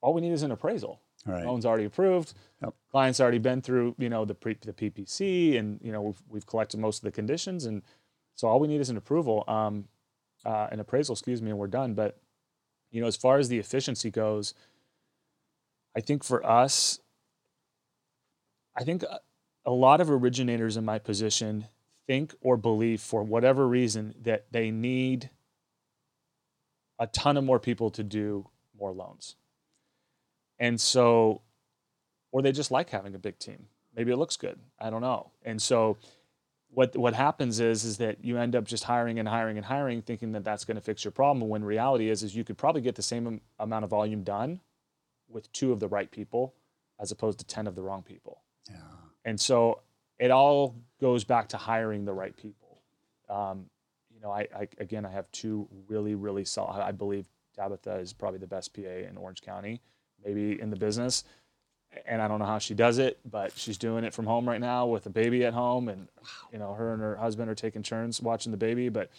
All 0.00 0.12
we 0.14 0.20
need 0.20 0.32
is 0.32 0.42
an 0.42 0.50
appraisal. 0.52 1.00
Right. 1.26 1.44
Loan's 1.46 1.64
already 1.64 1.84
approved. 1.84 2.34
Yep. 2.62 2.74
Client's 2.90 3.18
already 3.20 3.38
been 3.38 3.62
through, 3.62 3.94
you 3.98 4.08
know, 4.10 4.24
the 4.24 4.34
pre, 4.34 4.54
the 4.60 4.72
PPC, 4.72 5.58
and 5.58 5.80
you 5.82 5.90
know 5.90 6.02
we've, 6.02 6.22
we've 6.28 6.46
collected 6.46 6.78
most 6.78 6.98
of 6.98 7.04
the 7.04 7.10
conditions, 7.12 7.64
and 7.64 7.82
so 8.34 8.46
all 8.46 8.60
we 8.60 8.68
need 8.68 8.80
is 8.80 8.90
an 8.90 8.96
approval, 8.98 9.42
um, 9.48 9.86
uh, 10.44 10.68
an 10.70 10.80
appraisal, 10.80 11.14
excuse 11.14 11.40
me, 11.40 11.50
and 11.50 11.58
we're 11.58 11.66
done. 11.66 11.94
But 11.94 12.18
you 12.90 13.00
know, 13.00 13.06
as 13.06 13.16
far 13.16 13.38
as 13.38 13.48
the 13.48 13.58
efficiency 13.58 14.10
goes, 14.10 14.52
I 15.96 16.00
think 16.00 16.22
for 16.24 16.44
us, 16.44 17.00
I 18.76 18.84
think 18.84 19.02
a- 19.02 19.20
a 19.64 19.70
lot 19.70 20.00
of 20.00 20.10
originators 20.10 20.76
in 20.76 20.84
my 20.84 20.98
position 20.98 21.68
think 22.06 22.34
or 22.40 22.56
believe 22.56 23.00
for 23.00 23.22
whatever 23.22 23.66
reason 23.66 24.14
that 24.22 24.50
they 24.52 24.70
need 24.70 25.30
a 26.98 27.06
ton 27.06 27.36
of 27.36 27.44
more 27.44 27.58
people 27.58 27.90
to 27.90 28.02
do 28.02 28.48
more 28.78 28.92
loans. 28.92 29.36
And 30.58 30.80
so, 30.80 31.42
or 32.30 32.42
they 32.42 32.52
just 32.52 32.70
like 32.70 32.90
having 32.90 33.14
a 33.14 33.18
big 33.18 33.38
team. 33.38 33.68
Maybe 33.94 34.12
it 34.12 34.16
looks 34.16 34.36
good. 34.36 34.58
I 34.78 34.90
don't 34.90 35.00
know. 35.00 35.30
And 35.42 35.60
so, 35.60 35.96
what 36.68 36.96
what 36.96 37.14
happens 37.14 37.60
is 37.60 37.84
is 37.84 37.98
that 37.98 38.24
you 38.24 38.36
end 38.36 38.56
up 38.56 38.64
just 38.64 38.84
hiring 38.84 39.18
and 39.18 39.28
hiring 39.28 39.56
and 39.56 39.66
hiring, 39.66 40.02
thinking 40.02 40.32
that 40.32 40.44
that's 40.44 40.64
going 40.64 40.74
to 40.76 40.80
fix 40.80 41.04
your 41.04 41.12
problem. 41.12 41.48
When 41.48 41.64
reality 41.64 42.10
is 42.10 42.22
is 42.22 42.34
you 42.34 42.44
could 42.44 42.58
probably 42.58 42.82
get 42.82 42.96
the 42.96 43.02
same 43.02 43.40
amount 43.58 43.84
of 43.84 43.90
volume 43.90 44.24
done 44.24 44.60
with 45.28 45.50
two 45.52 45.72
of 45.72 45.80
the 45.80 45.88
right 45.88 46.10
people, 46.10 46.54
as 47.00 47.12
opposed 47.12 47.38
to 47.38 47.46
ten 47.46 47.66
of 47.66 47.76
the 47.76 47.82
wrong 47.82 48.02
people. 48.02 48.40
Yeah. 48.70 48.76
And 49.24 49.40
so 49.40 49.80
it 50.18 50.30
all 50.30 50.76
goes 51.00 51.24
back 51.24 51.48
to 51.48 51.56
hiring 51.56 52.04
the 52.04 52.12
right 52.12 52.36
people. 52.36 52.80
Um, 53.28 53.66
you 54.14 54.20
know, 54.20 54.30
I, 54.30 54.46
I 54.56 54.68
again, 54.78 55.04
I 55.04 55.10
have 55.10 55.30
two 55.32 55.68
really, 55.88 56.14
really 56.14 56.44
solid. 56.44 56.82
I 56.82 56.92
believe 56.92 57.26
Tabitha 57.56 57.96
is 57.96 58.12
probably 58.12 58.38
the 58.38 58.46
best 58.46 58.74
PA 58.74 58.82
in 58.82 59.16
Orange 59.16 59.42
County, 59.42 59.80
maybe 60.24 60.60
in 60.60 60.70
the 60.70 60.76
business. 60.76 61.24
And 62.06 62.20
I 62.20 62.26
don't 62.26 62.40
know 62.40 62.44
how 62.44 62.58
she 62.58 62.74
does 62.74 62.98
it, 62.98 63.20
but 63.24 63.52
she's 63.56 63.78
doing 63.78 64.02
it 64.02 64.12
from 64.12 64.26
home 64.26 64.48
right 64.48 64.60
now 64.60 64.86
with 64.86 65.06
a 65.06 65.10
baby 65.10 65.44
at 65.44 65.54
home, 65.54 65.88
and 65.88 66.08
you 66.52 66.58
know, 66.58 66.74
her 66.74 66.92
and 66.92 67.00
her 67.00 67.14
husband 67.14 67.48
are 67.48 67.54
taking 67.54 67.84
turns 67.84 68.20
watching 68.20 68.50
the 68.50 68.58
baby. 68.58 68.88
But 68.88 69.10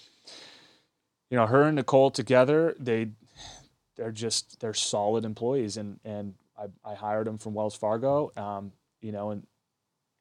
you 1.29 1.38
know, 1.38 1.45
her 1.47 1.63
and 1.63 1.77
Nicole 1.77 2.12
together, 2.12 2.75
they 2.77 3.12
they're 3.95 4.12
just 4.12 4.60
they're 4.60 4.73
solid 4.73 5.23
employees, 5.23 5.77
and 5.77 5.99
and 6.03 6.34
I, 6.58 6.65
I 6.84 6.95
hired 6.95 7.27
them 7.27 7.38
from 7.38 7.53
Wells 7.53 7.75
Fargo. 7.75 8.34
Um, 8.36 8.73
you 9.01 9.12
know, 9.12 9.31
and 9.31 9.45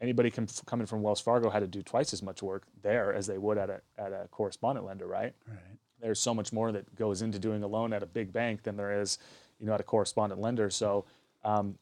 anybody 0.00 0.30
com- 0.30 0.46
coming 0.66 0.86
from 0.86 1.02
Wells 1.02 1.20
Fargo 1.20 1.50
had 1.50 1.60
to 1.60 1.66
do 1.66 1.82
twice 1.82 2.12
as 2.12 2.22
much 2.22 2.42
work 2.42 2.64
there 2.82 3.12
as 3.14 3.26
they 3.26 3.38
would 3.38 3.58
at 3.58 3.70
a 3.70 3.80
at 3.98 4.12
a 4.12 4.28
correspondent 4.30 4.86
lender, 4.86 5.06
right? 5.06 5.34
Right. 5.48 5.58
There's 6.00 6.20
so 6.20 6.34
much 6.34 6.52
more 6.52 6.70
that 6.72 6.94
goes 6.96 7.22
into 7.22 7.38
doing 7.38 7.62
a 7.62 7.66
loan 7.66 7.92
at 7.92 8.02
a 8.02 8.06
big 8.06 8.32
bank 8.32 8.64
than 8.64 8.76
there 8.76 9.00
is, 9.00 9.18
you 9.58 9.66
know, 9.66 9.72
at 9.74 9.80
a 9.80 9.84
correspondent 9.84 10.40
lender. 10.40 10.68
So, 10.68 11.04
um, 11.44 11.78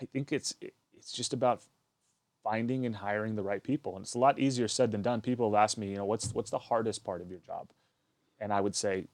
I 0.00 0.04
think 0.06 0.32
it's 0.32 0.54
it- 0.60 0.74
it's 0.96 1.12
just 1.12 1.32
about 1.34 1.62
finding 2.42 2.84
and 2.86 2.96
hiring 2.96 3.36
the 3.36 3.42
right 3.42 3.62
people, 3.62 3.94
and 3.96 4.04
it's 4.04 4.14
a 4.14 4.18
lot 4.18 4.38
easier 4.38 4.68
said 4.68 4.90
than 4.90 5.02
done. 5.02 5.20
People 5.20 5.50
have 5.50 5.62
asked 5.62 5.78
me, 5.78 5.90
you 5.90 5.96
know, 5.96 6.04
what's 6.04 6.32
what's 6.34 6.50
the 6.50 6.58
hardest 6.58 7.04
part 7.04 7.20
of 7.20 7.30
your 7.30 7.40
job, 7.40 7.68
and 8.40 8.52
I 8.52 8.60
would 8.60 8.74
say 8.74 9.06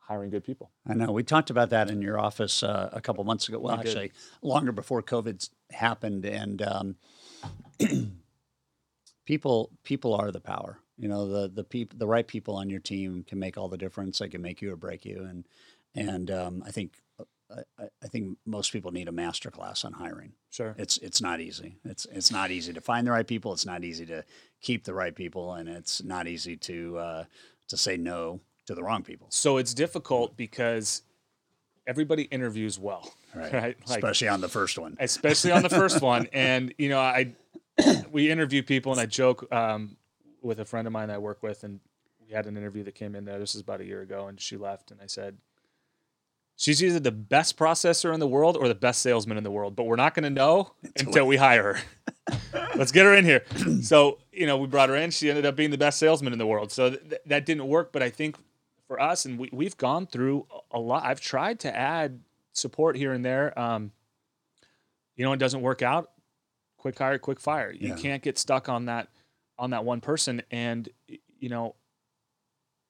hiring 0.00 0.30
good 0.30 0.42
people. 0.44 0.70
I 0.86 0.94
know. 0.94 1.12
We 1.12 1.22
talked 1.22 1.50
about 1.50 1.70
that 1.70 1.88
in 1.90 2.02
your 2.02 2.18
office 2.18 2.62
uh, 2.64 2.90
a 2.92 3.00
couple 3.00 3.22
months 3.24 3.48
ago. 3.48 3.58
Well, 3.60 3.76
We 3.76 3.84
did. 3.84 3.88
actually, 3.90 4.12
longer 4.42 4.72
before 4.72 5.00
COVID 5.02 5.48
happened, 5.72 6.24
and 6.24 6.62
um, 6.62 6.96
people 9.26 9.70
people 9.84 10.14
are 10.14 10.30
the 10.30 10.40
power. 10.40 10.78
You 10.98 11.08
know, 11.08 11.26
the 11.28 11.48
the 11.48 11.64
peop, 11.64 11.98
the 11.98 12.06
right 12.06 12.26
people 12.26 12.54
on 12.56 12.70
your 12.70 12.80
team 12.80 13.24
can 13.26 13.38
make 13.38 13.56
all 13.56 13.68
the 13.68 13.78
difference. 13.78 14.18
They 14.18 14.28
can 14.28 14.42
make 14.42 14.62
you 14.62 14.72
or 14.72 14.76
break 14.76 15.04
you, 15.04 15.24
and 15.28 15.46
and 15.94 16.30
um, 16.30 16.62
I 16.66 16.70
think 16.70 16.92
I, 17.50 17.60
I- 17.78 17.88
I 18.04 18.08
think 18.08 18.36
most 18.46 18.72
people 18.72 18.90
need 18.92 19.08
a 19.08 19.12
master 19.12 19.50
class 19.50 19.84
on 19.84 19.92
hiring. 19.94 20.32
Sure. 20.50 20.74
It's 20.78 20.98
it's 20.98 21.20
not 21.20 21.40
easy. 21.40 21.76
It's 21.84 22.06
it's 22.06 22.30
not 22.32 22.50
easy 22.50 22.72
to 22.72 22.80
find 22.80 23.06
the 23.06 23.10
right 23.12 23.26
people. 23.26 23.52
It's 23.52 23.66
not 23.66 23.84
easy 23.84 24.06
to 24.06 24.24
keep 24.60 24.84
the 24.84 24.94
right 24.94 25.14
people, 25.14 25.54
and 25.54 25.68
it's 25.68 26.02
not 26.02 26.26
easy 26.26 26.56
to 26.58 26.98
uh, 26.98 27.24
to 27.68 27.76
say 27.76 27.96
no 27.96 28.40
to 28.66 28.74
the 28.74 28.82
wrong 28.82 29.02
people. 29.02 29.26
So 29.30 29.56
it's 29.56 29.74
difficult 29.74 30.36
because 30.36 31.02
everybody 31.86 32.24
interviews 32.24 32.78
well, 32.78 33.12
right? 33.34 33.52
right? 33.52 33.76
Like, 33.88 33.98
especially 33.98 34.28
on 34.28 34.40
the 34.40 34.48
first 34.48 34.78
one. 34.78 34.96
Especially 35.00 35.52
on 35.52 35.62
the 35.62 35.70
first 35.70 36.00
one. 36.02 36.28
And 36.32 36.74
you 36.78 36.88
know, 36.88 37.00
I 37.00 37.34
we 38.10 38.30
interview 38.30 38.62
people, 38.62 38.92
and 38.92 39.00
I 39.00 39.06
joke 39.06 39.52
um, 39.52 39.96
with 40.42 40.60
a 40.60 40.64
friend 40.64 40.86
of 40.86 40.92
mine 40.92 41.08
that 41.08 41.14
I 41.14 41.18
work 41.18 41.42
with, 41.42 41.64
and 41.64 41.80
we 42.26 42.34
had 42.34 42.46
an 42.46 42.56
interview 42.56 42.84
that 42.84 42.94
came 42.94 43.14
in 43.14 43.24
there. 43.24 43.38
This 43.38 43.54
is 43.54 43.60
about 43.60 43.80
a 43.80 43.84
year 43.84 44.02
ago, 44.02 44.28
and 44.28 44.40
she 44.40 44.56
left, 44.56 44.90
and 44.90 45.00
I 45.00 45.06
said. 45.06 45.38
She's 46.54 46.84
either 46.84 47.00
the 47.00 47.10
best 47.10 47.56
processor 47.56 48.12
in 48.14 48.20
the 48.20 48.26
world 48.26 48.56
or 48.56 48.68
the 48.68 48.74
best 48.74 49.00
salesman 49.00 49.36
in 49.36 49.42
the 49.42 49.50
world, 49.50 49.74
but 49.74 49.84
we're 49.84 49.96
not 49.96 50.14
going 50.14 50.24
to 50.24 50.30
know 50.30 50.74
until, 50.84 51.08
until 51.08 51.26
we 51.26 51.36
hire 51.36 51.74
her. 51.74 51.80
Let's 52.76 52.92
get 52.92 53.04
her 53.04 53.14
in 53.14 53.24
here. 53.24 53.44
So, 53.80 54.18
you 54.30 54.46
know, 54.46 54.58
we 54.58 54.68
brought 54.68 54.90
her 54.90 54.94
in. 54.94 55.10
She 55.10 55.28
ended 55.28 55.44
up 55.46 55.56
being 55.56 55.70
the 55.70 55.78
best 55.78 55.98
salesman 55.98 56.32
in 56.32 56.38
the 56.38 56.46
world. 56.46 56.70
So 56.70 56.90
th- 56.90 57.22
that 57.26 57.46
didn't 57.46 57.66
work. 57.66 57.90
But 57.90 58.02
I 58.02 58.10
think 58.10 58.36
for 58.92 59.00
us, 59.00 59.24
and 59.24 59.38
we, 59.38 59.48
we've 59.52 59.76
gone 59.78 60.06
through 60.06 60.46
a 60.70 60.78
lot. 60.78 61.02
I've 61.02 61.20
tried 61.20 61.60
to 61.60 61.74
add 61.74 62.20
support 62.52 62.94
here 62.94 63.14
and 63.14 63.24
there. 63.24 63.58
Um, 63.58 63.90
you 65.16 65.24
know, 65.24 65.32
it 65.32 65.38
doesn't 65.38 65.62
work 65.62 65.80
out. 65.80 66.10
Quick 66.76 66.98
hire, 66.98 67.18
quick 67.18 67.40
fire. 67.40 67.72
You 67.72 67.88
yeah. 67.88 67.96
can't 67.96 68.22
get 68.22 68.36
stuck 68.36 68.68
on 68.68 68.84
that 68.86 69.08
on 69.58 69.70
that 69.70 69.86
one 69.86 70.02
person. 70.02 70.42
And 70.50 70.90
you 71.38 71.48
know, 71.48 71.74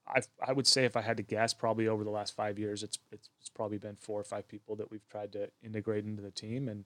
I 0.09 0.22
I 0.44 0.53
would 0.53 0.66
say 0.66 0.84
if 0.84 0.96
I 0.96 1.03
had 1.03 1.18
to 1.18 1.22
guess, 1.22 1.55
probably 1.55 1.86
over 1.86 2.03
the 2.03 2.11
last 2.11 2.34
five 2.34 2.59
years, 2.59 2.82
it's, 2.82 2.98
it's 3.12 3.30
it's 3.38 3.50
probably 3.50 3.78
been 3.78 3.94
four 3.94 4.18
or 4.18 4.24
five 4.24 4.48
people 4.48 4.74
that 4.76 4.90
we've 4.90 5.07
tried 5.09 5.30
to 5.34 5.50
integrate 5.62 6.05
into 6.05 6.20
the 6.22 6.32
team 6.32 6.68
and 6.68 6.84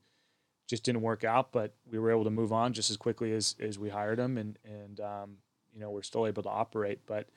just 0.66 0.84
didn't 0.84 1.00
work 1.00 1.24
out. 1.24 1.52
But 1.52 1.72
we 1.90 1.98
were 1.98 2.10
able 2.10 2.24
to 2.24 2.30
move 2.30 2.52
on 2.52 2.74
just 2.74 2.90
as 2.90 2.98
quickly 2.98 3.32
as 3.32 3.56
as 3.60 3.78
we 3.78 3.88
hired 3.88 4.18
them, 4.18 4.36
and 4.36 4.58
and 4.62 5.00
um, 5.00 5.36
you 5.72 5.80
know 5.80 5.88
we're 5.88 6.02
still 6.02 6.26
able 6.26 6.42
to 6.42 6.50
operate. 6.50 7.00
But 7.06 7.28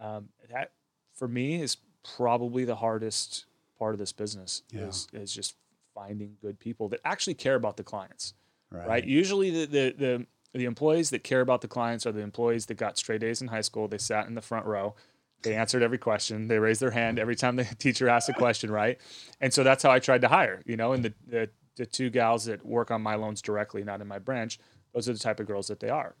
um, 0.00 0.30
that 0.50 0.72
for 1.14 1.28
me 1.28 1.60
is 1.60 1.76
probably 2.16 2.64
the 2.64 2.76
hardest 2.76 3.46
part 3.78 3.94
of 3.94 3.98
this 3.98 4.12
business 4.12 4.62
yeah. 4.70 4.82
is, 4.82 5.08
is 5.12 5.32
just 5.32 5.54
finding 5.94 6.36
good 6.40 6.58
people 6.58 6.88
that 6.88 7.00
actually 7.04 7.34
care 7.34 7.54
about 7.54 7.76
the 7.76 7.82
clients 7.82 8.34
right, 8.70 8.88
right? 8.88 9.04
usually 9.04 9.50
the, 9.50 9.66
the, 9.66 9.94
the 9.98 10.26
the 10.52 10.64
employees 10.64 11.10
that 11.10 11.22
care 11.22 11.40
about 11.40 11.60
the 11.60 11.68
clients 11.68 12.06
are 12.06 12.12
the 12.12 12.20
employees 12.20 12.66
that 12.66 12.74
got 12.74 12.98
straight 12.98 13.22
A's 13.22 13.40
in 13.40 13.48
high 13.48 13.60
school. 13.60 13.86
They 13.86 13.98
sat 13.98 14.26
in 14.26 14.34
the 14.34 14.42
front 14.42 14.66
row. 14.66 14.94
They 15.42 15.54
answered 15.54 15.82
every 15.82 15.98
question. 15.98 16.48
They 16.48 16.58
raised 16.58 16.80
their 16.80 16.90
hand 16.90 17.18
every 17.18 17.36
time 17.36 17.56
the 17.56 17.64
teacher 17.78 18.08
asked 18.08 18.28
a 18.28 18.32
question, 18.32 18.70
right? 18.70 18.98
And 19.40 19.54
so 19.54 19.62
that's 19.62 19.82
how 19.82 19.90
I 19.90 20.00
tried 20.00 20.22
to 20.22 20.28
hire, 20.28 20.62
you 20.66 20.76
know, 20.76 20.92
and 20.92 21.04
the, 21.04 21.14
the, 21.26 21.50
the 21.76 21.86
two 21.86 22.10
gals 22.10 22.44
that 22.46 22.64
work 22.66 22.90
on 22.90 23.00
my 23.00 23.14
loans 23.14 23.40
directly, 23.40 23.84
not 23.84 24.00
in 24.00 24.08
my 24.08 24.18
branch, 24.18 24.58
those 24.92 25.08
are 25.08 25.12
the 25.12 25.18
type 25.18 25.40
of 25.40 25.46
girls 25.46 25.68
that 25.68 25.80
they 25.80 25.88
are 25.88 26.14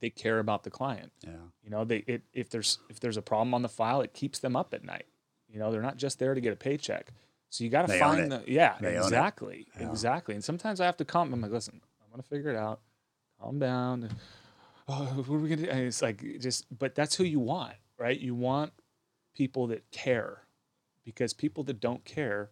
they 0.00 0.10
care 0.10 0.38
about 0.38 0.64
the 0.64 0.70
client. 0.70 1.12
Yeah. 1.24 1.30
You 1.62 1.70
know, 1.70 1.84
they 1.84 1.98
it, 2.06 2.22
if 2.32 2.50
there's 2.50 2.78
if 2.88 3.00
there's 3.00 3.16
a 3.16 3.22
problem 3.22 3.54
on 3.54 3.62
the 3.62 3.68
file, 3.68 4.00
it 4.00 4.12
keeps 4.14 4.38
them 4.38 4.56
up 4.56 4.74
at 4.74 4.84
night. 4.84 5.06
You 5.48 5.58
know, 5.58 5.72
they're 5.72 5.82
not 5.82 5.96
just 5.96 6.18
there 6.18 6.34
to 6.34 6.40
get 6.40 6.52
a 6.52 6.56
paycheck. 6.56 7.12
So 7.50 7.64
you 7.64 7.70
got 7.70 7.88
to 7.88 7.98
find 7.98 8.30
the 8.30 8.42
yeah, 8.46 8.76
they 8.80 8.96
exactly. 8.96 9.66
Yeah. 9.78 9.90
Exactly. 9.90 10.34
And 10.34 10.44
sometimes 10.44 10.80
I 10.80 10.86
have 10.86 10.96
to 10.98 11.04
calm 11.04 11.32
I'm 11.32 11.40
like, 11.40 11.50
listen, 11.50 11.80
I'm 12.02 12.10
going 12.10 12.22
to 12.22 12.28
figure 12.28 12.50
it 12.50 12.56
out. 12.56 12.80
Calm 13.40 13.58
down. 13.58 14.10
Oh, 14.88 15.04
what 15.04 15.36
are 15.36 15.38
we 15.38 15.48
going 15.48 15.60
to 15.60 15.66
do? 15.66 15.70
And 15.70 15.80
it's 15.80 16.02
like 16.02 16.22
just 16.40 16.66
but 16.76 16.94
that's 16.94 17.14
who 17.14 17.24
you 17.24 17.40
want, 17.40 17.74
right? 17.98 18.18
You 18.18 18.34
want 18.34 18.72
people 19.34 19.66
that 19.68 19.90
care 19.90 20.42
because 21.04 21.32
people 21.32 21.64
that 21.64 21.80
don't 21.80 22.04
care 22.04 22.50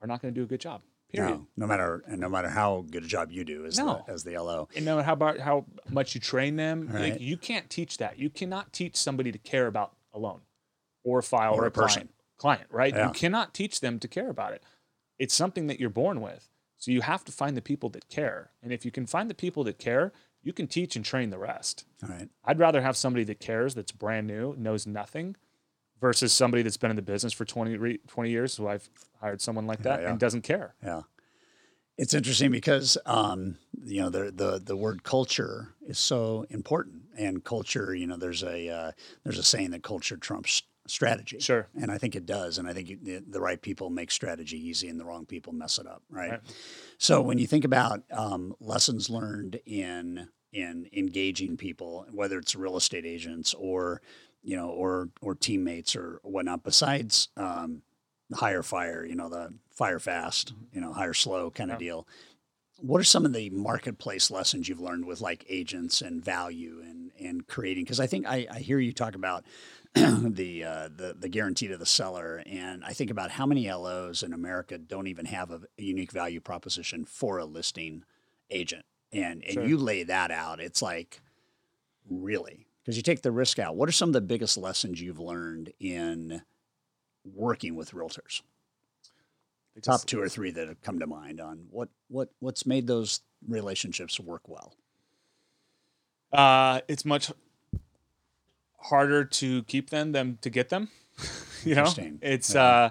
are 0.00 0.06
not 0.06 0.20
going 0.20 0.32
to 0.32 0.40
do 0.40 0.44
a 0.44 0.46
good 0.46 0.60
job. 0.60 0.82
Period. 1.12 1.30
No, 1.30 1.46
no 1.56 1.66
matter 1.66 2.02
and 2.08 2.20
no 2.20 2.28
matter 2.28 2.48
how 2.48 2.84
good 2.90 3.04
a 3.04 3.06
job 3.06 3.30
you 3.30 3.44
do 3.44 3.64
as 3.64 3.78
no. 3.78 4.02
the, 4.06 4.12
as 4.12 4.24
the 4.24 4.36
LO, 4.38 4.68
and 4.74 4.84
no 4.84 4.96
matter 4.96 5.06
how 5.06 5.12
about 5.12 5.38
how 5.38 5.64
much 5.88 6.14
you 6.14 6.20
train 6.20 6.56
them, 6.56 6.88
right. 6.88 7.12
like, 7.12 7.20
you 7.20 7.36
can't 7.36 7.70
teach 7.70 7.98
that. 7.98 8.18
You 8.18 8.28
cannot 8.28 8.72
teach 8.72 8.96
somebody 8.96 9.30
to 9.30 9.38
care 9.38 9.66
about 9.66 9.92
a 10.12 10.18
loan, 10.18 10.40
or 11.04 11.20
a 11.20 11.22
file, 11.22 11.54
or, 11.54 11.62
or 11.62 11.66
a, 11.66 11.70
person, 11.70 12.08
client, 12.38 12.68
client 12.68 12.70
right? 12.70 12.94
Yeah. 12.94 13.06
You 13.06 13.12
cannot 13.12 13.54
teach 13.54 13.80
them 13.80 13.98
to 14.00 14.08
care 14.08 14.28
about 14.28 14.52
it. 14.52 14.64
It's 15.18 15.34
something 15.34 15.68
that 15.68 15.78
you're 15.78 15.90
born 15.90 16.20
with. 16.20 16.48
So 16.78 16.90
you 16.90 17.00
have 17.00 17.24
to 17.24 17.32
find 17.32 17.56
the 17.56 17.62
people 17.62 17.88
that 17.90 18.08
care, 18.08 18.50
and 18.62 18.72
if 18.72 18.84
you 18.84 18.90
can 18.90 19.06
find 19.06 19.30
the 19.30 19.34
people 19.34 19.64
that 19.64 19.78
care, 19.78 20.12
you 20.42 20.52
can 20.52 20.66
teach 20.66 20.94
and 20.94 21.04
train 21.04 21.30
the 21.30 21.38
rest. 21.38 21.84
All 22.02 22.08
right. 22.08 22.28
I'd 22.44 22.58
rather 22.58 22.82
have 22.82 22.96
somebody 22.96 23.24
that 23.24 23.40
cares, 23.40 23.74
that's 23.74 23.92
brand 23.92 24.26
new, 24.26 24.54
knows 24.56 24.86
nothing, 24.86 25.36
versus 26.00 26.32
somebody 26.32 26.62
that's 26.62 26.76
been 26.76 26.90
in 26.90 26.96
the 26.96 27.02
business 27.02 27.32
for 27.32 27.44
20, 27.44 27.98
20 28.06 28.30
years. 28.30 28.54
So 28.54 28.68
I've 28.68 28.88
hired 29.20 29.40
someone 29.40 29.66
like 29.66 29.82
that 29.82 30.00
yeah, 30.00 30.06
yeah. 30.06 30.10
and 30.10 30.20
doesn't 30.20 30.42
care. 30.42 30.74
Yeah. 30.82 31.02
It's 31.98 32.12
interesting 32.12 32.50
because 32.50 32.98
um, 33.06 33.56
you 33.82 34.02
know 34.02 34.10
the, 34.10 34.30
the 34.30 34.60
the 34.62 34.76
word 34.76 35.02
culture 35.02 35.74
is 35.86 35.98
so 35.98 36.44
important, 36.50 37.04
and 37.16 37.42
culture. 37.42 37.94
You 37.94 38.06
know, 38.06 38.18
there's 38.18 38.42
a 38.42 38.68
uh, 38.68 38.92
there's 39.24 39.38
a 39.38 39.42
saying 39.42 39.70
that 39.70 39.82
culture 39.82 40.18
trumps 40.18 40.62
strategy. 40.86 41.38
Sure. 41.40 41.68
And 41.80 41.90
I 41.90 41.98
think 41.98 42.16
it 42.16 42.26
does. 42.26 42.58
And 42.58 42.68
I 42.68 42.72
think 42.72 43.02
the, 43.02 43.22
the, 43.28 43.40
right 43.40 43.60
people 43.60 43.90
make 43.90 44.10
strategy 44.10 44.56
easy 44.56 44.88
and 44.88 44.98
the 44.98 45.04
wrong 45.04 45.26
people 45.26 45.52
mess 45.52 45.78
it 45.78 45.86
up. 45.86 46.02
Right. 46.10 46.30
right. 46.30 46.40
So 46.98 47.20
when 47.20 47.38
you 47.38 47.46
think 47.46 47.64
about 47.64 48.02
um, 48.12 48.54
lessons 48.60 49.10
learned 49.10 49.60
in 49.66 50.28
in 50.52 50.88
engaging 50.92 51.56
people, 51.56 52.06
whether 52.12 52.38
it's 52.38 52.54
real 52.54 52.76
estate 52.76 53.04
agents 53.04 53.52
or 53.58 54.00
you 54.46 54.56
know, 54.56 54.68
or 54.68 55.08
or 55.20 55.34
teammates 55.34 55.96
or 55.96 56.20
whatnot. 56.22 56.62
Besides 56.62 57.28
um, 57.36 57.82
hire 58.32 58.62
fire, 58.62 59.04
you 59.04 59.16
know, 59.16 59.28
the 59.28 59.52
fire 59.72 59.98
fast, 59.98 60.54
you 60.72 60.80
know, 60.80 60.92
hire 60.92 61.12
slow 61.12 61.50
kind 61.50 61.72
of 61.72 61.78
deal. 61.78 62.06
What 62.78 63.00
are 63.00 63.04
some 63.04 63.26
of 63.26 63.32
the 63.32 63.50
marketplace 63.50 64.30
lessons 64.30 64.68
you've 64.68 64.80
learned 64.80 65.04
with 65.04 65.20
like 65.20 65.44
agents 65.48 66.00
and 66.00 66.24
value 66.24 66.80
and 66.80 67.10
and 67.20 67.46
creating? 67.46 67.84
Because 67.84 67.98
I 67.98 68.06
think 68.06 68.26
I, 68.26 68.46
I 68.48 68.60
hear 68.60 68.78
you 68.78 68.92
talk 68.92 69.16
about 69.16 69.44
the 69.94 70.62
uh, 70.62 70.88
the 70.94 71.16
the 71.18 71.28
guarantee 71.28 71.66
to 71.66 71.76
the 71.76 71.86
seller, 71.86 72.42
and 72.46 72.84
I 72.84 72.92
think 72.92 73.10
about 73.10 73.32
how 73.32 73.46
many 73.46 73.70
LOs 73.70 74.22
in 74.22 74.32
America 74.32 74.78
don't 74.78 75.08
even 75.08 75.26
have 75.26 75.50
a, 75.50 75.62
a 75.76 75.82
unique 75.82 76.12
value 76.12 76.40
proposition 76.40 77.04
for 77.04 77.38
a 77.38 77.44
listing 77.44 78.04
agent, 78.50 78.84
and 79.12 79.42
and 79.42 79.54
sure. 79.54 79.66
you 79.66 79.76
lay 79.76 80.04
that 80.04 80.30
out. 80.30 80.60
It's 80.60 80.82
like 80.82 81.20
really 82.08 82.65
because 82.86 82.96
you 82.96 83.02
take 83.02 83.22
the 83.22 83.32
risk 83.32 83.58
out. 83.58 83.74
What 83.74 83.88
are 83.88 83.92
some 83.92 84.10
of 84.10 84.12
the 84.12 84.20
biggest 84.20 84.56
lessons 84.56 85.00
you've 85.00 85.18
learned 85.18 85.72
in 85.80 86.42
working 87.24 87.74
with 87.74 87.90
realtors? 87.90 88.42
The 89.74 89.80
top 89.80 90.04
two 90.04 90.20
or 90.22 90.28
three 90.28 90.52
that 90.52 90.68
have 90.68 90.80
come 90.82 91.00
to 91.00 91.06
mind 91.06 91.40
on 91.40 91.66
what 91.70 91.88
what 92.08 92.30
what's 92.38 92.64
made 92.64 92.86
those 92.86 93.20
relationships 93.46 94.20
work 94.20 94.48
well. 94.48 94.72
Uh, 96.32 96.80
it's 96.86 97.04
much 97.04 97.32
harder 98.78 99.24
to 99.24 99.64
keep 99.64 99.90
them 99.90 100.12
than 100.12 100.38
to 100.42 100.48
get 100.48 100.68
them. 100.68 100.88
you 101.64 101.74
know, 101.74 101.92
it's 102.22 102.54
yeah. 102.54 102.62
uh, 102.62 102.90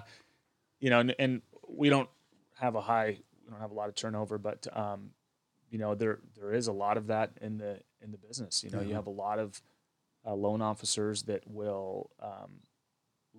you 0.78 0.90
know, 0.90 1.00
and, 1.00 1.14
and, 1.18 1.42
we 1.68 1.88
don't 1.88 2.08
have 2.54 2.74
a 2.74 2.80
high, 2.80 3.18
we 3.44 3.50
don't 3.50 3.60
have 3.60 3.72
a 3.72 3.74
lot 3.74 3.88
of 3.88 3.94
turnover, 3.94 4.38
but 4.38 4.66
um, 4.72 5.10
you 5.70 5.78
know, 5.78 5.94
there 5.94 6.20
there 6.38 6.52
is 6.52 6.68
a 6.68 6.72
lot 6.72 6.96
of 6.96 7.08
that 7.08 7.32
in 7.40 7.58
the 7.58 7.80
in 8.00 8.12
the 8.12 8.18
business. 8.18 8.62
You 8.62 8.70
know, 8.70 8.80
you 8.80 8.94
have 8.94 9.06
a 9.06 9.10
lot 9.10 9.38
of 9.38 9.60
uh, 10.26 10.34
loan 10.34 10.60
officers 10.60 11.22
that 11.24 11.42
will 11.46 12.10
um, 12.20 12.50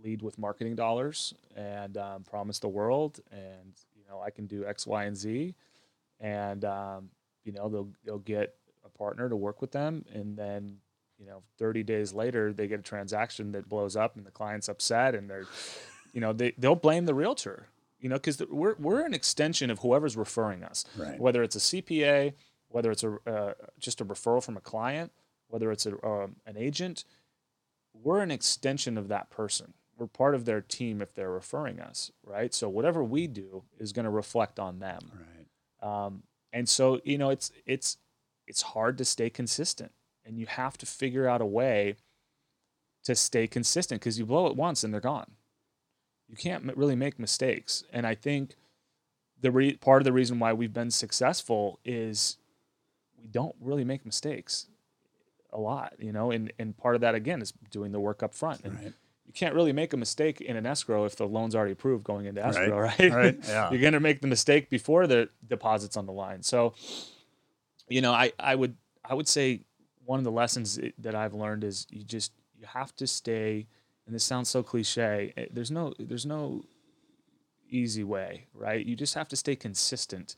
lead 0.04 0.22
with 0.22 0.38
marketing 0.38 0.76
dollars 0.76 1.34
and 1.56 1.98
um, 1.98 2.24
promise 2.24 2.60
the 2.60 2.68
world, 2.68 3.20
and 3.32 3.74
you 3.96 4.04
know 4.10 4.22
I 4.22 4.30
can 4.30 4.46
do 4.48 4.66
X, 4.66 4.88
Y, 4.88 5.04
and 5.04 5.16
Z, 5.16 5.56
and 6.20 6.66
um, 6.66 7.10
you 7.44 7.52
know 7.52 7.70
they'll 7.70 7.90
they'll 8.06 8.20
get 8.20 8.56
a 8.86 8.90
partner 8.90 9.30
to 9.30 9.36
work 9.36 9.62
with 9.62 9.72
them, 9.72 10.06
and 10.14 10.38
then 10.38 10.78
you 11.18 11.26
know 11.26 11.44
30 11.58 11.84
days 11.84 12.14
later 12.14 12.54
they 12.54 12.68
get 12.68 12.80
a 12.80 12.84
transaction 12.84 13.52
that 13.52 13.68
blows 13.68 13.96
up, 13.96 14.16
and 14.16 14.26
the 14.26 14.32
client's 14.32 14.70
upset, 14.70 15.16
and 15.16 15.30
they're 15.30 15.46
you 16.14 16.22
know 16.22 16.34
they 16.34 16.54
they'll 16.58 16.76
blame 16.76 17.06
the 17.06 17.14
realtor, 17.16 17.68
you 18.00 18.10
know 18.10 18.16
because 18.16 18.42
we're 18.50 18.76
we're 18.80 19.06
an 19.06 19.14
extension 19.14 19.70
of 19.70 19.80
whoever's 19.80 20.16
referring 20.16 20.64
us, 20.64 20.86
right. 20.98 21.20
whether 21.20 21.44
it's 21.44 21.56
a 21.56 21.60
CPA, 21.60 22.34
whether 22.70 22.92
it's 22.92 23.04
a 23.04 23.18
uh, 23.28 23.54
just 23.80 24.00
a 24.00 24.06
referral 24.06 24.44
from 24.44 24.56
a 24.56 24.62
client 24.62 25.12
whether 25.48 25.72
it's 25.72 25.86
a, 25.86 25.98
uh, 25.98 26.28
an 26.46 26.58
agent, 26.58 27.06
we're 27.94 28.22
an 28.22 28.32
extension 28.32 28.98
of 28.98 29.08
that 29.08 29.30
person. 29.30 29.74
We're 29.98 30.08
part 30.08 30.36
of 30.36 30.46
their 30.46 30.62
team 30.62 31.02
if 31.02 31.14
they're 31.14 31.32
referring 31.32 31.80
us, 31.80 32.12
right? 32.24 32.54
So 32.54 32.70
whatever 32.70 33.04
we 33.04 33.28
do 33.28 33.64
is 33.80 33.94
going 33.94 34.06
to 34.06 34.12
reflect 34.12 34.60
on 34.60 34.80
them, 34.80 35.12
right? 35.82 36.06
Um, 36.06 36.24
and 36.54 36.70
so 36.70 37.02
you 37.04 37.18
know, 37.18 37.30
it's 37.30 37.52
it's 37.66 37.98
it's 38.46 38.62
hard 38.62 38.98
to 39.00 39.06
stay 39.06 39.30
consistent, 39.30 39.92
and 40.26 40.38
you 40.38 40.46
have 40.46 40.78
to 40.78 40.86
figure 40.86 41.28
out 41.28 41.42
a 41.42 41.46
way 41.46 41.96
to 43.04 43.16
stay 43.16 43.48
consistent 43.48 44.02
because 44.02 44.20
you 44.20 44.26
blow 44.26 44.48
it 44.48 44.56
once 44.56 44.84
and 44.84 44.94
they're 44.94 45.02
gone. 45.02 45.32
You 46.28 46.36
can't 46.36 46.76
really 46.78 46.96
make 46.96 47.18
mistakes, 47.18 47.84
and 47.92 48.06
I 48.06 48.14
think 48.14 48.56
the 49.42 49.52
re- 49.52 49.76
part 49.78 50.02
of 50.02 50.06
the 50.06 50.14
reason 50.14 50.40
why 50.40 50.54
we've 50.54 50.74
been 50.74 50.92
successful 50.92 51.80
is 51.84 52.38
we 53.20 53.28
don't 53.28 53.56
really 53.60 53.84
make 53.84 54.06
mistakes 54.06 54.68
a 55.52 55.60
lot, 55.60 55.94
you 56.00 56.12
know, 56.12 56.32
and, 56.32 56.52
and 56.60 56.78
part 56.78 56.96
of 56.96 57.02
that 57.02 57.16
again 57.16 57.42
is 57.42 57.54
doing 57.72 57.92
the 57.92 58.00
work 58.00 58.24
up 58.24 58.34
front. 58.34 58.62
And 58.64 58.76
right. 58.76 58.94
you 59.26 59.34
can't 59.34 59.56
really 59.56 59.74
make 59.74 59.94
a 59.94 59.98
mistake 59.98 60.42
in 60.42 60.56
an 60.58 60.66
escrow 60.66 61.06
if 61.06 61.16
the 61.16 61.28
loan's 61.28 61.56
already 61.56 61.72
approved 61.72 62.04
going 62.04 62.26
into 62.26 62.46
escrow, 62.46 62.80
right? 62.80 63.00
right? 63.00 63.14
right. 63.14 63.38
Yeah. 63.48 63.72
You're 63.72 63.82
gonna 63.82 64.00
make 64.00 64.22
the 64.22 64.28
mistake 64.28 64.70
before 64.70 65.08
the 65.08 65.30
deposit's 65.48 65.98
on 65.98 66.06
the 66.06 66.14
line. 66.14 66.44
So, 66.44 66.74
you 67.88 68.02
know, 68.02 68.12
I, 68.12 68.34
I 68.40 68.56
would 68.56 68.76
I 69.04 69.14
would 69.14 69.28
say 69.28 69.62
one 70.06 70.20
of 70.20 70.26
the 70.26 70.32
lessons 70.32 70.80
that 71.00 71.16
I've 71.16 71.34
learned 71.34 71.64
is 71.64 71.88
you 71.90 72.04
just 72.04 72.32
you 72.58 72.66
have 72.66 72.96
to 72.98 73.08
stay 73.08 73.68
and 74.06 74.16
this 74.16 74.24
sounds 74.24 74.50
so 74.50 74.64
cliche. 74.64 75.34
eh, 75.38 75.46
There's 75.52 75.72
no 75.72 75.94
there's 76.00 76.26
no 76.26 76.64
easy 77.70 78.04
way, 78.04 78.46
right? 78.54 78.86
You 78.86 78.96
just 78.96 79.14
have 79.16 79.28
to 79.30 79.36
stay 79.36 79.56
consistent 79.56 80.36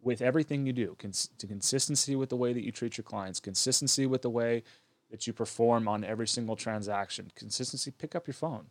with 0.00 0.20
everything 0.22 0.66
you 0.66 0.72
do. 0.72 0.96
Cons- 0.98 1.30
to 1.38 1.46
consistency 1.46 2.14
with 2.16 2.28
the 2.28 2.36
way 2.36 2.52
that 2.52 2.64
you 2.64 2.72
treat 2.72 2.96
your 2.96 3.04
clients, 3.04 3.40
consistency 3.40 4.06
with 4.06 4.22
the 4.22 4.30
way 4.30 4.62
that 5.10 5.26
you 5.26 5.32
perform 5.32 5.88
on 5.88 6.04
every 6.04 6.28
single 6.28 6.56
transaction. 6.56 7.30
Consistency. 7.34 7.90
Pick 7.90 8.14
up 8.14 8.26
your 8.26 8.34
phone. 8.34 8.66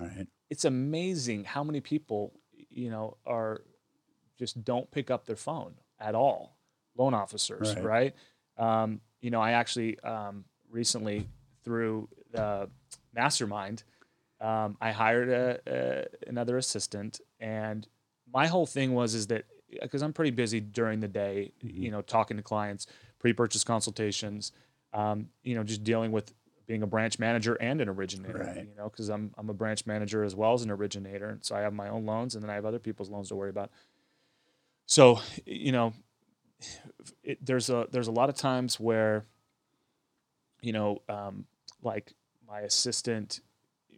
All 0.00 0.06
right. 0.06 0.26
It's 0.50 0.64
amazing 0.64 1.44
how 1.44 1.64
many 1.64 1.80
people, 1.80 2.32
you 2.70 2.90
know, 2.90 3.16
are 3.26 3.62
just 4.38 4.62
don't 4.64 4.90
pick 4.90 5.10
up 5.10 5.26
their 5.26 5.36
phone 5.36 5.74
at 5.98 6.14
all. 6.14 6.56
Loan 6.96 7.14
officers, 7.14 7.74
Right. 7.76 7.84
right? 7.84 8.14
Um, 8.58 9.00
you 9.20 9.30
know, 9.30 9.40
I 9.40 9.52
actually 9.52 9.98
um, 10.00 10.44
recently 10.70 11.28
through 11.64 12.08
the 12.32 12.68
mastermind, 13.14 13.82
um, 14.40 14.76
I 14.80 14.92
hired 14.92 15.28
a, 15.28 15.60
a, 15.66 16.28
another 16.28 16.56
assistant, 16.56 17.20
and 17.38 17.86
my 18.32 18.46
whole 18.46 18.66
thing 18.66 18.94
was 18.94 19.14
is 19.14 19.26
that 19.28 19.44
because 19.82 20.02
I'm 20.02 20.12
pretty 20.12 20.30
busy 20.30 20.60
during 20.60 21.00
the 21.00 21.08
day, 21.08 21.52
you 21.60 21.90
know, 21.90 22.02
talking 22.02 22.36
to 22.36 22.42
clients, 22.42 22.86
pre-purchase 23.18 23.64
consultations, 23.64 24.52
um, 24.92 25.28
you 25.42 25.54
know, 25.54 25.62
just 25.62 25.84
dealing 25.84 26.12
with 26.12 26.32
being 26.66 26.82
a 26.82 26.86
branch 26.86 27.18
manager 27.18 27.54
and 27.54 27.80
an 27.80 27.88
originator, 27.88 28.38
Right. 28.38 28.66
you 28.68 28.74
know, 28.76 28.88
because 28.88 29.08
I'm 29.08 29.32
I'm 29.36 29.50
a 29.50 29.54
branch 29.54 29.86
manager 29.86 30.22
as 30.22 30.34
well 30.36 30.52
as 30.54 30.62
an 30.62 30.70
originator, 30.70 31.28
and 31.30 31.44
so 31.44 31.54
I 31.56 31.60
have 31.60 31.72
my 31.72 31.88
own 31.88 32.06
loans, 32.06 32.34
and 32.34 32.42
then 32.42 32.50
I 32.50 32.54
have 32.54 32.64
other 32.64 32.78
people's 32.78 33.10
loans 33.10 33.28
to 33.28 33.34
worry 33.36 33.50
about. 33.50 33.70
So, 34.86 35.20
you 35.46 35.72
know, 35.72 35.92
it, 37.22 37.44
there's 37.44 37.70
a 37.70 37.86
there's 37.90 38.08
a 38.08 38.12
lot 38.12 38.28
of 38.28 38.36
times 38.36 38.78
where, 38.78 39.24
you 40.60 40.72
know, 40.72 41.02
um, 41.08 41.44
like 41.82 42.12
my 42.46 42.60
assistant, 42.60 43.40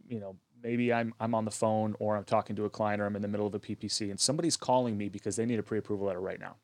you 0.07 0.19
know, 0.19 0.35
maybe 0.63 0.91
I'm 0.93 1.13
I'm 1.19 1.35
on 1.35 1.45
the 1.45 1.51
phone 1.51 1.95
or 1.99 2.15
I'm 2.17 2.23
talking 2.23 2.55
to 2.55 2.65
a 2.65 2.69
client 2.69 3.01
or 3.01 3.05
I'm 3.05 3.15
in 3.15 3.21
the 3.21 3.27
middle 3.27 3.45
of 3.45 3.53
a 3.53 3.59
PPC 3.59 4.09
and 4.09 4.19
somebody's 4.19 4.57
calling 4.57 4.97
me 4.97 5.09
because 5.09 5.35
they 5.35 5.45
need 5.45 5.59
a 5.59 5.63
pre-approval 5.63 6.07
letter 6.07 6.21
right 6.21 6.39
now. 6.39 6.55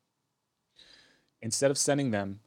Instead 1.41 1.71
of 1.71 1.77
sending 1.77 2.11
them 2.11 2.39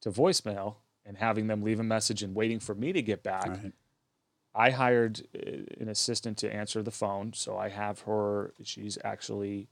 to 0.00 0.10
voicemail 0.10 0.76
and 1.06 1.16
having 1.18 1.46
them 1.46 1.62
leave 1.62 1.80
a 1.80 1.84
message 1.84 2.22
and 2.22 2.34
waiting 2.34 2.58
for 2.60 2.74
me 2.74 2.92
to 2.92 3.00
get 3.02 3.22
back, 3.22 3.46
right. 3.46 3.72
I 4.54 4.70
hired 4.70 5.20
uh, 5.34 5.62
an 5.80 5.88
assistant 5.88 6.38
to 6.38 6.52
answer 6.52 6.82
the 6.82 6.90
phone. 6.90 7.32
So 7.32 7.56
I 7.56 7.68
have 7.70 8.00
her. 8.02 8.52
She's 8.62 8.98
actually, 9.02 9.68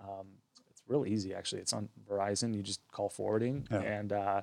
um, 0.00 0.26
it's 0.70 0.82
real 0.88 1.06
easy 1.06 1.34
actually. 1.34 1.60
It's 1.62 1.72
on 1.72 1.88
Verizon. 2.10 2.54
You 2.54 2.62
just 2.62 2.80
call 2.90 3.08
forwarding, 3.08 3.66
Yeah. 3.70 3.80
and 3.80 4.12
uh, 4.12 4.42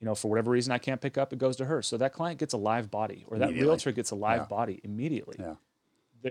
you 0.00 0.04
know 0.06 0.14
for 0.14 0.28
whatever 0.28 0.50
reason 0.50 0.72
I 0.72 0.78
can't 0.78 1.00
pick 1.00 1.16
up, 1.16 1.32
it 1.32 1.38
goes 1.38 1.56
to 1.56 1.64
her. 1.66 1.80
So 1.82 1.96
that 1.98 2.12
client 2.12 2.38
gets 2.40 2.52
a 2.52 2.58
live 2.58 2.90
body, 2.90 3.24
or 3.28 3.38
that 3.38 3.52
realtor 3.52 3.92
gets 3.92 4.10
a 4.10 4.16
live 4.16 4.42
Yeah. 4.42 4.46
body 4.46 4.80
immediately. 4.84 5.36
Yeah. 5.38 5.54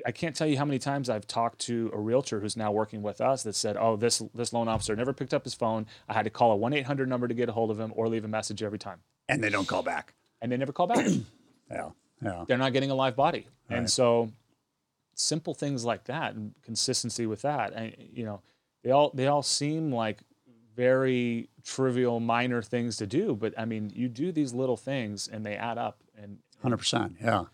I 0.05 0.11
can't 0.11 0.35
tell 0.35 0.47
you 0.47 0.57
how 0.57 0.65
many 0.65 0.79
times 0.79 1.09
I've 1.09 1.27
talked 1.27 1.59
to 1.61 1.91
a 1.93 1.99
realtor 1.99 2.39
who's 2.39 2.57
now 2.57 2.71
working 2.71 3.01
with 3.03 3.21
us 3.21 3.43
that 3.43 3.55
said, 3.55 3.77
"Oh, 3.77 3.95
this 3.95 4.21
this 4.33 4.51
loan 4.53 4.67
officer 4.67 4.95
never 4.95 5.13
picked 5.13 5.33
up 5.33 5.43
his 5.43 5.53
phone. 5.53 5.85
I 6.09 6.13
had 6.13 6.23
to 6.23 6.29
call 6.29 6.51
a 6.51 6.55
one 6.55 6.73
eight 6.73 6.85
hundred 6.85 7.09
number 7.09 7.27
to 7.27 7.33
get 7.33 7.49
a 7.49 7.51
hold 7.51 7.69
of 7.71 7.79
him, 7.79 7.93
or 7.95 8.07
leave 8.07 8.25
a 8.25 8.27
message 8.27 8.63
every 8.63 8.79
time, 8.79 8.99
And 9.29 9.43
they 9.43 9.49
don't 9.49 9.67
call 9.67 9.83
back. 9.83 10.13
and 10.41 10.51
they 10.51 10.57
never 10.57 10.71
call 10.73 10.87
back." 10.87 11.05
Yeah. 11.71 11.89
Yeah. 12.21 12.45
they're 12.47 12.57
not 12.57 12.73
getting 12.73 12.91
a 12.91 12.95
live 12.95 13.15
body. 13.15 13.47
Right. 13.69 13.77
And 13.79 13.89
so 13.89 14.31
simple 15.15 15.53
things 15.53 15.83
like 15.85 16.03
that 16.05 16.35
and 16.35 16.53
consistency 16.61 17.25
with 17.25 17.41
that. 17.43 17.73
And 17.73 17.95
you 18.13 18.25
know, 18.25 18.41
they 18.83 18.91
all 18.91 19.11
they 19.13 19.27
all 19.27 19.41
seem 19.43 19.91
like 19.91 20.19
very 20.75 21.49
trivial 21.63 22.19
minor 22.19 22.61
things 22.61 22.97
to 22.97 23.07
do, 23.07 23.35
but 23.35 23.53
I 23.57 23.65
mean, 23.65 23.91
you 23.95 24.07
do 24.09 24.31
these 24.31 24.53
little 24.53 24.77
things 24.77 25.27
and 25.27 25.45
they 25.45 25.55
add 25.55 25.77
up 25.77 25.97
and 26.17 26.39
Hundred 26.61 26.77
percent. 26.77 27.15
Yeah. 27.21 27.45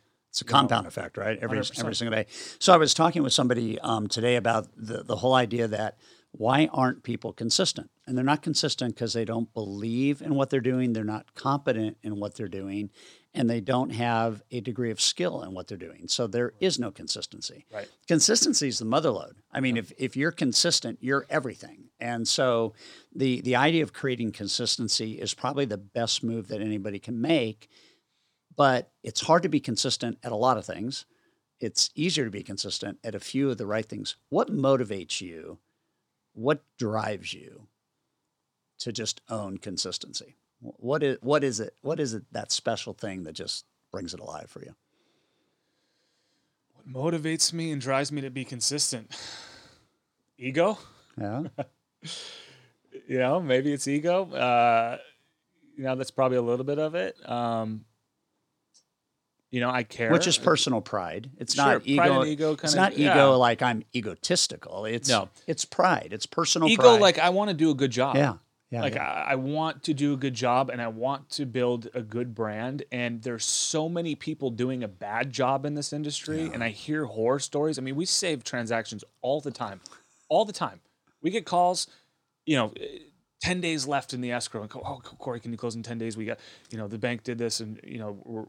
It's 0.41 0.49
a 0.49 0.53
compound 0.53 0.87
effect, 0.87 1.17
right? 1.17 1.37
Every 1.41 1.57
100%. 1.57 1.79
every 1.79 1.95
single 1.95 2.15
day. 2.15 2.25
So 2.59 2.73
I 2.73 2.77
was 2.77 2.93
talking 2.93 3.23
with 3.23 3.33
somebody 3.33 3.77
um, 3.79 4.07
today 4.07 4.37
about 4.37 4.69
the 4.77 5.03
the 5.03 5.17
whole 5.17 5.33
idea 5.33 5.67
that 5.67 5.97
why 6.31 6.69
aren't 6.71 7.03
people 7.03 7.33
consistent? 7.33 7.89
And 8.07 8.17
they're 8.17 8.23
not 8.23 8.41
consistent 8.41 8.95
because 8.95 9.13
they 9.13 9.25
don't 9.25 9.53
believe 9.53 10.21
in 10.21 10.35
what 10.35 10.49
they're 10.49 10.61
doing. 10.61 10.93
They're 10.93 11.03
not 11.03 11.33
competent 11.35 11.97
in 12.03 12.19
what 12.19 12.35
they're 12.35 12.47
doing, 12.47 12.89
and 13.33 13.49
they 13.49 13.59
don't 13.59 13.89
have 13.89 14.43
a 14.49 14.61
degree 14.61 14.91
of 14.91 15.01
skill 15.01 15.41
in 15.43 15.53
what 15.53 15.67
they're 15.67 15.77
doing. 15.77 16.07
So 16.07 16.25
there 16.25 16.53
is 16.61 16.79
no 16.79 16.89
consistency. 16.91 17.65
Right. 17.69 17.89
Consistency 18.07 18.69
is 18.69 18.79
the 18.79 18.85
mother 18.85 19.09
lode. 19.09 19.41
I 19.51 19.59
mean, 19.59 19.75
if, 19.75 19.91
if 19.97 20.15
you're 20.15 20.31
consistent, 20.31 20.99
you're 21.01 21.25
everything. 21.29 21.89
And 21.99 22.25
so 22.25 22.73
the 23.13 23.41
the 23.41 23.57
idea 23.57 23.83
of 23.83 23.91
creating 23.91 24.31
consistency 24.31 25.19
is 25.19 25.33
probably 25.33 25.65
the 25.65 25.77
best 25.77 26.23
move 26.23 26.47
that 26.47 26.61
anybody 26.61 26.99
can 26.99 27.19
make 27.19 27.69
but 28.59 28.91
it's 29.03 29.21
hard 29.21 29.41
to 29.41 29.47
be 29.47 29.61
consistent 29.61 30.17
at 30.21 30.33
a 30.33 30.35
lot 30.35 30.57
of 30.57 30.65
things. 30.65 31.05
It's 31.61 31.91
easier 31.95 32.25
to 32.25 32.29
be 32.29 32.43
consistent 32.43 32.99
at 33.05 33.15
a 33.15 33.19
few 33.19 33.49
of 33.49 33.57
the 33.57 33.65
right 33.65 33.85
things. 33.85 34.17
What 34.27 34.51
motivates 34.51 35.21
you? 35.21 35.59
What 36.33 36.61
drives 36.77 37.33
you 37.33 37.67
to 38.79 38.91
just 38.91 39.21
own 39.29 39.59
consistency? 39.59 40.35
What 40.59 41.03
is 41.03 41.19
what 41.21 41.41
is 41.41 41.61
it? 41.61 41.73
What 41.83 42.01
is 42.01 42.13
it 42.13 42.23
that 42.33 42.51
special 42.51 42.91
thing 42.91 43.23
that 43.23 43.31
just 43.31 43.63
brings 43.93 44.13
it 44.13 44.19
alive 44.19 44.49
for 44.49 44.59
you? 44.59 44.75
what 46.73 47.13
motivates 47.13 47.53
me 47.53 47.71
and 47.71 47.81
drives 47.81 48.11
me 48.11 48.19
to 48.19 48.29
be 48.29 48.43
consistent. 48.43 49.17
Ego? 50.37 50.77
Yeah. 51.17 51.43
you 53.07 53.19
know, 53.19 53.39
maybe 53.39 53.71
it's 53.71 53.87
ego. 53.87 54.29
Uh, 54.31 54.97
you 55.77 55.83
know, 55.85 55.95
that's 55.95 56.11
probably 56.11 56.37
a 56.37 56.41
little 56.41 56.65
bit 56.65 56.79
of 56.79 56.95
it. 56.95 57.15
Um, 57.29 57.85
you 59.51 59.59
know, 59.59 59.69
I 59.71 59.83
care. 59.83 60.11
Which 60.11 60.27
is 60.27 60.37
personal 60.37 60.81
pride. 60.81 61.31
It's 61.37 61.55
Sure, 61.55 61.65
not 61.65 61.71
pride 61.83 61.87
ego. 61.89 62.21
and 62.21 62.29
ego 62.29 62.51
it's 62.53 62.61
kinda- 62.61 62.75
not 62.77 62.97
yeah. 62.97 63.13
ego 63.13 63.37
like 63.37 63.61
I'm 63.61 63.83
egotistical. 63.95 64.85
It's 64.85 65.09
No. 65.09 65.29
it's 65.47 65.65
pride. 65.65 66.09
It's 66.11 66.25
personal 66.25 66.69
ego. 66.69 66.83
pride. 66.83 67.01
Like 67.01 67.19
I 67.19 67.29
want 67.29 67.49
to 67.49 67.55
do 67.55 67.71
a 67.71 67.75
good 67.75 67.91
job. 67.91 68.15
yeah. 68.15 68.35
Yeah. 68.71 68.81
like 68.81 68.93
yeah. 68.93 69.03
I, 69.27 69.31
I 69.31 69.35
want 69.35 69.81
to 69.85 69.95
do 69.95 70.13
a 70.13 70.17
good 70.17 70.35
job 70.35 70.69
and 70.69 70.79
I 70.79 70.89
want 70.89 71.31
to 71.31 71.47
build 71.47 71.89
a 71.95 72.03
good 72.03 72.35
brand. 72.35 72.83
And 72.91 73.23
there's 73.23 73.43
so 73.43 73.89
many 73.89 74.13
people 74.13 74.51
doing 74.51 74.83
a 74.83 74.87
bad 74.87 75.31
job 75.31 75.65
in 75.65 75.73
this 75.73 75.91
industry, 75.91 76.51
and 76.53 76.63
I 76.63 76.69
hear 76.69 77.05
horror 77.05 77.39
stories. 77.39 77.79
I 77.79 77.81
mean, 77.81 77.95
we 77.95 78.05
save 78.05 78.43
transactions 78.43 79.03
all 79.23 79.41
the 79.41 79.49
time, 79.49 79.81
all 80.29 80.45
the 80.45 80.53
time. 80.53 80.81
We 81.23 81.31
get 81.31 81.45
calls, 81.45 81.87
you 82.45 82.55
know. 82.57 82.71
eh, 82.79 82.99
10 83.41 83.61
days 83.61 83.87
left 83.87 84.13
in 84.13 84.19
the 84.19 84.33
escrow 84.33 84.59
and 84.61 84.69
go, 84.69 84.81
oh 84.85 84.99
corey 85.17 85.39
can 85.39 85.51
you 85.53 85.57
close 85.57 85.73
in 85.73 85.81
10 85.81 85.97
days 85.97 86.17
we 86.17 86.25
got 86.25 86.37
you 86.71 86.77
know 86.77 86.89
the 86.89 86.97
bank 86.97 87.23
did 87.23 87.37
this 87.37 87.61
and 87.61 87.79
you 87.85 87.97
know 87.97 88.19
we're, 88.25 88.43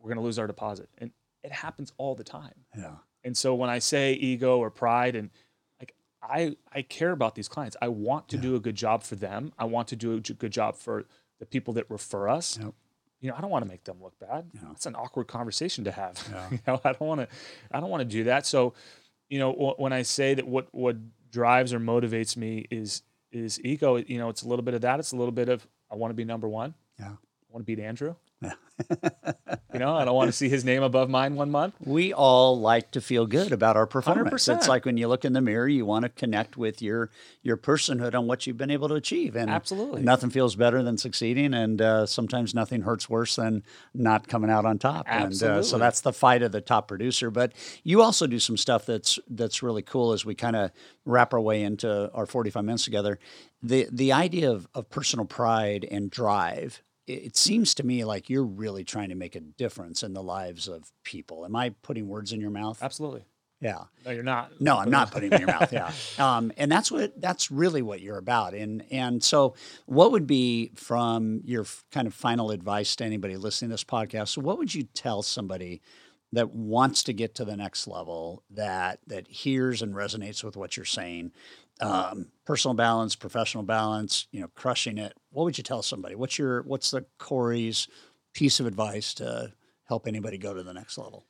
we're 0.00 0.08
going 0.08 0.18
to 0.18 0.24
lose 0.24 0.38
our 0.38 0.46
deposit 0.46 0.88
and 0.98 1.10
it 1.42 1.52
happens 1.52 1.92
all 1.96 2.14
the 2.14 2.24
time 2.24 2.54
yeah. 2.76 2.94
and 3.24 3.36
so 3.36 3.54
when 3.54 3.70
I 3.70 3.78
say 3.78 4.14
ego 4.14 4.58
or 4.58 4.70
pride 4.70 5.14
and 5.16 5.30
like 5.78 5.94
I 6.22 6.56
I 6.72 6.82
care 6.82 7.12
about 7.12 7.34
these 7.34 7.48
clients. 7.48 7.76
I 7.80 7.88
want 7.88 8.28
to 8.28 8.36
do 8.36 8.54
a 8.54 8.60
good 8.60 8.74
job 8.76 9.02
for 9.02 9.16
them. 9.16 9.52
I 9.58 9.64
want 9.64 9.88
to 9.88 9.96
do 9.96 10.14
a 10.14 10.20
good 10.20 10.52
job 10.52 10.76
for 10.76 11.04
the 11.38 11.46
people 11.46 11.74
that 11.74 11.90
refer 11.90 12.28
us. 12.28 12.58
Yep. 12.60 12.74
You 13.20 13.30
know, 13.30 13.36
I 13.36 13.40
don't 13.40 13.50
want 13.50 13.64
to 13.64 13.68
make 13.70 13.84
them 13.84 13.98
look 14.02 14.18
bad. 14.18 14.50
Yeah. 14.54 14.70
It's 14.72 14.86
an 14.86 14.94
awkward 14.94 15.28
conversation 15.28 15.84
to 15.84 15.92
have. 15.92 16.22
Yeah. 16.30 16.48
you 16.50 16.58
know, 16.66 16.80
I 16.84 16.92
don't 16.92 17.08
want 17.08 17.20
to 17.22 17.28
I 17.70 17.80
don't 17.80 17.90
want 17.90 18.02
to 18.02 18.08
do 18.08 18.24
that. 18.24 18.46
So, 18.46 18.74
you 19.28 19.38
know, 19.38 19.52
wh- 19.52 19.78
when 19.80 19.92
I 19.92 20.02
say 20.02 20.34
that 20.34 20.46
what 20.46 20.68
what 20.72 20.96
drives 21.30 21.72
or 21.72 21.80
motivates 21.80 22.36
me 22.36 22.66
is 22.70 23.02
is 23.32 23.60
ego, 23.64 23.96
you 23.96 24.18
know, 24.18 24.28
it's 24.28 24.42
a 24.42 24.48
little 24.48 24.64
bit 24.64 24.74
of 24.74 24.82
that. 24.82 24.98
It's 24.98 25.12
a 25.12 25.16
little 25.16 25.32
bit 25.32 25.48
of 25.48 25.66
I 25.90 25.96
want 25.96 26.10
to 26.10 26.14
be 26.14 26.24
number 26.24 26.48
1. 26.48 26.74
Yeah. 26.98 27.06
I 27.06 27.52
want 27.52 27.66
to 27.66 27.76
beat 27.76 27.82
Andrew. 27.82 28.14
You 29.72 29.78
know, 29.78 29.94
I 29.94 30.04
don't 30.04 30.16
want 30.16 30.28
to 30.28 30.32
see 30.32 30.48
his 30.48 30.64
name 30.64 30.82
above 30.82 31.08
mine 31.08 31.36
one 31.36 31.50
month. 31.50 31.74
we 31.84 32.12
all 32.12 32.58
like 32.58 32.90
to 32.92 33.00
feel 33.00 33.24
good 33.24 33.52
about 33.52 33.76
our 33.76 33.86
performance. 33.86 34.48
100%. 34.48 34.56
It's 34.56 34.68
like 34.68 34.84
when 34.84 34.96
you 34.96 35.06
look 35.06 35.24
in 35.24 35.32
the 35.32 35.40
mirror, 35.40 35.68
you 35.68 35.86
want 35.86 36.02
to 36.02 36.08
connect 36.08 36.56
with 36.56 36.82
your 36.82 37.10
your 37.42 37.56
personhood 37.56 38.14
on 38.14 38.26
what 38.26 38.46
you've 38.46 38.56
been 38.56 38.70
able 38.70 38.88
to 38.88 38.94
achieve. 38.94 39.36
And 39.36 39.48
Absolutely. 39.48 40.02
nothing 40.02 40.30
feels 40.30 40.56
better 40.56 40.82
than 40.82 40.98
succeeding, 40.98 41.54
and 41.54 41.80
uh, 41.80 42.06
sometimes 42.06 42.52
nothing 42.52 42.82
hurts 42.82 43.08
worse 43.08 43.36
than 43.36 43.62
not 43.94 44.26
coming 44.26 44.50
out 44.50 44.64
on 44.64 44.78
top. 44.78 45.06
And 45.08 45.40
uh, 45.42 45.62
so 45.62 45.78
that's 45.78 46.00
the 46.00 46.12
fight 46.12 46.42
of 46.42 46.50
the 46.50 46.60
top 46.60 46.88
producer. 46.88 47.30
But 47.30 47.52
you 47.84 48.02
also 48.02 48.26
do 48.26 48.40
some 48.40 48.56
stuff 48.56 48.86
that's 48.86 49.20
that's 49.28 49.62
really 49.62 49.82
cool 49.82 50.12
as 50.12 50.24
we 50.24 50.34
kind 50.34 50.56
of 50.56 50.72
wrap 51.04 51.32
our 51.32 51.40
way 51.40 51.62
into 51.62 52.10
our 52.12 52.26
forty 52.26 52.50
five 52.50 52.64
minutes 52.64 52.84
together. 52.84 53.20
The 53.62 53.86
the 53.92 54.12
idea 54.12 54.50
of, 54.50 54.66
of 54.74 54.90
personal 54.90 55.26
pride 55.26 55.86
and 55.88 56.10
drive 56.10 56.82
it 57.06 57.36
seems 57.36 57.74
to 57.74 57.84
me 57.84 58.04
like 58.04 58.30
you're 58.30 58.44
really 58.44 58.84
trying 58.84 59.08
to 59.08 59.14
make 59.14 59.34
a 59.34 59.40
difference 59.40 60.02
in 60.02 60.14
the 60.14 60.22
lives 60.22 60.68
of 60.68 60.90
people. 61.04 61.44
Am 61.44 61.56
I 61.56 61.70
putting 61.82 62.08
words 62.08 62.32
in 62.32 62.40
your 62.40 62.50
mouth? 62.50 62.78
Absolutely. 62.82 63.24
Yeah. 63.60 63.84
No, 64.06 64.10
you're 64.10 64.22
not. 64.22 64.58
No, 64.60 64.78
I'm 64.78 64.90
not 64.90 65.10
putting 65.10 65.32
in 65.32 65.40
your 65.40 65.48
mouth. 65.48 65.72
Yeah. 65.72 65.92
Um, 66.18 66.52
and 66.56 66.70
that's 66.70 66.90
what 66.90 67.18
that's 67.20 67.50
really 67.50 67.82
what 67.82 68.00
you're 68.00 68.18
about. 68.18 68.54
And 68.54 68.84
and 68.90 69.22
so, 69.22 69.54
what 69.86 70.12
would 70.12 70.26
be 70.26 70.70
from 70.74 71.40
your 71.44 71.64
kind 71.90 72.06
of 72.06 72.14
final 72.14 72.50
advice 72.50 72.96
to 72.96 73.04
anybody 73.04 73.36
listening 73.36 73.70
to 73.70 73.74
this 73.74 73.84
podcast? 73.84 74.28
So 74.28 74.40
what 74.42 74.58
would 74.58 74.74
you 74.74 74.82
tell 74.82 75.22
somebody 75.22 75.80
that 76.32 76.50
wants 76.50 77.02
to 77.04 77.12
get 77.12 77.34
to 77.36 77.44
the 77.44 77.56
next 77.56 77.86
level 77.86 78.42
that 78.50 79.00
that 79.06 79.28
hears 79.28 79.82
and 79.82 79.94
resonates 79.94 80.44
with 80.44 80.56
what 80.56 80.76
you're 80.76 80.84
saying? 80.86 81.32
Um, 81.80 82.26
personal 82.44 82.74
balance, 82.74 83.16
professional 83.16 83.62
balance, 83.64 84.26
you 84.32 84.40
know, 84.40 84.48
crushing 84.54 84.98
it. 84.98 85.14
What 85.30 85.44
would 85.44 85.56
you 85.58 85.64
tell 85.64 85.82
somebody? 85.82 86.14
What's 86.14 86.38
your 86.38 86.62
what's 86.62 86.90
the 86.90 87.04
Corey's 87.18 87.88
piece 88.34 88.60
of 88.60 88.66
advice 88.66 89.14
to 89.14 89.52
help 89.84 90.06
anybody 90.06 90.36
go 90.38 90.52
to 90.54 90.62
the 90.62 90.74
next 90.74 90.98
level? 90.98 91.24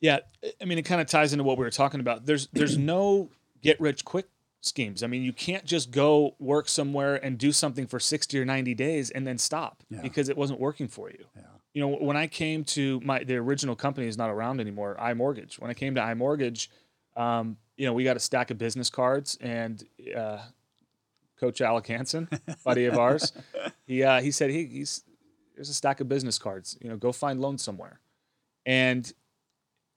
Yeah, 0.00 0.18
I 0.60 0.64
mean, 0.64 0.78
it 0.78 0.82
kind 0.82 1.00
of 1.00 1.06
ties 1.06 1.32
into 1.32 1.44
what 1.44 1.58
we 1.58 1.64
were 1.64 1.70
talking 1.70 2.00
about. 2.00 2.26
There's 2.26 2.48
there's 2.52 2.76
no 2.78 3.30
get 3.62 3.80
rich 3.80 4.04
quick 4.04 4.26
schemes. 4.60 5.02
I 5.02 5.06
mean, 5.08 5.22
you 5.22 5.32
can't 5.32 5.64
just 5.64 5.90
go 5.90 6.34
work 6.38 6.68
somewhere 6.68 7.16
and 7.24 7.36
do 7.38 7.50
something 7.50 7.86
for 7.86 7.98
60 7.98 8.38
or 8.38 8.44
90 8.44 8.74
days 8.74 9.10
and 9.10 9.26
then 9.26 9.36
stop 9.38 9.82
Yeah. 9.90 10.00
because 10.02 10.28
it 10.28 10.36
wasn't 10.36 10.60
working 10.60 10.86
for 10.86 11.10
you. 11.10 11.24
You 11.74 11.80
know, 11.80 11.88
when 11.88 12.16
I 12.16 12.26
came 12.28 12.62
to 12.64 13.00
my 13.02 13.24
the 13.24 13.36
original 13.36 13.74
company 13.74 14.06
is 14.06 14.16
not 14.18 14.30
around 14.30 14.60
anymore, 14.60 14.96
iMortgage. 15.00 15.58
When 15.58 15.70
I 15.70 15.74
came 15.74 15.94
to 15.96 16.00
iMortgage, 16.00 16.68
um, 17.16 17.56
you 17.82 17.88
know, 17.88 17.94
we 17.94 18.04
got 18.04 18.16
a 18.16 18.20
stack 18.20 18.52
of 18.52 18.58
business 18.58 18.88
cards 18.88 19.36
and 19.40 19.82
uh, 20.16 20.38
Coach 21.40 21.60
Alec 21.60 21.88
Hansen, 21.88 22.28
buddy 22.64 22.84
of 22.84 22.96
ours, 22.96 23.32
he 23.88 24.04
uh, 24.04 24.20
he 24.20 24.30
said 24.30 24.50
he, 24.50 24.66
he's 24.66 25.02
there's 25.56 25.68
a 25.68 25.74
stack 25.74 25.98
of 25.98 26.08
business 26.08 26.38
cards. 26.38 26.78
You 26.80 26.90
know, 26.90 26.96
go 26.96 27.10
find 27.10 27.40
loans 27.40 27.60
somewhere. 27.60 27.98
And 28.64 29.12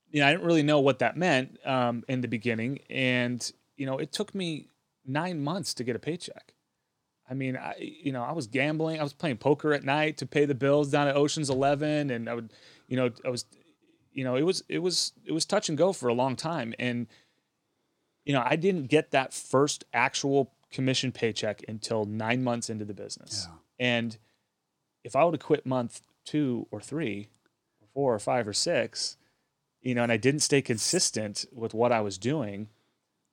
you 0.09 0.19
know, 0.19 0.25
I 0.25 0.31
didn't 0.31 0.47
really 0.47 0.63
know 0.63 0.79
what 0.79 0.97
that 0.97 1.15
meant 1.15 1.59
um, 1.63 2.03
in 2.07 2.21
the 2.21 2.27
beginning, 2.27 2.79
and 2.89 3.51
you 3.77 3.85
know, 3.85 3.99
it 3.99 4.11
took 4.11 4.33
me 4.33 4.69
nine 5.05 5.43
months 5.43 5.75
to 5.75 5.83
get 5.83 5.95
a 5.95 5.99
paycheck. 5.99 6.55
I 7.29 7.35
mean, 7.35 7.55
I 7.55 7.75
you 7.77 8.11
know, 8.11 8.23
I 8.23 8.31
was 8.31 8.47
gambling, 8.47 8.99
I 8.99 9.03
was 9.03 9.13
playing 9.13 9.37
poker 9.37 9.73
at 9.73 9.83
night 9.83 10.17
to 10.17 10.25
pay 10.25 10.45
the 10.45 10.55
bills 10.55 10.89
down 10.89 11.07
at 11.07 11.15
Ocean's 11.15 11.51
Eleven, 11.51 12.09
and 12.09 12.27
I 12.27 12.33
would, 12.33 12.51
you 12.87 12.97
know, 12.97 13.11
I 13.23 13.29
was, 13.29 13.45
you 14.11 14.23
know, 14.23 14.37
it 14.37 14.43
was 14.43 14.63
it 14.69 14.79
was 14.79 15.13
it 15.23 15.33
was 15.33 15.45
touch 15.45 15.69
and 15.69 15.77
go 15.77 15.93
for 15.93 16.07
a 16.07 16.15
long 16.15 16.35
time, 16.35 16.73
and 16.79 17.05
you 18.25 18.33
know, 18.33 18.43
I 18.45 18.55
didn't 18.55 18.87
get 18.87 19.11
that 19.11 19.33
first 19.33 19.85
actual 19.93 20.51
commission 20.71 21.11
paycheck 21.11 21.63
until 21.67 22.05
nine 22.05 22.43
months 22.43 22.69
into 22.69 22.85
the 22.85 22.93
business, 22.93 23.47
and 23.79 24.17
if 25.03 25.15
I 25.15 25.23
would 25.23 25.35
have 25.35 25.41
quit 25.41 25.65
month 25.65 26.01
two 26.25 26.67
or 26.71 26.81
three, 26.81 27.29
or 27.81 27.87
four 27.93 28.13
or 28.15 28.19
five 28.19 28.47
or 28.47 28.53
six, 28.53 29.17
you 29.81 29.93
know, 29.93 30.03
and 30.03 30.11
I 30.11 30.17
didn't 30.17 30.39
stay 30.41 30.61
consistent 30.61 31.45
with 31.53 31.73
what 31.75 31.91
I 31.91 32.01
was 32.01 32.17
doing, 32.17 32.67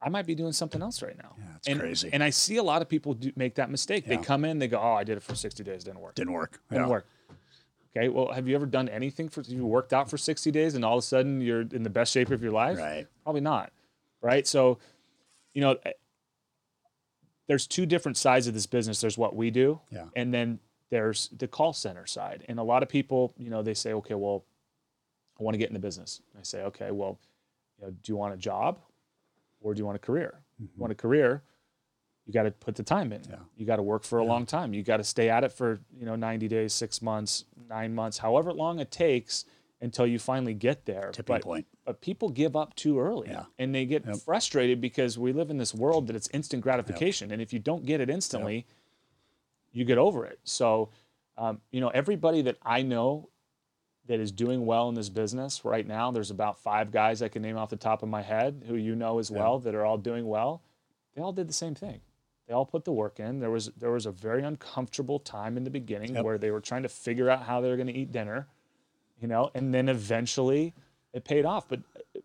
I 0.02 0.10
might 0.10 0.26
be 0.26 0.34
doing 0.34 0.52
something 0.52 0.82
else 0.82 1.00
right 1.02 1.16
now. 1.16 1.34
Yeah, 1.38 1.44
it's 1.56 1.68
and, 1.68 1.80
crazy. 1.80 2.10
And 2.12 2.22
I 2.22 2.30
see 2.30 2.58
a 2.58 2.62
lot 2.62 2.82
of 2.82 2.88
people 2.88 3.14
do 3.14 3.32
make 3.36 3.54
that 3.54 3.70
mistake. 3.70 4.04
They 4.04 4.18
come 4.18 4.44
in, 4.44 4.58
they 4.58 4.68
go, 4.68 4.78
"Oh, 4.78 4.92
I 4.92 5.04
did 5.04 5.16
it 5.16 5.22
for 5.22 5.34
60 5.34 5.64
days, 5.64 5.84
didn't 5.84 6.00
work. 6.00 6.14
Didn't 6.14 6.34
work. 6.34 6.60
Didn't 6.70 6.84
Yeah. 6.84 6.90
work." 6.90 7.06
Okay, 7.96 8.08
well, 8.08 8.32
have 8.32 8.48
you 8.48 8.54
ever 8.54 8.66
done 8.66 8.88
anything 8.88 9.28
for 9.28 9.42
you 9.42 9.66
worked 9.66 9.92
out 9.92 10.08
for 10.10 10.16
60 10.18 10.50
days 10.50 10.74
and 10.74 10.84
all 10.84 10.98
of 10.98 11.04
a 11.04 11.06
sudden 11.06 11.40
you're 11.40 11.60
in 11.60 11.82
the 11.82 11.90
best 11.90 12.12
shape 12.12 12.30
of 12.30 12.42
your 12.42 12.52
life? 12.52 12.78
Right. 12.78 13.06
Probably 13.22 13.42
not. 13.42 13.72
Right? 14.22 14.46
So, 14.46 14.78
you 15.52 15.60
know, 15.60 15.76
eh, 15.84 15.92
there's 17.48 17.66
two 17.66 17.86
different 17.86 18.16
sides 18.16 18.46
of 18.46 18.54
this 18.54 18.66
business. 18.66 19.00
There's 19.00 19.18
what 19.18 19.34
we 19.36 19.50
do, 19.50 19.80
Yeah. 19.90 20.06
and 20.16 20.32
then 20.32 20.60
there's 20.90 21.28
the 21.28 21.48
call 21.48 21.72
center 21.72 22.06
side. 22.06 22.44
And 22.48 22.58
a 22.58 22.62
lot 22.62 22.82
of 22.82 22.88
people, 22.88 23.34
you 23.36 23.50
know, 23.50 23.62
they 23.62 23.74
say, 23.74 23.92
okay, 23.94 24.14
well, 24.14 24.44
I 25.38 25.42
want 25.42 25.54
to 25.54 25.58
get 25.58 25.68
in 25.68 25.74
the 25.74 25.80
business. 25.80 26.20
I 26.38 26.42
say, 26.42 26.62
okay, 26.64 26.90
well, 26.90 27.18
you 27.78 27.86
know, 27.86 27.90
do 27.90 28.12
you 28.12 28.16
want 28.16 28.34
a 28.34 28.36
job 28.36 28.78
or 29.60 29.74
do 29.74 29.78
you 29.80 29.86
want 29.86 29.96
a 29.96 29.98
career? 29.98 30.38
You 30.60 30.68
want 30.76 30.92
a 30.92 30.94
career, 30.96 31.42
you 32.26 32.32
got 32.32 32.44
to 32.44 32.52
put 32.52 32.76
the 32.76 32.82
time 32.84 33.12
in. 33.12 33.22
Mm-hmm. 33.22 33.32
Yeah. 33.32 33.38
You 33.56 33.66
got 33.66 33.76
to 33.76 33.82
work 33.82 34.04
for 34.04 34.18
a 34.18 34.24
long 34.24 34.46
time. 34.46 34.72
You 34.74 34.82
got 34.84 34.98
to 34.98 35.04
stay 35.04 35.28
at 35.28 35.42
it 35.42 35.52
for, 35.52 35.80
you 35.98 36.06
know, 36.06 36.14
90 36.14 36.46
days, 36.46 36.72
six 36.72 37.02
months, 37.02 37.44
nine 37.68 37.94
months, 37.94 38.18
however 38.18 38.52
long 38.52 38.78
it 38.78 38.90
takes 38.92 39.44
until 39.80 40.06
you 40.06 40.18
finally 40.20 40.54
get 40.54 40.86
there. 40.86 41.10
Tipping 41.12 41.34
but, 41.34 41.42
point. 41.42 41.66
But 41.84 42.00
people 42.00 42.28
give 42.28 42.54
up 42.56 42.74
too 42.76 42.98
early 43.00 43.28
Yeah. 43.28 43.44
and 43.58 43.74
they 43.74 43.84
get 43.86 44.04
frustrated 44.24 44.80
because 44.80 45.18
we 45.18 45.32
live 45.32 45.50
in 45.50 45.58
this 45.58 45.74
world 45.74 46.06
that 46.06 46.16
it's 46.16 46.28
instant 46.32 46.62
gratification. 46.62 47.32
And 47.32 47.42
if 47.42 47.52
you 47.52 47.58
don't 47.58 47.84
get 47.84 48.00
it 48.00 48.08
instantly, 48.08 48.66
you 49.72 49.84
get 49.84 49.98
over 49.98 50.24
it. 50.24 50.38
So, 50.44 50.90
um, 51.36 51.60
you 51.70 51.80
know, 51.80 51.88
everybody 51.88 52.42
that 52.42 52.56
I 52.62 52.82
know 52.82 53.28
that 54.06 54.20
is 54.20 54.30
doing 54.32 54.66
well 54.66 54.88
in 54.88 54.94
this 54.94 55.08
business 55.08 55.64
right 55.64 55.86
now, 55.86 56.10
there's 56.10 56.30
about 56.30 56.58
five 56.58 56.90
guys 56.90 57.22
I 57.22 57.28
can 57.28 57.42
name 57.42 57.56
off 57.56 57.70
the 57.70 57.76
top 57.76 58.02
of 58.02 58.08
my 58.08 58.22
head 58.22 58.64
who 58.68 58.74
you 58.76 58.94
know 58.94 59.18
as 59.18 59.30
well 59.30 59.58
that 59.60 59.74
are 59.74 59.84
all 59.84 59.98
doing 59.98 60.26
well. 60.26 60.62
They 61.14 61.22
all 61.22 61.32
did 61.32 61.48
the 61.48 61.52
same 61.52 61.74
thing. 61.74 62.00
They 62.46 62.54
all 62.54 62.66
put 62.66 62.84
the 62.84 62.92
work 62.92 63.20
in. 63.20 63.38
There 63.40 63.50
was 63.50 63.66
there 63.78 63.92
was 63.92 64.04
a 64.06 64.10
very 64.10 64.42
uncomfortable 64.42 65.18
time 65.20 65.56
in 65.56 65.64
the 65.64 65.70
beginning 65.70 66.14
Yep. 66.16 66.24
where 66.24 66.38
they 66.38 66.50
were 66.50 66.60
trying 66.60 66.82
to 66.82 66.88
figure 66.88 67.30
out 67.30 67.42
how 67.44 67.60
they 67.60 67.68
were 67.70 67.76
going 67.76 67.86
to 67.86 67.92
eat 67.94 68.10
dinner, 68.12 68.48
you 69.20 69.28
know, 69.28 69.50
and 69.54 69.72
then 69.72 69.88
eventually 69.88 70.74
it 71.12 71.24
paid 71.24 71.44
off. 71.44 71.68
But 71.68 71.80
uh, 72.16 72.20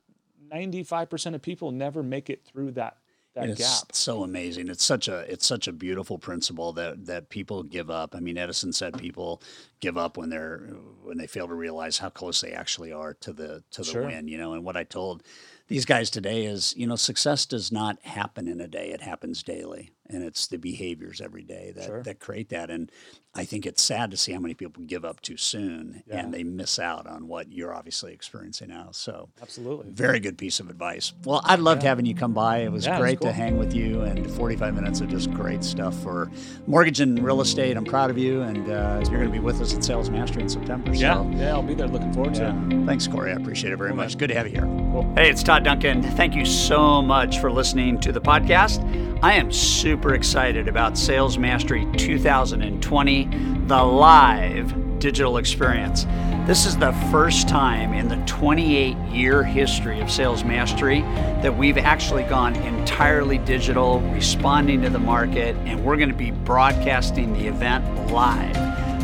95% 0.53 1.35
of 1.35 1.41
people 1.41 1.71
never 1.71 2.03
make 2.03 2.29
it 2.29 2.43
through 2.45 2.71
that 2.71 2.97
that 3.38 3.49
it's 3.49 3.59
gap. 3.81 3.93
so 3.93 4.23
amazing. 4.23 4.67
It's 4.67 4.83
such 4.83 5.07
a 5.07 5.19
it's 5.31 5.45
such 5.45 5.67
a 5.67 5.71
beautiful 5.71 6.17
principle 6.17 6.73
that 6.73 7.05
that 7.05 7.29
people 7.29 7.63
give 7.63 7.91
up. 7.91 8.15
I 8.15 8.19
mean, 8.19 8.38
Edison 8.38 8.73
said 8.73 8.97
people 8.97 9.41
give 9.80 9.97
up 9.97 10.17
when 10.17 10.30
they're 10.30 10.59
when 11.03 11.17
they 11.17 11.28
fail 11.28 11.47
to 11.47 11.53
realize 11.53 11.97
how 11.99 12.09
close 12.09 12.41
they 12.41 12.51
actually 12.51 12.91
are 12.91 13.13
to 13.15 13.32
the 13.34 13.63
to 13.71 13.82
the 13.82 13.91
Sure. 13.91 14.05
win. 14.05 14.28
You 14.28 14.38
know, 14.38 14.53
and 14.53 14.63
what 14.63 14.75
I 14.78 14.84
told 14.84 15.23
these 15.67 15.86
guys 15.86 16.09
today 16.09 16.45
is, 16.45 16.73
you 16.78 16.88
know, 16.88 16.95
success 16.95 17.45
does 17.45 17.71
not 17.71 18.01
happen 18.05 18.47
in 18.47 18.61
a 18.61 18.67
day. 18.67 18.89
It 18.91 19.01
happens 19.01 19.43
daily, 19.43 19.91
and 20.09 20.23
it's 20.23 20.47
the 20.47 20.57
behaviors 20.57 21.19
every 21.19 21.43
day 21.43 21.73
that 21.75 21.86
Sure. 21.86 22.03
that 22.03 22.19
create 22.19 22.49
that. 22.49 22.69
And 22.69 22.89
I 23.36 23.43
think 23.45 23.65
it's 23.65 23.82
sad 23.84 24.09
to 24.11 24.17
see 24.17 24.32
how 24.32 24.39
many 24.39 24.53
people 24.55 24.82
give 24.84 25.03
up 25.05 25.21
too 25.21 25.38
soon 25.38 26.03
Yeah. 26.07 26.19
and 26.21 26.34
they 26.34 26.43
miss 26.43 26.80
out 26.80 27.05
on 27.05 27.28
what 27.28 27.51
you're 27.51 27.73
obviously 27.73 28.11
experiencing 28.13 28.69
now. 28.69 28.89
So. 28.93 29.30
Absolutely. 29.41 29.91
Very 29.91 30.19
good 30.19 30.38
piece 30.39 30.59
of 30.59 30.69
advice. 30.71 31.13
Well, 31.23 31.41
I 31.43 31.55
loved 31.55 31.84
having 31.84 32.05
you 32.07 32.15
come 32.15 32.34
by. 32.34 32.59
It 32.59 32.71
was 32.71 32.86
Yeah, 32.86 32.91
it 32.97 32.99
was 32.99 33.01
great 33.01 33.19
cool. 33.19 33.28
to 33.30 33.34
hang 33.34 33.57
with 33.59 33.73
you, 33.75 34.01
and 34.01 34.30
45 34.32 34.73
minutes 34.73 35.01
of 35.01 35.09
just 35.09 35.32
great 35.34 35.63
stuff 35.63 36.01
for 36.01 36.32
mortgage 36.65 36.99
and 37.01 37.21
real 37.23 37.41
estate. 37.41 37.75
I'm 37.78 37.86
proud 37.86 38.09
of 38.09 38.17
you, 38.17 38.41
and 38.41 38.69
uh, 38.71 39.01
you're 39.03 39.19
going 39.19 39.25
to 39.25 39.30
be 39.32 39.39
with 39.39 39.61
us 39.61 39.66
at 39.74 39.84
Sales 39.84 40.09
Mastery 40.09 40.43
in 40.43 40.49
September. 40.49 40.93
Yeah, 40.93 41.15
So, 41.15 41.30
yeah, 41.36 41.53
I'll 41.53 41.63
be 41.63 41.74
there. 41.74 41.88
Looking 41.88 42.13
forward 42.13 42.36
to 42.36 42.49
it. 42.49 42.86
Thanks, 42.86 43.07
Corey. 43.07 43.32
I 43.32 43.36
appreciate 43.36 43.74
it 43.74 43.78
very 43.78 43.89
Cool, 43.91 43.97
much. 43.97 44.11
man. 44.13 44.18
Good 44.20 44.28
to 44.28 44.36
have 44.36 44.47
you 44.47 44.53
here. 44.53 44.61
Cool. 44.63 45.11
Hey, 45.15 45.30
it's 45.30 45.43
Todd 45.43 45.63
Duncan. 45.63 46.01
Thank 46.03 46.36
you 46.36 46.45
so 46.45 47.01
much 47.01 47.39
for 47.39 47.51
listening 47.51 47.99
to 48.01 48.11
the 48.11 48.22
podcast. 48.22 48.84
I 49.24 49.34
am 49.34 49.51
super 49.51 50.13
excited 50.13 50.68
about 50.68 50.97
Sales 50.97 51.38
Mastery 51.38 51.86
2020, 51.97 53.26
the 53.68 53.84
live 53.84 54.99
digital 54.99 55.38
experience. 55.38 56.05
This 56.47 56.65
is 56.65 56.78
the 56.78 56.93
first 57.11 57.47
time 57.49 57.93
in 57.93 58.07
the 58.07 58.15
28 58.26 58.95
year 59.11 59.43
history 59.43 59.99
of 59.99 60.09
Sales 60.09 60.43
Mastery 60.43 61.01
that 61.41 61.55
we've 61.55 61.78
actually 61.78 62.24
gone 62.24 62.55
entirely 62.55 63.38
digital, 63.39 63.99
responding 64.13 64.82
to 64.84 64.89
the 64.89 64.97
market, 64.99 65.55
and 65.65 65.84
we're 65.84 65.97
going 65.97 66.09
to 66.09 66.15
be 66.15 66.32
broadcasting 66.32 67.34
the 67.34 67.47
event 67.47 67.84
live. 68.11 68.55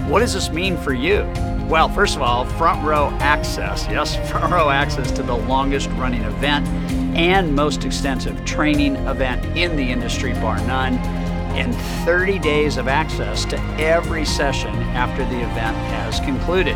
What 0.08 0.20
does 0.20 0.34
this 0.34 0.50
mean 0.50 0.78
for 0.78 0.94
you? 0.94 1.24
Well, 1.70 1.88
first 1.88 2.18
of 2.18 2.22
all, 2.22 2.46
front 2.46 2.84
row 2.86 3.08
access. 3.20 3.88
Yes, 3.90 4.16
front 4.30 4.52
row 4.52 4.70
access 4.70 5.12
to 5.14 5.24
the 5.24 5.36
longest 5.36 5.90
running 5.92 6.24
event 6.24 6.68
and 7.16 7.56
most 7.56 7.86
extensive 7.86 8.44
training 8.44 8.98
event 9.08 9.46
in 9.58 9.76
the 9.78 9.84
industry, 9.84 10.34
bar 10.34 10.58
none, 10.68 10.96
and 11.56 11.74
30 12.06 12.40
days 12.40 12.78
of 12.78 12.88
access 12.88 13.46
to 13.46 13.58
every 13.80 14.26
session 14.26 14.76
after 14.94 15.24
the 15.26 15.40
event 15.40 15.78
has 15.78 16.20
concluded. 16.20 16.76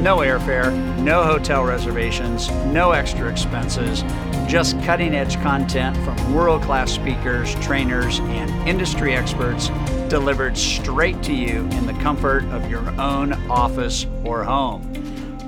No 0.00 0.18
airfare, 0.18 0.72
no 1.00 1.24
hotel 1.24 1.64
reservations, 1.64 2.50
no 2.66 2.92
extra 2.92 3.28
expenses, 3.28 4.02
just 4.50 4.82
cutting 4.82 5.14
edge 5.14 5.40
content 5.42 5.96
from 5.98 6.34
world 6.34 6.60
class 6.62 6.90
speakers, 6.90 7.54
trainers, 7.64 8.18
and 8.18 8.50
industry 8.68 9.14
experts 9.14 9.68
delivered 10.08 10.58
straight 10.58 11.22
to 11.22 11.32
you 11.32 11.60
in 11.60 11.86
the 11.86 11.92
comfort 12.02 12.42
of 12.46 12.68
your 12.68 12.84
own 13.00 13.32
office 13.48 14.06
or 14.24 14.42
home. 14.42 14.82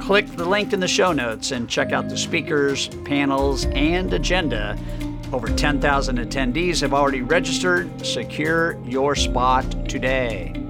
Click 0.00 0.28
the 0.36 0.44
link 0.44 0.72
in 0.72 0.78
the 0.78 0.86
show 0.86 1.10
notes 1.10 1.50
and 1.50 1.68
check 1.68 1.90
out 1.90 2.08
the 2.08 2.16
speakers, 2.16 2.90
panels, 3.04 3.66
and 3.72 4.12
agenda. 4.12 4.78
Over 5.32 5.48
10,000 5.48 6.18
attendees 6.18 6.80
have 6.80 6.94
already 6.94 7.22
registered. 7.22 8.06
Secure 8.06 8.78
your 8.84 9.16
spot 9.16 9.64
today. 9.88 10.61